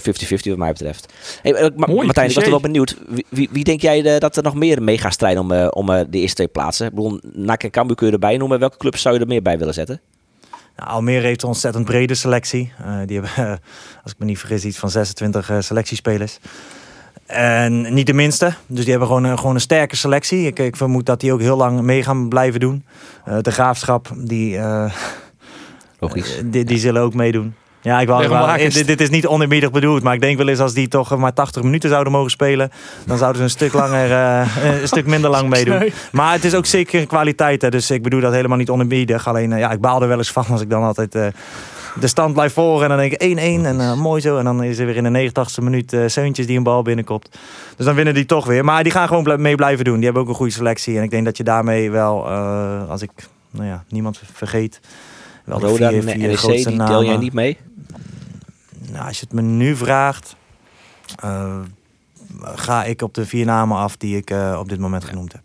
wat 0.49 0.57
mij 0.57 0.71
betreft. 0.71 1.13
Hey, 1.41 1.71
Ma- 1.75 1.85
Mooi, 1.87 2.05
Martijn, 2.05 2.29
ik 2.29 2.35
was 2.35 2.43
er 2.43 2.49
wel 2.49 2.59
benieuwd. 2.59 2.95
Wie, 3.07 3.25
wie, 3.29 3.49
wie 3.51 3.63
denk 3.63 3.81
jij 3.81 4.19
dat 4.19 4.35
er 4.37 4.43
nog 4.43 4.55
meer 4.55 4.83
mee 4.83 4.97
gaat 4.97 5.13
strijden 5.13 5.41
om, 5.41 5.51
om 5.67 5.85
de 5.85 6.19
eerste 6.19 6.35
twee 6.35 6.47
plaatsen? 6.47 6.87
Ik 6.87 6.93
bedoel, 6.93 7.19
NAC 7.33 7.63
en 7.63 7.71
Cambuur 7.71 7.95
kun 7.95 8.07
je 8.07 8.13
erbij 8.13 8.37
noemen. 8.37 8.59
Welke 8.59 8.77
clubs 8.77 9.01
zou 9.01 9.15
je 9.15 9.21
er 9.21 9.27
meer 9.27 9.41
bij 9.41 9.57
willen 9.57 9.73
zetten? 9.73 10.01
Nou, 10.77 10.89
Almere 10.89 11.25
heeft 11.27 11.41
een 11.41 11.47
ontzettend 11.47 11.85
brede 11.85 12.15
selectie. 12.15 12.73
Eh, 12.85 12.97
die 13.05 13.19
hebben, 13.21 13.59
als 14.03 14.11
ik 14.11 14.19
me 14.19 14.25
niet 14.25 14.39
vergis, 14.39 14.65
iets 14.65 14.77
van 14.77 14.89
26 14.89 15.49
eh, 15.49 15.59
selectiespelers. 15.59 16.39
En 17.25 17.93
niet 17.93 18.07
de 18.07 18.13
minste. 18.13 18.53
Dus 18.67 18.79
die 18.81 18.89
hebben 18.89 19.07
gewoon, 19.07 19.23
een- 19.23 19.37
gewoon 19.37 19.55
een 19.55 19.61
sterke 19.61 19.95
selectie. 19.95 20.45
Ik, 20.45 20.59
ik 20.59 20.75
vermoed 20.75 21.05
dat 21.05 21.19
die 21.19 21.33
ook 21.33 21.39
heel 21.41 21.57
lang 21.57 21.81
mee 21.81 22.03
gaan 22.03 22.29
blijven 22.29 22.59
doen. 22.59 22.85
Eh, 23.25 23.37
de 23.41 23.51
graafschap, 23.51 24.11
die, 24.17 24.59
Logisch. 25.99 26.41
die, 26.45 26.63
die 26.65 26.77
zullen 26.77 27.01
ook 27.01 27.13
meedoen. 27.13 27.53
Ja, 27.85 27.99
ik 27.99 28.07
wou, 28.07 28.19
wou- 28.29 28.45
dit, 28.73 28.87
dit 28.87 29.01
is 29.01 29.09
niet 29.09 29.27
oneerbiedig 29.27 29.71
bedoeld, 29.71 30.03
maar 30.03 30.13
ik 30.13 30.21
denk 30.21 30.37
wel 30.37 30.47
eens 30.47 30.59
als 30.59 30.73
die 30.73 30.87
toch 30.87 31.17
maar 31.17 31.33
80 31.33 31.63
minuten 31.63 31.89
zouden 31.89 32.11
mogen 32.13 32.31
spelen, 32.31 32.69
dan 33.05 33.17
zouden 33.17 33.37
ze 33.37 33.43
een 33.43 33.49
stuk 33.49 33.73
langer, 33.73 34.11
eh, 34.11 34.55
een 34.81 34.87
stuk 34.87 35.05
minder 35.05 35.29
lang 35.29 35.49
meedoen. 35.49 35.91
Maar 36.11 36.31
het 36.33 36.43
is 36.43 36.55
ook 36.55 36.65
zeker 36.65 37.05
kwaliteit, 37.07 37.61
hè, 37.61 37.69
dus 37.69 37.91
ik 37.91 38.03
bedoel 38.03 38.21
dat 38.21 38.33
helemaal 38.33 38.57
niet 38.57 38.69
oneerbiedig. 38.69 39.27
Alleen, 39.27 39.53
eh, 39.53 39.59
ja, 39.59 39.71
ik 39.71 39.79
baal 39.79 40.01
er 40.01 40.07
wel 40.07 40.17
eens 40.17 40.31
van 40.31 40.45
als 40.49 40.61
ik 40.61 40.69
dan 40.69 40.83
altijd 40.83 41.15
eh, 41.15 41.27
de 41.99 42.07
stand 42.07 42.33
blijf 42.33 42.53
voor 42.53 42.83
en 42.83 42.89
dan 42.89 42.97
denk 42.97 43.11
ik 43.11 43.21
1-1 43.21 43.65
en 43.65 43.97
mooi 43.99 44.21
zo. 44.21 44.37
En 44.37 44.43
dan 44.43 44.63
is 44.63 44.77
er 44.79 44.85
weer 44.85 44.95
in 44.95 45.03
de 45.03 45.09
89 45.09 45.63
minuut 45.63 45.93
eh 45.93 46.01
Seuntjes 46.05 46.47
die 46.47 46.57
een 46.57 46.63
bal 46.63 46.81
binnenkomt. 46.81 47.29
Dus 47.77 47.85
dan 47.85 47.95
winnen 47.95 48.13
die 48.13 48.25
toch 48.25 48.45
weer. 48.45 48.63
Maar 48.65 48.83
die 48.83 48.91
gaan 48.91 49.07
gewoon 49.07 49.23
bl- 49.23 49.37
mee 49.37 49.55
blijven 49.55 49.85
doen. 49.85 49.95
Die 49.95 50.03
hebben 50.03 50.21
ook 50.21 50.29
een 50.29 50.35
goede 50.35 50.51
selectie 50.51 50.97
en 50.97 51.03
ik 51.03 51.09
denk 51.11 51.25
dat 51.25 51.37
je 51.37 51.43
daarmee 51.43 51.91
wel, 51.91 52.25
eh, 52.29 52.89
als 52.89 53.01
ik 53.01 53.09
nou 53.51 53.67
ja, 53.67 53.83
niemand 53.89 54.21
vergeet, 54.33 54.79
wel 55.45 55.59
de 55.59 55.65
Roda 55.65 55.89
vier, 55.89 55.97
en 55.97 56.03
vier 56.03 56.17
NEC, 56.27 56.37
grootste 56.37 56.69
die 56.69 56.77
tel 56.83 57.03
jij 57.03 57.17
niet 57.17 57.33
mee? 57.33 57.57
Nou, 58.91 59.07
als 59.07 59.19
je 59.19 59.25
het 59.25 59.33
me 59.33 59.41
nu 59.41 59.75
vraagt, 59.75 60.35
eh, 61.19 61.59
ga 62.41 62.83
ik 62.83 63.01
op 63.01 63.13
de 63.13 63.25
vier 63.25 63.45
namen 63.45 63.77
af 63.77 63.97
die 63.97 64.17
ik 64.17 64.29
eh, 64.29 64.57
op 64.59 64.69
dit 64.69 64.79
moment 64.79 65.03
genoemd 65.03 65.31
heb. 65.31 65.41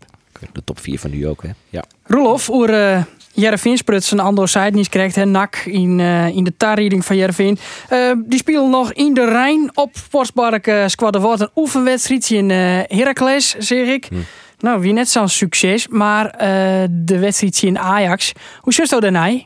De 0.51 0.63
top 0.63 0.79
4 0.79 0.99
van 0.99 1.11
nu 1.11 1.27
ook, 1.27 1.43
hè? 1.43 1.49
Ja. 1.69 1.83
Roelof, 2.03 2.49
oer 2.49 2.69
uh, 2.69 3.03
Jereveen 3.33 3.77
sprutsen 3.77 4.19
Andor 4.19 4.47
Seidnies 4.47 4.89
krijgt 4.89 5.15
hè, 5.15 5.25
nak 5.25 5.55
in, 5.55 5.99
eh, 5.99 6.27
in 6.27 6.43
de 6.43 6.57
tarrieding 6.57 7.05
van 7.05 7.15
Jereveen. 7.15 7.57
Eh, 7.89 8.11
die 8.25 8.39
spelen 8.39 8.69
nog 8.69 8.93
in 8.93 9.13
de 9.13 9.25
Rijn 9.25 9.71
op 9.73 9.89
Sportspark 9.93 10.67
uh, 10.67 10.87
Squadde 10.87 11.19
een 11.19 11.49
oefenwedstrijdje 11.55 12.37
in 12.37 12.51
eh 12.51 12.79
Heracles, 12.97 13.55
zeg 13.57 13.87
ik. 13.87 14.05
Hm. 14.09 14.15
Nou, 14.59 14.81
wie 14.81 14.93
net 14.93 15.09
zo'n 15.09 15.29
succes, 15.29 15.87
maar 15.87 16.25
eh, 16.25 16.83
de 16.89 17.19
wedstrijdje 17.19 17.67
in 17.67 17.79
Ajax. 17.79 18.31
Hoe 18.59 18.73
zit 18.73 18.89
dat 18.89 19.01
daarna? 19.01 19.39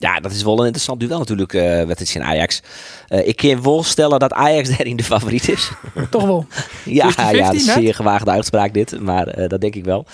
Ja, 0.00 0.20
dat 0.20 0.32
is 0.32 0.42
wel 0.42 0.52
een 0.58 0.64
interessant 0.64 1.00
duel 1.00 1.18
natuurlijk, 1.18 1.52
eh 1.54 1.62
wedstrijd 1.62 2.14
in 2.14 2.22
Ajax. 2.22 2.62
Eh, 3.08 3.26
ik 3.28 3.36
kan 3.36 3.62
wel 3.62 3.82
stellen 3.82 4.18
dat 4.18 4.32
Ajax 4.32 4.68
daarin 4.76 4.96
de 4.96 5.04
favoriet 5.04 5.48
is. 5.48 5.70
Toch 6.10 6.22
wel. 6.24 6.46
ja, 6.84 7.10
50-50 7.12 7.14
ja, 7.16 7.32
dat 7.32 7.54
is 7.54 7.66
net? 7.66 7.76
een 7.76 7.82
zeer 7.82 7.94
gewaagde 7.94 8.30
uitspraak 8.30 8.74
dit, 8.74 9.00
maar 9.00 9.26
eh, 9.26 9.48
dat 9.48 9.60
denk 9.60 9.74
ik 9.74 9.84
wel. 9.84 10.06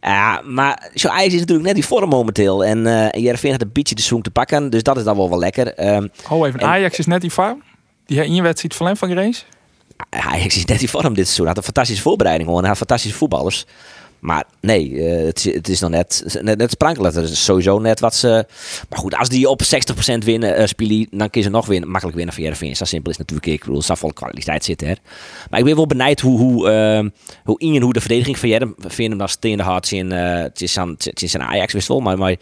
Ja, 0.00 0.40
maar 0.44 0.90
zo 0.94 1.08
Ajax 1.08 1.32
is 1.34 1.40
natuurlijk 1.40 1.66
net 1.66 1.74
die 1.74 1.86
vorm 1.86 2.08
momenteel. 2.08 2.64
En 2.64 2.86
eh 2.86 3.22
Jereveen 3.22 3.50
had 3.52 3.62
een 3.62 3.70
beetje 3.72 3.94
de 3.94 4.02
zoen 4.02 4.22
te 4.22 4.30
pakken, 4.30 4.70
dus 4.70 4.82
dat 4.82 4.96
is 4.96 5.04
dan 5.04 5.16
wel 5.16 5.28
wel 5.28 5.38
lekker. 5.38 5.74
Ehm, 5.74 6.06
Oh, 6.30 6.46
even. 6.46 6.60
En- 6.60 6.66
Ajax 6.66 6.98
is 6.98 7.06
net 7.06 7.20
die 7.20 7.30
farm. 7.30 7.62
Die 8.06 8.16
heeft 8.18 8.30
één 8.30 8.42
wedstrijd 8.42 8.74
van 8.74 8.96
van 8.96 9.10
Grace. 9.10 9.42
Ajax 10.10 10.56
is 10.56 10.64
net 10.64 10.78
die 10.78 10.90
vorm 10.90 11.14
dit 11.14 11.24
seizoen. 11.24 11.46
Had 11.46 11.56
een 11.56 11.62
fantastische 11.62 12.02
voorbereiding 12.02 12.48
hoor. 12.48 12.58
En 12.58 12.64
had 12.68 12.76
fantastische 12.76 13.16
voetballers. 13.16 13.66
Maar 14.22 14.44
nee, 14.60 15.04
eh, 15.04 15.24
het, 15.26 15.42
het 15.42 15.68
is 15.68 15.80
nog 15.80 15.90
net, 15.90 16.38
net, 16.42 16.58
net 16.58 16.70
sprankelend. 16.70 17.14
Het 17.14 17.30
is 17.30 17.44
sowieso 17.44 17.78
net 17.78 18.00
wat 18.00 18.14
ze... 18.14 18.46
Maar 18.88 18.98
goed, 18.98 19.16
als 19.16 19.28
die 19.28 19.48
op 19.48 19.62
60% 19.62 19.64
winnen, 20.18 20.56
eh 20.56 20.66
spelen, 20.66 21.06
dan 21.10 21.30
kunnen 21.30 21.50
ze 21.50 21.56
nog 21.56 21.66
winnen, 21.66 21.88
makkelijk 21.88 22.16
winnen 22.16 22.34
van 22.34 22.44
Jereveen. 22.44 22.76
Zo 22.76 22.84
simpel 22.84 23.10
is 23.10 23.16
natuurlijk. 23.16 23.46
Ik 23.46 23.64
bedoel, 23.64 23.82
er 23.88 23.96
vol 23.96 24.12
kwaliteit 24.12 24.64
zitten. 24.64 24.88
Hè. 24.88 24.94
Maar 25.50 25.58
ik 25.58 25.64
ben 25.64 25.76
wel 25.76 25.86
benijd 25.86 26.20
hoe, 26.20 26.38
hoe, 26.38 26.70
ehm, 26.70 27.08
hoe 27.44 27.58
in 27.58 27.74
en 27.74 27.82
hoe 27.82 27.92
de 27.92 28.00
verdediging 28.00 28.38
van 28.38 28.48
Jereveen 28.48 29.18
dan 29.18 29.28
steende 29.28 29.62
hard 29.62 29.92
in. 29.92 30.12
eh, 30.12 30.44
is 31.14 31.34
aan 31.34 31.42
Ajax 31.42 31.72
wist 31.72 31.88
wel, 31.88 32.00
maar, 32.00 32.18
maar 32.18 32.36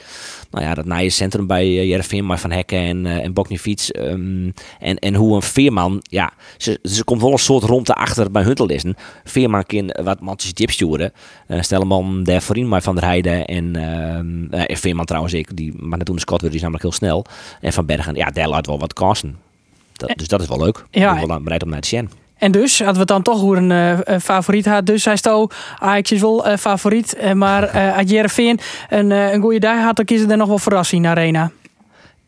nou 0.50 0.64
ja, 0.64 0.74
dat 0.74 0.84
nije 0.84 1.10
centrum 1.10 1.46
bij 1.46 1.66
uh, 1.66 1.84
Jereveen, 1.84 2.26
maar 2.26 2.38
Van 2.38 2.50
Hekken 2.50 2.78
en, 2.78 3.06
eh 3.06 3.24
en 3.24 3.32
Boknifiets. 3.32 3.90
ehm, 3.90 4.50
en, 4.80 4.98
en 4.98 5.14
hoe 5.14 5.34
een 5.34 5.42
Veerman, 5.42 6.02
ja, 6.02 6.32
ze, 6.56 6.78
ze 6.82 7.04
komt 7.04 7.20
wel 7.20 7.32
een 7.32 7.38
soort 7.38 7.64
rondte 7.64 7.94
achter 7.94 8.30
bij 8.30 8.42
Huntelissen. 8.42 8.96
Veerman 9.24 9.64
kan 9.66 9.96
wat 10.02 10.20
mantjes 10.20 10.52
tips 10.52 10.74
sturen. 10.74 11.12
Uh, 11.70 11.76
Stellenman 11.78 12.24
daar 12.24 12.42
voorin, 12.42 12.68
maar 12.68 12.82
Van 12.82 12.94
der 12.94 13.04
Heijden 13.04 13.44
en, 13.44 13.76
ehm, 13.76 14.60
eh, 14.60 14.70
en 14.70 14.76
Veerman 14.76 15.04
trouwens 15.04 15.34
ik, 15.34 15.56
die 15.56 15.72
maar 15.76 15.98
toen 15.98 16.14
de 16.14 16.20
Scott 16.20 16.40
weer, 16.40 16.50
die 16.50 16.58
is 16.58 16.64
namelijk 16.64 16.84
heel 16.88 16.98
snel. 16.98 17.24
En 17.60 17.72
Van 17.72 17.86
Bergen, 17.86 18.14
ja, 18.14 18.30
daar 18.30 18.48
laat 18.48 18.66
wel 18.66 18.78
wat 18.78 18.92
kansen. 18.92 19.38
Dat, 19.92 20.12
dus 20.16 20.28
dat 20.28 20.40
is 20.40 20.48
wel 20.48 20.58
leuk. 20.58 20.84
Ja. 20.90 21.12
Ik 21.12 21.18
ben 21.18 21.28
wel 21.28 21.40
bereid 21.40 21.62
om 21.62 21.68
naar 21.68 21.80
te 21.80 21.88
zien. 21.88 22.10
En 22.40 22.52
dus 22.52 22.76
hadden 22.78 22.94
we 22.94 23.00
het 23.00 23.08
dan 23.08 23.22
toch 23.22 23.40
hoe 23.40 23.56
een 23.56 23.70
eh, 23.70 24.14
eh, 24.14 24.20
favoriet 24.20 24.66
had. 24.66 24.86
Dus 24.86 25.04
hij 25.04 25.16
stou 25.16 25.50
Ajax 25.78 26.12
is 26.12 26.20
wel 26.20 26.46
eh, 26.46 26.56
favoriet. 26.56 27.34
maar 27.34 27.68
uit 27.98 28.10
Jereveen 28.10 28.60
een, 28.88 29.10
een 29.10 29.40
goede 29.40 29.58
dag 29.58 29.82
had, 29.82 29.96
dan 29.96 30.04
kiezen 30.04 30.30
er 30.30 30.36
nog 30.36 30.48
wel 30.48 30.58
verrassing 30.58 31.04
in 31.04 31.10
de 31.10 31.20
arena. 31.20 31.50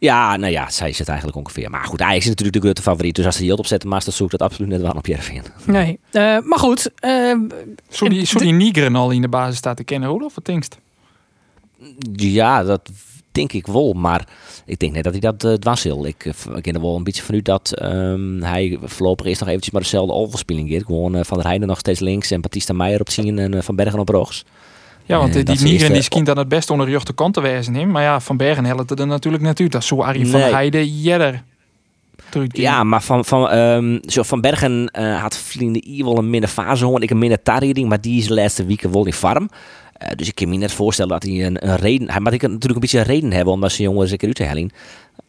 Ja, 0.02 0.36
nou 0.36 0.52
ja, 0.52 0.70
zij 0.70 0.92
zit 0.92 1.08
eigenlijk 1.08 1.38
ongeveer. 1.38 1.70
Maar 1.70 1.84
goed, 1.84 2.00
Ajax 2.00 2.22
is 2.22 2.28
natuurlijk 2.28 2.56
de 2.56 2.62
grote 2.62 2.82
favoriet. 2.82 3.14
Dus 3.14 3.24
als 3.26 3.36
ze 3.36 3.42
die 3.42 3.56
opzetten, 3.56 3.90
dat 3.90 4.04
zoekt 4.04 4.30
dat 4.30 4.42
absoluut 4.42 4.70
net 4.70 4.80
wel 4.80 4.90
op 4.92 5.06
Jereveen. 5.06 5.42
Nee. 5.64 5.98
Eh, 6.10 6.22
maar 6.22 6.58
goed. 6.58 6.90
eh, 6.98 7.34
Zou 7.88 8.10
die, 8.10 8.24
zou 8.24 8.44
die 8.44 8.52
Nigren 8.52 8.96
al 8.96 9.10
in 9.10 9.20
de 9.20 9.28
basis 9.28 9.56
staan 9.56 9.74
te 9.74 9.84
kennen, 9.84 10.08
Rolof? 10.08 10.34
Wat 10.34 10.44
denkst? 10.44 10.76
Ja, 12.12 12.62
dat 12.62 12.90
denk 13.32 13.52
ik 13.52 13.66
wel. 13.66 13.92
Maar 13.92 14.28
ik 14.66 14.78
denk 14.78 14.92
net 14.92 15.04
dat 15.04 15.12
hij 15.12 15.20
dat 15.20 15.44
eh 15.44 15.52
dwars 15.52 15.82
wil. 15.82 16.04
Ik, 16.06 16.24
ik 16.54 16.62
ken 16.62 16.74
er 16.74 16.80
wel 16.80 16.96
een 16.96 17.04
beetje 17.04 17.22
van 17.22 17.34
u 17.34 17.42
dat 17.42 17.72
ehm, 17.72 18.40
hij 18.42 18.78
voorlopig 18.82 19.26
eerst 19.26 19.40
nog 19.40 19.48
eventjes 19.48 19.72
maar 19.72 19.82
dezelfde 19.82 20.12
overspeling 20.12 20.68
geeft. 20.68 20.84
Gewoon 20.84 21.24
Van 21.24 21.36
der 21.38 21.46
Heijden 21.46 21.68
nog 21.68 21.78
steeds 21.78 22.00
links 22.00 22.30
en 22.30 22.40
Batista 22.40 22.72
Meijer 22.72 23.00
op 23.00 23.08
10 23.08 23.38
en 23.38 23.64
Van 23.64 23.76
Bergen 23.76 23.98
op 23.98 24.08
rechts. 24.08 24.44
Ja, 25.12 25.18
want 25.18 25.34
Eh, 25.34 25.40
eh, 25.40 25.46
die 25.46 25.54
is 25.54 25.60
Nigren 25.60 25.78
eerst, 25.78 25.92
die 25.92 25.96
eh, 25.96 26.04
skient 26.04 26.26
dan 26.26 26.38
het 26.38 26.48
best 26.48 26.70
onder 26.70 27.04
de 27.04 27.14
kant 27.14 27.34
te 27.34 27.40
wezen. 27.40 27.74
hè. 27.74 27.86
Maar 27.86 28.02
ja, 28.02 28.20
Van 28.20 28.36
Bergen 28.36 28.64
helpt 28.64 28.90
het 28.90 29.00
er 29.00 29.06
natuurlijk 29.06 29.44
uit. 29.44 29.72
Dat 29.72 29.82
is 29.82 29.86
zo 29.86 30.02
Arie 30.02 30.26
van 30.26 30.40
Nee. 30.40 30.52
Heijden 30.52 31.00
jeder. 31.00 31.42
Ja, 32.52 32.84
maar 32.84 33.02
Van, 33.02 33.24
van, 33.24 33.48
ehm, 33.50 33.98
zo 34.06 34.22
van 34.22 34.40
Bergen 34.40 34.88
eh, 34.88 35.20
had 35.20 35.36
vrienden 35.36 35.82
hier 35.84 36.04
wel 36.04 36.18
een 36.18 36.30
minder 36.30 36.48
fase 36.48 36.84
hoor. 36.84 37.02
Ik 37.02 37.10
een 37.10 37.18
minder 37.18 37.42
targeting, 37.42 37.88
maar 37.88 38.00
die 38.00 38.18
is 38.18 38.26
de 38.26 38.34
laatste 38.34 38.64
weken 38.64 38.92
wel 38.92 39.06
in 39.06 39.12
farm. 39.12 39.48
Eh, 39.92 40.08
dus 40.16 40.28
ik 40.28 40.34
kan 40.34 40.48
me 40.48 40.56
net 40.56 40.72
voorstellen 40.72 41.10
dat 41.10 41.22
hij 41.22 41.46
een, 41.46 41.68
een 41.68 41.76
reden... 41.76 42.10
Hij 42.10 42.20
moet 42.20 42.32
ik 42.32 42.42
natuurlijk 42.42 42.74
een 42.74 42.80
beetje 42.80 42.98
een 42.98 43.04
reden 43.04 43.32
hebben 43.32 43.54
om 43.54 43.60
dat 43.60 43.72
zijn 43.72 43.88
jongen 43.88 44.08
zeker 44.08 44.26
uit 44.26 44.36
te 44.36 44.42
hellen. 44.42 44.70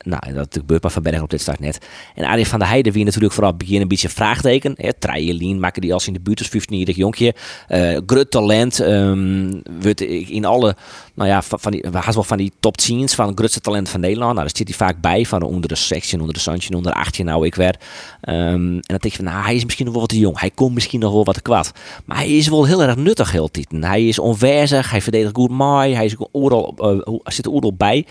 Nou, 0.03 0.33
dat 0.33 0.47
gebeurt 0.51 0.81
maar 0.81 0.91
Van 0.91 1.03
Bergen 1.03 1.23
op 1.23 1.29
dit 1.29 1.41
start 1.41 1.59
net. 1.59 1.85
En 2.15 2.25
Arie 2.25 2.47
van 2.47 2.59
der 2.59 2.67
Heijden 2.67 2.93
wie 2.93 3.05
natuurlijk 3.05 3.33
vooral 3.33 3.55
begin 3.55 3.81
een 3.81 3.87
beetje 3.87 4.09
vraagteken. 4.09 4.73
Hè, 4.77 4.93
Trajelien 4.93 5.59
maken 5.59 5.81
die 5.81 5.93
als 5.93 6.07
in 6.07 6.13
de 6.13 6.19
buurt 6.19 6.39
als 6.39 6.49
15-jarig 6.49 6.95
jonkje. 6.95 7.35
Eh 7.67 7.97
groot 8.05 8.31
talent. 8.31 8.79
ehm 8.79 9.61
wordt 9.81 10.01
in 10.01 10.45
alle, 10.45 10.75
nou 11.13 11.29
ja, 11.29 11.41
van, 11.41 11.71
die, 11.71 11.81
hadden 11.91 12.13
wel 12.13 12.23
van 12.23 12.37
die 12.37 12.51
top 12.59 12.77
10 12.77 13.09
van 13.09 13.27
het 13.27 13.37
grootste 13.37 13.59
talent 13.59 13.89
van 13.89 13.99
Nederland. 13.99 14.33
Nou, 14.33 14.47
daar 14.47 14.57
zit 14.57 14.67
hij 14.67 14.77
vaak 14.77 15.01
bij. 15.01 15.25
Van 15.25 15.41
onder 15.41 15.69
de 15.69 15.75
16, 15.75 16.19
onder 16.19 16.33
de 16.33 16.39
Santje, 16.39 16.75
onder 16.75 16.91
de 16.91 16.97
18 16.97 17.25
nou 17.25 17.45
ik 17.45 17.55
werd. 17.55 17.83
Ehm, 18.21 18.35
en 18.35 18.81
dan 18.81 18.97
denk 18.97 19.03
je 19.03 19.15
van, 19.15 19.25
nou, 19.25 19.43
hij 19.43 19.55
is 19.55 19.63
misschien 19.63 19.85
nog 19.85 19.93
wel 19.93 20.03
wat 20.03 20.11
te 20.11 20.19
jong. 20.19 20.39
Hij 20.39 20.51
komt 20.51 20.73
misschien 20.73 20.99
nog 20.99 21.13
wel 21.13 21.23
wat 21.23 21.35
te 21.35 21.41
kwad. 21.41 21.71
Maar 22.05 22.17
hij 22.17 22.37
is 22.37 22.47
wel 22.47 22.65
heel 22.65 22.83
erg 22.83 22.95
nuttig 22.95 23.31
heel 23.31 23.51
tieten. 23.51 23.83
Hij 23.83 24.07
is 24.07 24.19
onwijzig, 24.19 24.91
hij 24.91 25.01
verdedigt 25.01 25.35
goed 25.35 25.51
mooi. 25.51 25.93
Hij 25.93 26.05
is 26.05 26.15
eh, 26.15 26.97
zit 27.23 27.45
er 27.45 27.51
overal 27.51 27.73
bij. 27.73 28.05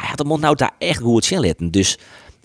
Hij 0.00 0.08
had 0.08 0.18
de 0.18 0.24
mond 0.24 0.40
nou 0.40 0.56
daar 0.56 0.70
echt 0.78 1.00
goed 1.00 1.24
zin 1.24 1.42
in. 1.42 1.70
Dus 1.70 1.98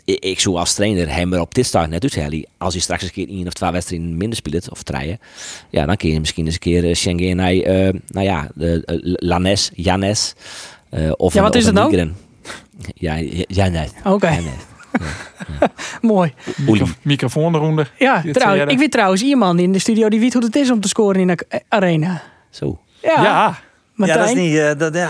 ik, 0.05 0.19
ik 0.23 0.39
zou 0.39 0.55
als 0.57 0.73
trainer 0.73 1.13
hem 1.15 1.33
er 1.33 1.39
op 1.41 1.55
dit 1.55 1.65
start 1.65 1.89
net 1.89 2.01
uithalen. 2.03 2.45
Als 2.57 2.73
hij 2.73 2.81
straks 2.81 3.03
een 3.03 3.11
keer 3.11 3.27
één 3.29 3.47
of 3.47 3.53
twee 3.53 3.71
wedstrijden 3.71 4.17
minder 4.17 4.35
speelt 4.37 4.69
of 4.71 4.83
treien. 4.83 5.19
Ja, 5.69 5.85
dan 5.85 5.97
kun 5.97 6.09
je 6.09 6.19
misschien 6.19 6.45
eens 6.45 6.53
een 6.53 6.59
keer 6.59 6.83
uh, 6.83 6.93
Schengen 6.93 7.35
naar, 7.35 7.51
eh, 7.53 7.93
nou 8.07 8.25
ja, 8.25 8.47
de 8.55 8.83
uh, 8.85 9.13
Lanes, 9.29 9.71
Janes. 9.75 10.33
eh, 10.89 11.11
of 11.17 11.33
Ja, 11.33 11.39
een- 11.39 11.45
wat 11.45 11.55
of 11.55 11.61
is 11.61 11.67
een 11.67 11.75
het 11.75 11.91
nou? 11.91 12.11
Ja, 12.95 13.15
ja, 13.15 13.43
Janes. 13.47 13.89
Oké, 14.03 14.37
mooi. 16.01 16.33
Oei. 16.69 16.81
Microfoon 17.01 17.55
eronder. 17.55 17.91
Ja, 17.97 18.23
trouwens, 18.31 18.71
ik 18.71 18.77
weet 18.79 18.91
trouwens 18.91 19.21
iemand 19.21 19.59
in 19.59 19.71
de 19.71 19.79
studio 19.79 20.09
die 20.09 20.19
weet 20.19 20.33
hoe 20.33 20.43
het 20.43 20.55
is 20.55 20.71
om 20.71 20.79
te 20.81 20.87
scoren 20.87 21.21
in 21.21 21.27
de 21.27 21.45
eh, 21.49 21.59
arena. 21.69 22.21
Zo. 22.49 22.79
Ja, 23.01 23.21
Ja, 23.23 23.59
Martijn. 23.95 24.19
Ja, 24.19 24.25
dat 24.25 24.35
is 24.35 24.41
niet... 24.43 24.57
eh, 24.57 24.69
dat, 24.77 24.95
ja. 24.95 25.09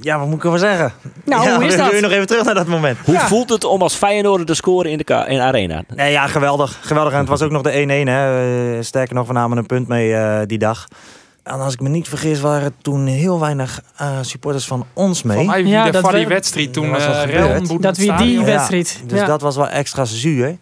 ja, 0.00 0.18
wat 0.18 0.26
moet 0.28 0.36
ik 0.36 0.44
ervoor 0.44 0.58
zeggen? 0.58 0.92
Nou, 1.24 1.44
ja, 1.44 1.54
hoe 1.56 1.64
is 1.64 1.76
dat? 1.76 1.90
we 1.92 2.00
nog 2.00 2.10
even 2.10 2.26
terug 2.26 2.44
naar 2.44 2.54
dat 2.54 2.66
moment. 2.66 2.98
Hoe 3.04 3.14
Ja. 3.14 3.26
voelt 3.26 3.48
het 3.48 3.64
om 3.64 3.82
als 3.82 3.94
Feyenoord 3.94 4.46
te 4.46 4.54
scoren 4.54 4.90
in 4.90 4.98
de, 4.98 5.24
in 5.28 5.36
de 5.36 5.42
arena? 5.42 5.82
Nee, 5.94 6.12
ja, 6.12 6.26
geweldig. 6.26 6.78
Geweldig. 6.80 7.12
En 7.12 7.18
het 7.18 7.28
was 7.28 7.42
ook 7.42 7.50
nog 7.50 7.62
de 7.62 7.70
1-1. 8.04 8.08
Hè. 8.08 8.76
Eh, 8.76 8.82
Sterker 8.82 9.14
nog, 9.14 9.26
we 9.26 9.32
namen 9.32 9.58
een 9.58 9.66
punt 9.66 9.88
mee 9.88 10.14
eh, 10.14 10.40
die 10.46 10.58
dag. 10.58 10.88
En 11.42 11.60
als 11.60 11.72
ik 11.72 11.80
me 11.80 11.88
niet 11.88 12.08
vergis, 12.08 12.40
waren 12.40 12.74
toen 12.82 13.06
heel 13.06 13.40
weinig 13.40 13.80
eh, 13.96 14.08
supporters 14.20 14.66
van 14.66 14.86
ons 14.92 15.22
mee. 15.22 15.36
van 15.36 15.46
mij 15.46 15.62
Ja, 15.64 15.84
de 15.84 15.90
dat 15.90 16.00
van 16.02 16.14
die 16.14 16.22
we- 16.26 16.34
wedstrijd 16.34 16.72
toen 16.72 16.92
Dat 16.92 17.58
boeten 17.58 17.80
Dat 17.80 17.96
wie 17.96 18.14
die 18.14 18.44
wedstrijd. 18.44 19.02
Dus 19.06 19.20
Ja. 19.20 19.26
dat 19.26 19.40
was 19.40 19.56
wel 19.56 19.68
extra 19.68 20.04
zuur. 20.04 20.56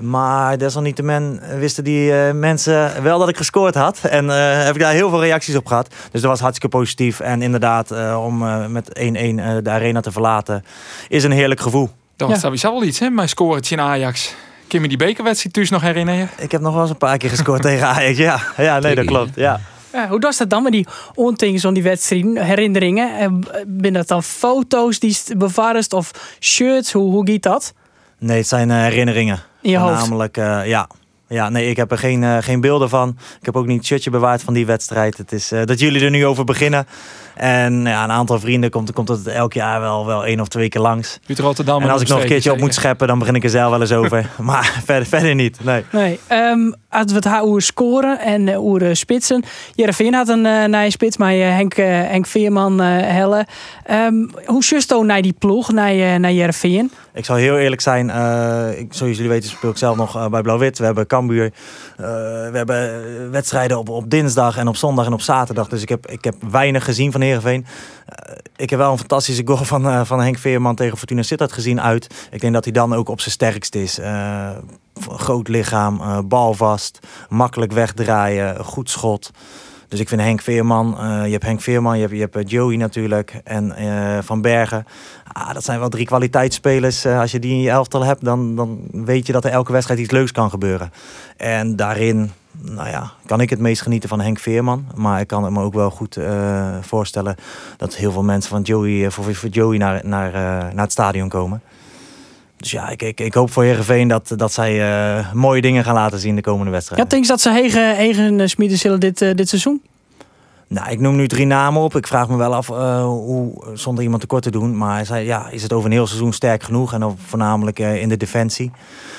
Maar 0.00 0.58
desalniettemin 0.58 1.40
wisten 1.58 1.84
die 1.84 2.12
eh, 2.12 2.32
mensen 2.34 3.02
wel 3.02 3.18
dat 3.18 3.28
ik 3.28 3.36
gescoord 3.36 3.74
had. 3.74 3.98
En 4.02 4.30
eh, 4.30 4.64
heb 4.64 4.74
ik 4.74 4.80
daar 4.80 4.92
heel 4.92 5.10
veel 5.10 5.20
reacties 5.22 5.56
op 5.56 5.66
gehad. 5.66 5.88
Dus 6.10 6.20
dat 6.20 6.30
was 6.30 6.40
hartstikke 6.40 6.76
positief. 6.76 7.20
En 7.20 7.42
inderdaad, 7.42 7.90
eh, 7.90 8.22
om 8.24 8.42
eh, 8.46 8.66
met 8.66 8.88
1-1 8.88 8.92
eh, 9.38 9.54
de 9.62 9.70
arena 9.70 10.00
te 10.00 10.12
verlaten, 10.12 10.64
is 11.08 11.24
een 11.24 11.30
heerlijk 11.30 11.60
gevoel. 11.60 11.90
Dat 12.16 12.28
was 12.28 12.36
Ja. 12.36 12.42
sowieso 12.42 12.72
wel 12.72 12.82
iets, 12.84 12.98
hè? 12.98 13.10
Mijn 13.10 13.28
scoretje 13.28 13.76
in 13.76 13.82
Ajax. 13.82 14.34
Kun 14.68 14.78
je 14.78 14.80
me 14.80 14.88
die 14.88 15.06
bekerwedstrijd 15.06 15.54
thuis 15.54 15.70
nog 15.70 15.82
herinneren? 15.82 16.28
Ik 16.38 16.52
heb 16.52 16.60
nog 16.60 16.72
wel 16.72 16.82
eens 16.82 16.90
een 16.90 16.96
paar 16.96 17.16
keer 17.18 17.30
gescoord 17.30 17.62
tegen 17.62 17.86
Ajax. 17.86 18.16
Ja, 18.18 18.40
ja 18.56 18.78
nee, 18.78 18.94
dat 18.94 19.04
klopt. 19.04 19.30
Ja. 19.34 19.60
Ja, 19.92 20.08
hoe 20.08 20.18
was 20.18 20.36
dat 20.36 20.50
dan 20.50 20.62
met 20.62 20.72
die 20.72 20.86
ontingen 21.14 21.60
van 21.60 21.74
die 21.74 21.82
wedstrijden, 21.82 22.36
herinneringen? 22.44 23.44
Ben 23.66 23.92
dat 23.92 24.08
dan 24.08 24.22
foto's 24.22 24.98
die 24.98 25.12
st- 25.12 25.38
bewaarst 25.38 25.92
of 25.92 26.10
shirts? 26.40 26.92
Hoe, 26.92 27.10
hoe 27.12 27.30
gaat 27.30 27.42
dat? 27.42 27.72
Nee, 28.18 28.36
het 28.38 28.48
zijn 28.48 28.70
eh, 28.70 28.76
herinneringen. 28.76 29.38
Namelijk, 29.72 30.36
ja. 30.64 30.88
Ja, 31.28 31.48
nee, 31.48 31.70
ik 31.70 31.76
heb 31.76 31.90
er 31.90 31.98
geen, 31.98 32.24
eh, 32.24 32.36
geen 32.40 32.60
beelden 32.60 32.88
van. 32.88 33.16
Ik 33.38 33.46
heb 33.46 33.56
ook 33.56 33.66
niet 33.66 33.76
het 33.76 33.86
shirtje 33.86 34.10
bewaard 34.10 34.42
van 34.42 34.54
die 34.54 34.66
wedstrijd. 34.66 35.16
Het 35.16 35.32
is 35.32 35.52
eh, 35.52 35.64
dat 35.64 35.78
jullie 35.78 36.04
er 36.04 36.10
nu 36.10 36.26
over 36.26 36.44
beginnen. 36.44 36.86
En 37.36 37.84
ja, 37.84 38.04
een 38.04 38.10
aantal 38.10 38.40
vrienden 38.40 38.70
komt, 38.70 38.92
komt 38.92 39.08
het 39.08 39.26
elk 39.26 39.52
jaar 39.52 39.80
wel, 39.80 40.06
wel 40.06 40.24
één 40.24 40.40
of 40.40 40.48
twee 40.48 40.68
keer 40.68 40.80
langs. 40.80 41.20
Uit 41.28 41.38
Rotterdam. 41.38 41.82
En 41.82 41.90
als 41.90 42.02
ik 42.02 42.08
nog 42.08 42.20
een 42.20 42.26
keertje 42.26 42.52
op 42.52 42.58
moet 42.58 42.74
scheppen, 42.74 43.08
dan 43.08 43.18
begin 43.18 43.34
ik 43.34 43.44
er 43.44 43.50
zelf 43.50 43.70
wel 43.70 43.80
eens 43.80 43.92
over. 43.92 44.30
maar 44.38 44.80
verder, 44.84 45.06
verder 45.06 45.34
niet, 45.34 45.64
nee. 45.64 45.84
Nee, 45.92 46.20
ehm, 46.26 46.72
als 46.88 47.12
we 47.12 47.14
het 47.14 47.40
over 47.40 47.62
scoren 47.62 48.20
en 48.20 48.46
uh, 48.46 48.64
over 48.64 48.82
uh, 48.82 48.94
spitsen. 48.94 49.44
Jereveen 49.74 50.14
had 50.14 50.28
een 50.28 50.44
uh, 50.44 50.64
naar 50.64 50.90
spits, 50.90 51.16
maar 51.16 51.36
uh, 51.36 51.48
Henk, 51.48 51.78
uh, 51.78 51.86
Henk 51.86 52.26
Veerman 52.26 52.80
uh, 52.80 52.86
helle. 53.00 53.46
Um, 53.90 54.30
hoe 54.44 54.62
justo 54.62 55.02
naar 55.02 55.22
die 55.22 55.34
ploeg, 55.38 55.72
naar, 55.72 55.94
uh, 55.94 56.14
naar 56.14 56.32
Jereveen? 56.32 56.90
Ik 57.16 57.24
zal 57.24 57.36
heel 57.36 57.58
eerlijk 57.58 57.80
zijn. 57.80 58.08
Uh, 58.08 58.78
ik, 58.78 58.94
zoals 58.94 59.16
jullie 59.16 59.30
weten 59.30 59.50
speel 59.50 59.70
ik 59.70 59.76
zelf 59.76 59.96
nog 59.96 60.16
uh, 60.16 60.28
bij 60.28 60.42
Blauw-Wit. 60.42 60.78
We 60.78 60.84
hebben 60.84 61.06
Cambuur. 61.06 61.44
Uh, 61.44 61.52
we 62.50 62.50
hebben 62.52 63.30
wedstrijden 63.30 63.78
op, 63.78 63.88
op 63.88 64.10
dinsdag 64.10 64.56
en 64.56 64.68
op 64.68 64.76
zondag 64.76 65.06
en 65.06 65.12
op 65.12 65.20
zaterdag. 65.20 65.68
Dus 65.68 65.82
ik 65.82 65.88
heb, 65.88 66.06
ik 66.06 66.24
heb 66.24 66.34
weinig 66.50 66.84
gezien 66.84 67.12
van 67.12 67.20
Heerenveen. 67.26 67.66
Uh, 67.66 68.36
ik 68.56 68.70
heb 68.70 68.78
wel 68.78 68.92
een 68.92 68.98
fantastische 68.98 69.42
goal 69.46 69.64
van, 69.64 69.86
uh, 69.86 70.04
van 70.04 70.20
Henk 70.20 70.38
Veerman 70.38 70.74
tegen 70.74 70.98
Fortuna 70.98 71.22
Sittard 71.22 71.52
gezien 71.52 71.80
uit. 71.80 72.28
Ik 72.30 72.40
denk 72.40 72.52
dat 72.52 72.64
hij 72.64 72.72
dan 72.72 72.94
ook 72.94 73.08
op 73.08 73.20
zijn 73.20 73.32
sterkst 73.32 73.74
is. 73.74 73.98
Uh, 73.98 74.50
groot 75.08 75.48
lichaam, 75.48 76.28
balvast, 76.28 76.98
makkelijk 77.28 77.72
wegdraaien, 77.72 78.64
goed 78.64 78.90
schot. 78.90 79.30
Dus 79.88 80.00
ik 80.00 80.08
vind 80.08 80.20
Henk 80.20 80.40
Veerman, 80.40 80.96
je 81.24 81.32
hebt 81.32 81.44
Henk 81.44 81.60
Veerman, 81.60 81.94
je 81.94 82.00
hebt, 82.00 82.12
je 82.12 82.28
hebt 82.30 82.50
Joey 82.50 82.76
natuurlijk 82.76 83.40
en 83.44 83.74
Van 84.24 84.40
Bergen. 84.40 84.86
Ah, 85.32 85.54
dat 85.54 85.64
zijn 85.64 85.78
wel 85.78 85.88
drie 85.88 86.06
kwaliteitsspelers. 86.06 87.06
Als 87.06 87.30
je 87.32 87.38
die 87.38 87.52
in 87.52 87.60
je 87.60 87.70
elftal 87.70 88.04
hebt, 88.04 88.24
dan, 88.24 88.56
dan 88.56 88.80
weet 88.92 89.26
je 89.26 89.32
dat 89.32 89.44
er 89.44 89.50
elke 89.50 89.72
wedstrijd 89.72 90.00
iets 90.00 90.10
leuks 90.10 90.32
kan 90.32 90.50
gebeuren. 90.50 90.92
En 91.36 91.76
daarin, 91.76 92.32
nou 92.60 92.88
ja, 92.88 93.12
kan 93.26 93.40
ik 93.40 93.50
het 93.50 93.58
meest 93.58 93.82
genieten 93.82 94.08
van 94.08 94.20
Henk 94.20 94.38
Veerman. 94.38 94.86
Maar 94.94 95.20
ik 95.20 95.26
kan 95.26 95.44
het 95.44 95.52
me 95.52 95.60
ook 95.60 95.74
wel 95.74 95.90
goed 95.90 96.16
uh, 96.16 96.76
voorstellen 96.80 97.36
dat 97.76 97.94
heel 97.94 98.12
veel 98.12 98.22
mensen 98.22 98.50
van 98.50 98.62
Joey, 98.62 99.10
voor, 99.10 99.34
voor 99.34 99.48
Joey 99.48 99.78
naar, 99.78 100.00
naar, 100.04 100.32
naar 100.74 100.84
het 100.84 100.92
stadion 100.92 101.28
komen. 101.28 101.62
Dus 102.56 102.70
ja, 102.70 102.88
ik, 102.88 103.02
ik, 103.02 103.20
ik 103.20 103.34
hoop 103.34 103.52
voor 103.52 103.62
Heerenveen 103.62 104.08
dat, 104.08 104.32
dat 104.36 104.52
zij 104.52 105.24
mooie 105.32 105.60
dingen 105.60 105.84
gaan 105.84 105.94
laten 105.94 106.18
zien 106.18 106.34
de 106.34 106.42
komende 106.42 106.70
wedstrijd. 106.70 107.02
Ja, 107.02 107.08
denk 107.08 107.22
je 107.22 107.28
dat 107.28 107.40
ze 107.40 107.50
hegen, 107.50 107.96
hegen 107.96 108.48
smieden 108.48 108.78
zullen 108.78 109.00
dit, 109.00 109.18
dit 109.18 109.48
seizoen? 109.48 109.82
Nou, 110.68 110.90
ik 110.90 111.00
noem 111.00 111.16
nu 111.16 111.26
drie 111.26 111.46
namen 111.46 111.82
op. 111.82 111.96
Ik 111.96 112.06
vraag 112.06 112.28
me 112.28 112.36
wel 112.36 112.54
af 112.54 112.68
uh, 112.68 113.02
hoe, 113.02 113.64
zonder 113.74 114.02
iemand 114.02 114.20
tekort 114.20 114.42
te 114.42 114.50
doen. 114.50 114.76
Maar 114.76 115.06
zei, 115.06 115.26
ja, 115.26 115.48
is 115.48 115.62
het 115.62 115.72
over 115.72 115.86
een 115.86 115.92
heel 115.92 116.06
seizoen 116.06 116.32
sterk 116.32 116.62
genoeg? 116.62 116.92
En 116.92 117.16
voornamelijk 117.26 117.78
uh, 117.78 118.02
in 118.02 118.08
de 118.08 118.16
defensie. 118.16 118.70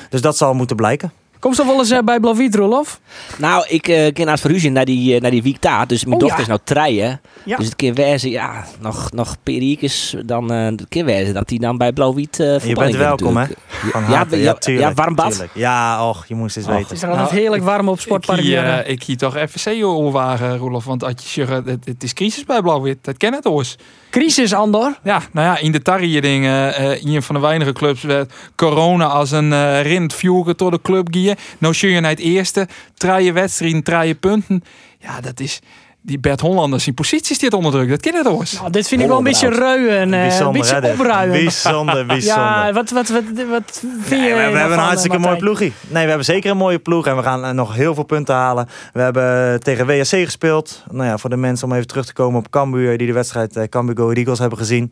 Dus 0.10 0.22
dat 0.22 0.38
zal 0.38 0.54
moeten 0.54 0.76
blijken. 0.76 1.12
Kom 1.40 1.54
ze 1.54 1.66
wel 1.66 1.80
eens 1.80 1.92
uh, 1.92 2.00
bij 2.00 2.20
Blaviet, 2.20 2.56
Rolof? 2.56 3.00
Nou, 3.38 3.66
ik 3.68 3.88
uh, 3.88 3.96
ken 3.96 4.24
naar 4.24 4.34
het 4.34 4.40
verhuizing 4.40 4.74
naar 4.74 4.86
die, 4.86 5.16
uh, 5.16 5.22
naar 5.22 5.32
die 5.32 5.44
week 5.44 5.62
daar. 5.62 5.88
Dus 5.88 6.06
mijn 6.06 6.16
Oh, 6.16 6.20
dochter 6.20 6.38
ja. 6.38 6.44
is 6.44 6.48
nou 6.48 6.60
treien. 6.64 7.22
Ja. 7.44 7.58
Dus 7.58 7.66
het 7.66 7.76
keer 7.76 7.94
wijzen, 7.94 8.30
ja, 8.30 8.66
nog, 8.80 9.12
nog 9.12 9.36
periekes. 9.44 10.16
Dan 10.26 10.54
uh, 10.54 10.66
het 10.66 10.86
keer 10.90 11.06
wijzen 11.06 11.34
dat 11.34 11.50
hij 11.50 11.58
dan 11.60 11.78
bij 11.78 11.94
Blauw-Wit 11.94 12.40
uh, 12.40 12.60
Je 12.60 12.76
bent 12.76 12.96
welkom, 12.96 13.38
hè? 13.38 13.46
Van 13.68 14.04
ja, 14.10 14.26
ja, 14.30 14.38
ja, 14.38 14.54
tuurlijk, 14.54 14.88
ja, 14.88 14.94
warm 14.94 15.16
bad. 15.16 15.32
Tuurlijk. 15.32 15.52
Ja, 15.54 16.10
och, 16.10 16.26
je 16.28 16.36
moest 16.36 16.58
eens 16.58 16.66
weten. 16.66 16.82
Het 16.82 16.92
is 16.92 17.02
er 17.02 17.10
altijd 17.10 17.30
nou, 17.30 17.42
heerlijk 17.42 17.64
warm 17.64 17.90
op 17.90 18.00
Sportpark. 18.00 18.40
Ik 18.40 18.46
hier, 18.46 18.64
uh, 18.64 18.90
ik 18.90 19.04
hier 19.04 19.18
toch 19.18 19.38
FVC 19.50 19.84
overwagen, 19.84 20.58
Roelof. 20.58 20.86
Want 20.86 21.04
als 21.04 21.36
je 21.36 21.46
het, 21.46 21.86
het 21.86 22.04
is 22.04 22.14
crisis 22.14 22.44
bij 22.44 22.62
Blauw-Wit. 22.62 22.98
Dat 23.02 23.18
ken 23.18 23.34
het 23.34 23.46
oors. 23.46 23.76
Crisis, 24.10 24.54
Andor? 24.54 24.98
Ja, 25.04 25.22
nou 25.32 25.48
ja, 25.48 25.58
in 25.58 25.72
de 25.72 25.82
tarriedingen, 25.82 26.82
uh, 26.82 27.04
een 27.14 27.24
van 27.24 27.36
de 27.36 27.42
weinige 27.42 27.74
clubs 27.74 28.02
werd 28.02 28.34
corona 28.56 29.06
als 29.06 29.32
een 29.32 29.52
uh, 29.52 29.82
rint 29.82 30.16
door 30.56 30.72
de 30.72 30.82
club 30.82 31.12
gingen. 31.36 31.38
Nou 31.58 31.74
je 31.94 32.00
naar 32.00 32.12
het 32.12 32.20
eerste, 32.20 32.68
draaien 32.94 33.34
wedstrijden, 33.34 33.84
draaien 33.84 34.20
punten. 34.20 34.64
Ja, 35.00 35.22
dat 35.22 35.40
is, 35.40 35.60
die 36.02 36.20
Bert 36.20 36.40
Hollander 36.42 36.80
zijn 36.80 36.96
positie 36.96 37.36
zit 37.36 37.54
onder 37.54 37.72
druk. 37.72 37.90
Dat 37.90 38.02
ken 38.02 38.14
je 38.16 38.24
toch 38.24 38.52
Nou, 38.54 38.70
dit 38.72 38.88
vind 38.88 39.02
ik 39.02 39.08
wel 39.08 39.18
een 39.18 39.24
beetje 39.24 39.50
ruien. 39.50 39.90
eh, 39.90 40.02
een 40.02 40.10
Bijzonder, 40.28 40.62
beetje 40.62 40.82
dit. 40.82 40.92
opruimen. 40.92 41.44
Bijzonder, 41.44 42.06
bijzonder. 42.16 42.44
Ja, 42.44 42.74
wat, 42.74 42.90
wat, 42.90 43.10
wat, 43.10 43.24
wat 43.50 43.80
vind 43.82 44.10
je 44.10 44.16
Nee, 44.16 44.34
we, 44.34 44.52
we 44.52 44.58
hebben 44.58 44.78
een 44.78 44.84
hartstikke 44.84 45.16
eh, 45.18 45.24
mooie 45.24 45.36
Martijn? 45.42 45.56
ploegie. 45.58 45.74
Nee, 45.88 46.02
we 46.04 46.08
hebben 46.10 46.26
zeker 46.26 46.52
een 46.52 46.58
mooie 46.58 46.80
ploeg. 46.80 47.08
En 47.08 47.16
we 47.16 47.24
gaan 47.24 47.44
eh, 47.46 47.52
nog 47.52 47.76
heel 47.76 47.94
veel 47.94 48.04
punten 48.04 48.36
halen. 48.36 48.68
We 48.94 49.02
hebben 49.02 49.60
tegen 49.64 49.86
WSC 49.86 50.16
gespeeld. 50.16 50.84
Nou 50.92 51.06
ja, 51.06 51.18
voor 51.18 51.30
de 51.30 51.38
mensen 51.38 51.68
om 51.68 51.74
even 51.74 51.88
terug 51.88 52.06
te 52.06 52.14
komen 52.14 52.40
op 52.40 52.50
Cambuur. 52.50 52.98
Die 52.98 53.08
de 53.08 53.14
wedstrijd 53.14 53.70
Cambuur 53.70 53.98
Go 53.98 54.12
Eagles 54.12 54.40
hebben 54.40 54.58
gezien. 54.58 54.92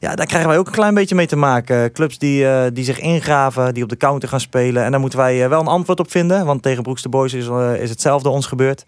Ja, 0.00 0.14
daar 0.14 0.26
krijgen 0.26 0.48
wij 0.48 0.58
ook 0.58 0.66
een 0.66 0.72
klein 0.72 0.94
beetje 0.94 1.14
mee 1.14 1.26
te 1.26 1.36
maken. 1.36 1.92
Clubs 1.92 2.18
die, 2.18 2.48
eh, 2.48 2.64
die 2.72 2.84
zich 2.84 3.00
ingraven, 3.00 3.74
die 3.74 3.82
op 3.82 3.88
de 3.88 3.96
counter 3.96 4.28
gaan 4.28 4.40
spelen. 4.40 4.84
En 4.84 4.90
daar 4.90 5.00
moeten 5.00 5.18
wij 5.18 5.42
eh, 5.42 5.48
wel 5.48 5.60
een 5.60 5.66
antwoord 5.66 6.00
op 6.00 6.10
vinden. 6.10 6.44
Want 6.46 6.62
tegen 6.62 6.82
Broekste 6.82 7.08
Boys 7.08 7.34
is, 7.34 7.46
eh, 7.48 7.74
is 7.80 7.90
hetzelfde 7.90 8.28
ons 8.28 8.46
gebeurd. 8.46 8.84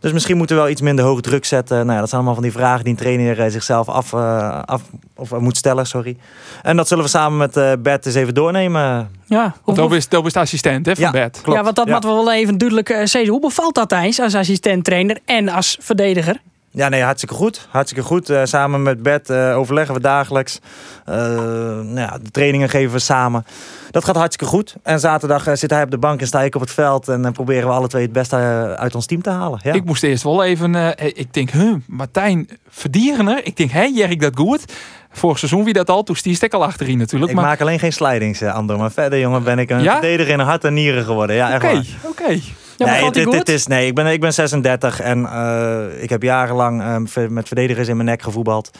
Dus 0.00 0.12
misschien 0.12 0.36
moeten 0.36 0.56
we 0.56 0.62
wel 0.62 0.70
iets 0.70 0.80
minder 0.80 1.04
hoog 1.04 1.20
druk 1.20 1.44
zetten. 1.44 1.76
Nou 1.76 1.92
ja, 1.92 1.98
dat 1.98 2.08
zijn 2.08 2.14
allemaal 2.14 2.34
van 2.34 2.42
die 2.42 2.52
vragen 2.52 2.84
die 2.84 2.92
een 2.92 2.98
trainer 2.98 3.50
zichzelf 3.50 3.88
af, 3.88 4.14
af 4.14 4.82
of, 5.16 5.30
moet 5.38 5.56
stellen. 5.56 5.86
Sorry. 5.86 6.16
En 6.62 6.76
dat 6.76 6.88
zullen 6.88 7.04
we 7.04 7.10
samen 7.10 7.38
met 7.38 7.56
eh 7.56 7.72
Bert 7.78 8.06
eens 8.06 8.14
even 8.14 8.34
doornemen. 8.34 9.10
Ja, 9.26 9.54
Want 9.64 9.78
dat 9.78 9.92
is, 9.92 10.08
dat 10.08 10.26
is 10.26 10.32
de 10.32 10.38
assistent 10.38 10.86
hè, 10.86 10.94
van 10.94 11.04
Ja. 11.04 11.10
Bert. 11.10 11.40
Klopt. 11.42 11.58
ja, 11.58 11.64
want 11.64 11.76
dat 11.76 11.86
Ja. 11.86 11.92
moeten 11.92 12.10
we 12.10 12.16
wel 12.16 12.32
even 12.32 12.58
duidelijk 12.58 12.88
eh, 12.88 12.96
zeggen. 13.06 13.30
Hoe 13.30 13.40
bevalt 13.40 13.74
dat 13.74 13.92
eens 13.92 14.20
als 14.20 14.34
assistent-trainer 14.34 15.18
en 15.24 15.48
als 15.48 15.76
verdediger? 15.80 16.40
Ja, 16.74 16.88
nee, 16.88 17.02
hartstikke 17.02 17.34
goed. 17.34 17.66
Hartstikke 17.70 18.04
goed. 18.04 18.30
Eh, 18.30 18.40
samen 18.44 18.82
met 18.82 19.02
Bert 19.02 19.30
eh, 19.30 19.58
overleggen 19.58 19.94
we 19.94 20.00
dagelijks. 20.00 20.60
Eh, 21.04 21.14
nou 21.14 21.98
ja, 21.98 22.18
de 22.22 22.30
trainingen 22.30 22.68
geven 22.68 22.92
we 22.92 22.98
samen. 22.98 23.44
Dat 23.90 24.04
gaat 24.04 24.16
hartstikke 24.16 24.52
goed. 24.52 24.76
En 24.82 25.00
zaterdag 25.00 25.58
zit 25.58 25.70
hij 25.70 25.82
op 25.82 25.90
de 25.90 25.98
bank 25.98 26.20
en 26.20 26.26
sta 26.26 26.42
ik 26.42 26.54
op 26.54 26.60
het 26.60 26.70
veld. 26.70 27.08
En 27.08 27.22
dan 27.22 27.32
proberen 27.32 27.68
we 27.68 27.74
alle 27.74 27.88
twee 27.88 28.02
het 28.02 28.12
beste 28.12 28.36
uit 28.76 28.94
ons 28.94 29.06
team 29.06 29.22
te 29.22 29.30
halen. 29.30 29.60
Ja. 29.62 29.72
Ik 29.72 29.84
moest 29.84 30.02
eerst 30.02 30.22
wel 30.22 30.44
even, 30.44 30.96
ik 31.16 31.34
denk, 31.34 31.50
huh, 31.50 31.74
Martijn 31.86 32.48
Verdierener. 32.68 33.46
Ik 33.46 33.56
denk, 33.56 33.70
hé, 33.70 33.82
Jerk 33.82 34.20
dat 34.20 34.36
goed. 34.36 34.64
Vorig 35.10 35.38
seizoen 35.38 35.64
wie 35.64 35.72
dat 35.72 35.90
al, 35.90 36.02
toen 36.02 36.16
stiest 36.16 36.42
ik 36.42 36.54
al 36.54 36.64
achterin 36.64 36.98
natuurlijk. 36.98 37.30
ik 37.30 37.36
maar 37.36 37.46
maak 37.46 37.60
alleen 37.60 37.78
geen 37.78 37.92
slidings, 37.92 38.42
Andor. 38.42 38.78
Maar 38.78 38.92
verder, 38.92 39.18
jongen, 39.18 39.42
ben 39.42 39.58
ik 39.58 39.70
een 39.70 39.82
Ja? 39.82 39.92
verdediger 39.92 40.32
in 40.32 40.40
hart 40.40 40.64
en 40.64 40.74
nieren 40.74 41.04
geworden. 41.04 41.36
Ja, 41.36 41.54
oké, 41.54 41.82
oké. 42.02 42.40
Ja, 42.86 43.10
nee, 43.10 43.24
dit, 43.30 43.48
is, 43.48 43.66
nee 43.66 43.86
ik, 43.86 43.94
ben, 43.94 44.06
ik 44.06 44.20
ben 44.20 44.32
36 44.32 45.00
en 45.00 45.26
eh, 45.26 46.02
ik 46.02 46.10
heb 46.10 46.22
jarenlang 46.22 46.82
eh, 46.82 46.96
ver- 47.04 47.32
met 47.32 47.46
verdedigers 47.46 47.88
in 47.88 47.96
mijn 47.96 48.08
nek 48.08 48.22
gevoetbald. 48.22 48.70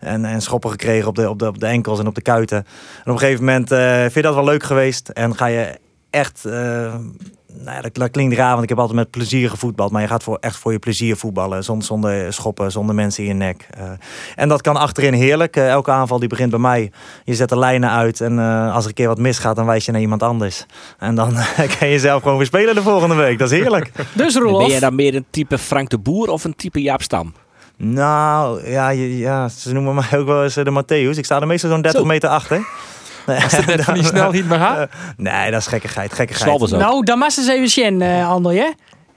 En, 0.00 0.24
en 0.24 0.42
schoppen 0.42 0.70
gekregen 0.70 1.08
op 1.08 1.14
de, 1.14 1.28
op, 1.28 1.38
de, 1.38 1.46
op 1.46 1.60
de 1.60 1.66
enkels 1.66 1.98
en 1.98 2.06
op 2.06 2.14
de 2.14 2.22
kuiten. 2.22 2.56
En 2.56 2.64
op 3.04 3.12
een 3.12 3.18
gegeven 3.18 3.44
moment 3.44 3.70
eh, 3.70 4.00
vind 4.00 4.14
je 4.14 4.22
dat 4.22 4.34
wel 4.34 4.44
leuk 4.44 4.62
geweest. 4.62 5.08
En 5.08 5.36
ga 5.36 5.46
je 5.46 5.78
echt... 6.10 6.44
nou 7.62 7.76
ja, 7.76 7.80
dat, 7.80 7.94
dat 7.94 8.10
klinkt 8.10 8.36
raar, 8.36 8.50
want 8.50 8.62
ik 8.62 8.68
heb 8.68 8.78
altijd 8.78 8.96
met 8.96 9.10
plezier 9.10 9.50
gevoetbald. 9.50 9.90
Maar 9.90 10.02
je 10.02 10.08
gaat 10.08 10.22
voor, 10.22 10.36
echt 10.40 10.56
voor 10.56 10.72
je 10.72 10.78
plezier 10.78 11.16
voetballen. 11.16 11.64
Zonder, 11.64 11.86
zonder 11.86 12.32
schoppen, 12.32 12.72
zonder 12.72 12.94
mensen 12.94 13.22
in 13.22 13.28
je 13.28 13.34
nek. 13.34 13.66
Eh, 13.70 13.84
en 14.34 14.48
dat 14.48 14.60
kan 14.60 14.76
achterin 14.76 15.12
heerlijk. 15.12 15.56
Eh, 15.56 15.68
elke 15.68 15.90
aanval 15.90 16.18
die 16.18 16.28
begint 16.28 16.50
bij 16.50 16.58
mij. 16.58 16.90
Je 17.24 17.34
zet 17.34 17.48
de 17.48 17.58
lijnen 17.58 17.90
uit. 17.90 18.20
En 18.20 18.38
eh, 18.38 18.74
als 18.74 18.82
er 18.82 18.88
een 18.88 18.94
keer 18.94 19.08
wat 19.08 19.18
misgaat, 19.18 19.56
dan 19.56 19.66
wijs 19.66 19.84
je 19.84 19.92
naar 19.92 20.00
iemand 20.00 20.22
anders. 20.22 20.66
En 20.98 21.14
dan 21.14 21.34
kan 21.78 21.88
je 21.88 21.98
zelf 21.98 22.22
gewoon 22.22 22.36
weer 22.36 22.46
spelen 22.46 22.74
de 22.74 22.82
volgende 22.82 23.14
week. 23.14 23.38
Dat 23.38 23.50
is 23.50 23.58
heerlijk. 23.58 23.92
Dus 24.14 24.32
Ben 24.34 24.42
Roelof, 24.42 24.68
jij 24.68 24.80
dan 24.80 24.94
meer 24.94 25.14
een 25.14 25.26
type 25.30 25.58
Frank 25.58 25.88
de 25.88 25.98
Boer 25.98 26.30
of 26.30 26.44
een 26.44 26.56
type 26.56 26.82
Jaap 26.82 27.02
Stam? 27.02 27.34
Nou, 27.76 28.70
ja, 28.70 28.88
ja, 28.88 29.48
ze 29.48 29.72
noemen 29.72 29.94
mij 29.94 30.18
ook 30.18 30.26
wel 30.26 30.42
eens 30.42 30.54
de 30.54 30.82
Matthäus. 30.82 31.18
Ik 31.18 31.24
sta 31.24 31.40
er 31.40 31.46
meestal 31.46 31.70
zo'n 31.70 31.82
30 31.82 32.00
Zo. 32.00 32.06
meter 32.06 32.28
achter. 32.28 32.66
Nee, 33.26 33.42
Als 33.42 33.52
het 33.56 33.66
net 33.66 33.84
van 33.84 33.94
die 33.94 34.04
snelheid 34.04 34.48
maar 34.48 34.58
gaat. 34.58 34.88
nee, 35.16 35.50
dat 35.50 35.60
is 35.60 35.66
gekkigheid. 35.66 36.12
gekkigheid. 36.12 36.60
Ook. 36.60 36.68
nou, 36.70 37.04
dan 37.04 37.18
mag 37.18 37.36
eens 37.36 37.48
even 37.48 37.68
zien, 37.68 38.02
eh 38.02 38.28
Ander, 38.30 38.52
hè? 38.52 38.68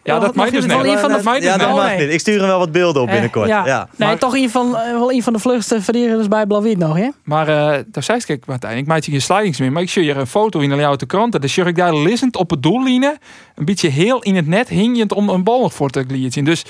Ja, 0.03 0.20
dat 0.20 0.36
mag 0.36 0.49
dus 0.49 0.66
wel 0.66 0.78
net. 0.78 0.86
een 0.91 0.97
van 0.97 1.12
de- 1.34 1.41
ja, 1.41 1.57
dat 1.57 1.76
mag 1.76 1.97
niet. 1.97 2.10
Ik 2.14 2.20
stuur 2.20 2.38
hem 2.39 2.47
wel 2.47 2.60
wat 2.60 2.72
beelden 2.72 3.01
op 3.01 3.07
Eh, 3.07 3.14
binnenkort. 3.14 3.47
ja. 3.47 3.66
ja. 3.66 3.88
Nee, 3.95 4.07
Maar- 4.07 4.18
toch 4.18 4.36
een 4.36 4.49
van, 4.49 4.78
eh, 4.78 4.91
wel 4.91 5.12
een 5.12 5.24
van 5.24 5.34
de 5.34 5.39
vlugste 5.39 5.82
verdedigers 5.82 6.28
bij 6.28 6.45
Blauw-Wit 6.45 6.78
nog, 6.78 6.97
hè? 6.97 7.10
Maar 7.24 7.47
eh 7.47 7.84
daar 7.88 8.03
zei 8.03 8.22
ik, 8.26 8.45
Martijn, 8.45 8.78
ik 8.78 8.86
maak 8.88 9.03
hier 9.03 9.22
slidings 9.22 9.60
mee. 9.60 9.72
Maar 9.72 9.82
ik 9.82 9.89
zie 9.89 10.03
hier 10.03 10.18
een 10.18 10.28
foto 10.28 10.60
in 10.60 10.70
de 10.70 11.05
kranten. 11.05 11.39
Dan 11.41 11.49
zie 11.49 11.66
ik 11.66 11.76
daar 11.76 11.95
lissend 11.95 12.36
op 12.36 12.49
het 12.49 12.64
doellijnen. 12.64 13.18
Een 13.55 13.66
beetje 13.66 13.89
heel 13.89 14.22
in 14.22 14.36
het 14.36 14.47
net 14.47 14.70
hingend 14.70 15.14
om 15.14 15.30
een 15.30 15.43
bal 15.43 15.62
nog 15.62 15.74
voor 15.74 15.89
te 15.89 16.03
glieden. 16.07 16.43
Dus 16.43 16.64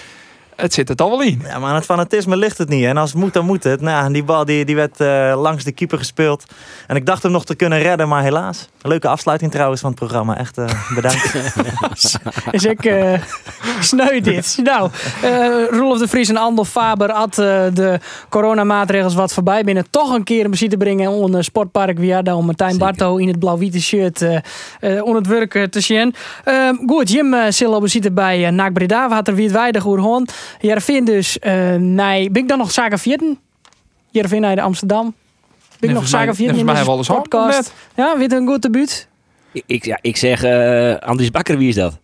het 0.61 0.73
zit 0.73 0.87
het 0.87 1.01
al 1.01 1.09
wel 1.09 1.21
in. 1.21 1.41
Ja, 1.43 1.59
maar 1.59 1.69
aan 1.69 1.75
het 1.75 1.85
fanatisme 1.85 2.37
ligt 2.37 2.57
het 2.57 2.69
niet. 2.69 2.85
En 2.85 2.97
als 2.97 3.11
het 3.11 3.19
moet, 3.19 3.33
dan 3.33 3.45
moet 3.45 3.63
het. 3.63 3.81
Nou, 3.81 4.13
die 4.13 4.23
bal 4.23 4.45
die, 4.45 4.65
die 4.65 4.75
werd 4.75 4.99
eh, 4.99 5.41
langs 5.41 5.63
de 5.63 5.71
keeper 5.71 5.97
gespeeld. 5.97 6.45
En 6.87 6.95
ik 6.95 7.05
dacht 7.05 7.23
hem 7.23 7.31
nog 7.31 7.45
te 7.45 7.55
kunnen 7.55 7.79
redden, 7.79 8.07
maar 8.07 8.23
helaas. 8.23 8.69
Een 8.81 8.89
leuke 8.89 9.07
afsluiting 9.07 9.51
trouwens 9.51 9.81
van 9.81 9.89
het 9.89 9.99
programma. 9.99 10.37
Echt 10.37 10.57
eh, 10.57 10.65
bedankt. 10.95 11.33
Dus 12.51 12.65
ik 12.65 12.85
eh 12.85 13.21
sneu 13.79 14.21
dit. 14.21 14.59
Nou, 14.63 14.89
eh 15.21 15.67
Roelof 15.69 15.99
de 15.99 16.07
Vries 16.07 16.29
en 16.29 16.37
Andel 16.37 16.65
Faber 16.65 17.11
had 17.11 17.37
eh, 17.37 17.61
de 17.73 17.99
coronamaatregels 18.29 19.15
wat 19.15 19.33
voorbij 19.33 19.63
binnen. 19.63 19.89
Toch 19.89 20.13
een 20.13 20.23
keer 20.23 20.45
een 20.45 20.51
bezoek 20.51 20.69
te 20.69 20.77
brengen 20.77 21.11
in 21.11 21.33
een 21.33 21.43
sportpark 21.43 21.97
Viada 21.99 22.35
om 22.35 22.45
Martijn 22.45 22.71
Zeker. 22.71 22.85
Barto 22.85 23.17
in 23.17 23.27
het 23.27 23.39
blauw-witte 23.39 23.81
shirt 23.81 24.21
eh 24.21 24.37
eh, 24.79 25.03
onder 25.03 25.21
het 25.21 25.27
werk 25.27 25.71
te 25.71 25.79
zien. 25.79 26.15
Eh, 26.43 26.69
goed, 26.87 27.11
Jim 27.11 27.33
uh, 27.33 27.79
bezoek 27.79 28.13
bij 28.13 28.45
uh, 28.45 28.49
NAC 28.49 28.73
Breda. 28.73 29.07
We 29.07 29.13
hadden 29.13 29.33
er 29.33 29.39
weer 29.39 29.51
weinig 29.51 29.87
over. 29.87 30.27
Jervin 30.59 31.05
dus, 31.05 31.39
eh 31.39 31.75
nee, 31.75 32.29
ben 32.29 32.41
ik 32.41 32.47
dan 32.47 32.57
nog 32.57 32.71
zaken 32.71 32.99
vierden? 32.99 33.39
Jervin 34.09 34.41
naar 34.41 34.55
de 34.55 34.61
Amsterdam. 34.61 35.13
Ben 35.79 35.89
ik 35.89 35.95
nog 35.95 36.07
zaken 36.07 36.35
vierden 36.35 36.57
in 36.57 36.65
mij 36.65 36.83
alles 36.83 37.07
podcast? 37.07 37.73
Ja, 37.95 38.17
weer 38.17 38.31
een 38.31 38.47
goed 38.47 38.61
debuut. 38.61 39.07
Ik, 39.51 39.63
ik, 39.65 39.85
ja, 39.85 39.97
ik 40.01 40.17
zeg, 40.17 40.43
eh 40.43 40.95
Andries 40.95 41.31
Bakker, 41.31 41.57
wie 41.57 41.69
is 41.69 41.75
dat? 41.75 41.99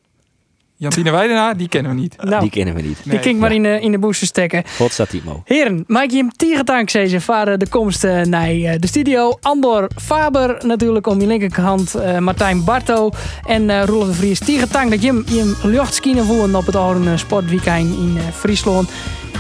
Jantine 0.86 1.11
Weidenaar, 1.11 1.57
die 1.57 1.67
kennen 1.69 1.91
we 1.95 1.97
niet. 2.01 2.15
Nou, 2.17 2.29
Die 2.29 2.39
die, 2.39 2.49
kennen 2.49 2.75
we 2.75 2.81
niet. 2.81 2.97
Nee. 3.03 3.17
ging 3.19 3.39
maar 3.39 3.51
in 3.53 3.63
de, 3.63 3.79
in 3.81 3.91
de 3.91 3.99
booster 3.99 4.27
stekken. 4.27 4.63
God 4.77 4.91
staat 4.91 5.09
Timo. 5.09 5.41
Heren, 5.45 5.83
maak 5.88 6.09
je 6.09 6.17
hem 6.17 6.31
tegentank 6.31 6.89
zezen 6.89 7.21
voor 7.21 7.57
de 7.57 7.67
komst 7.69 8.03
eh, 8.03 8.21
naar 8.21 8.49
eh, 8.49 8.73
de 8.79 8.88
studio. 8.88 9.38
Andor 9.41 9.88
Faber 10.01 10.57
natuurlijk 10.65 11.07
om 11.07 11.19
je 11.21 11.27
linkerkant. 11.27 11.95
eh, 11.95 12.17
Martijn 12.17 12.63
Barto 12.63 13.09
en 13.47 13.69
eh 13.69 13.83
Roelof 13.83 14.07
de 14.07 14.13
Vries. 14.13 14.39
Tegentank 14.39 14.89
dat 14.89 15.01
je 15.01 15.07
hem, 15.07 15.23
je 15.27 15.38
hem 15.39 15.55
lucht 15.71 15.93
skiën 15.93 16.23
voelen 16.23 16.55
op 16.55 16.65
het 16.65 16.75
Oren 16.75 17.19
Sportweekend 17.19 17.95
in 17.97 18.13
eh, 18.17 18.23
Friesland. 18.33 18.89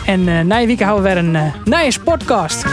En 0.05 0.27
eh 0.27 0.39
na 0.39 0.57
je 0.57 0.67
week 0.67 0.81
houden 0.81 1.03
we 1.03 1.09
weer 1.13 1.23
een 1.23 1.33
uh, 1.33 1.53
nieuwe 1.65 1.91
sportcast. 1.91 2.65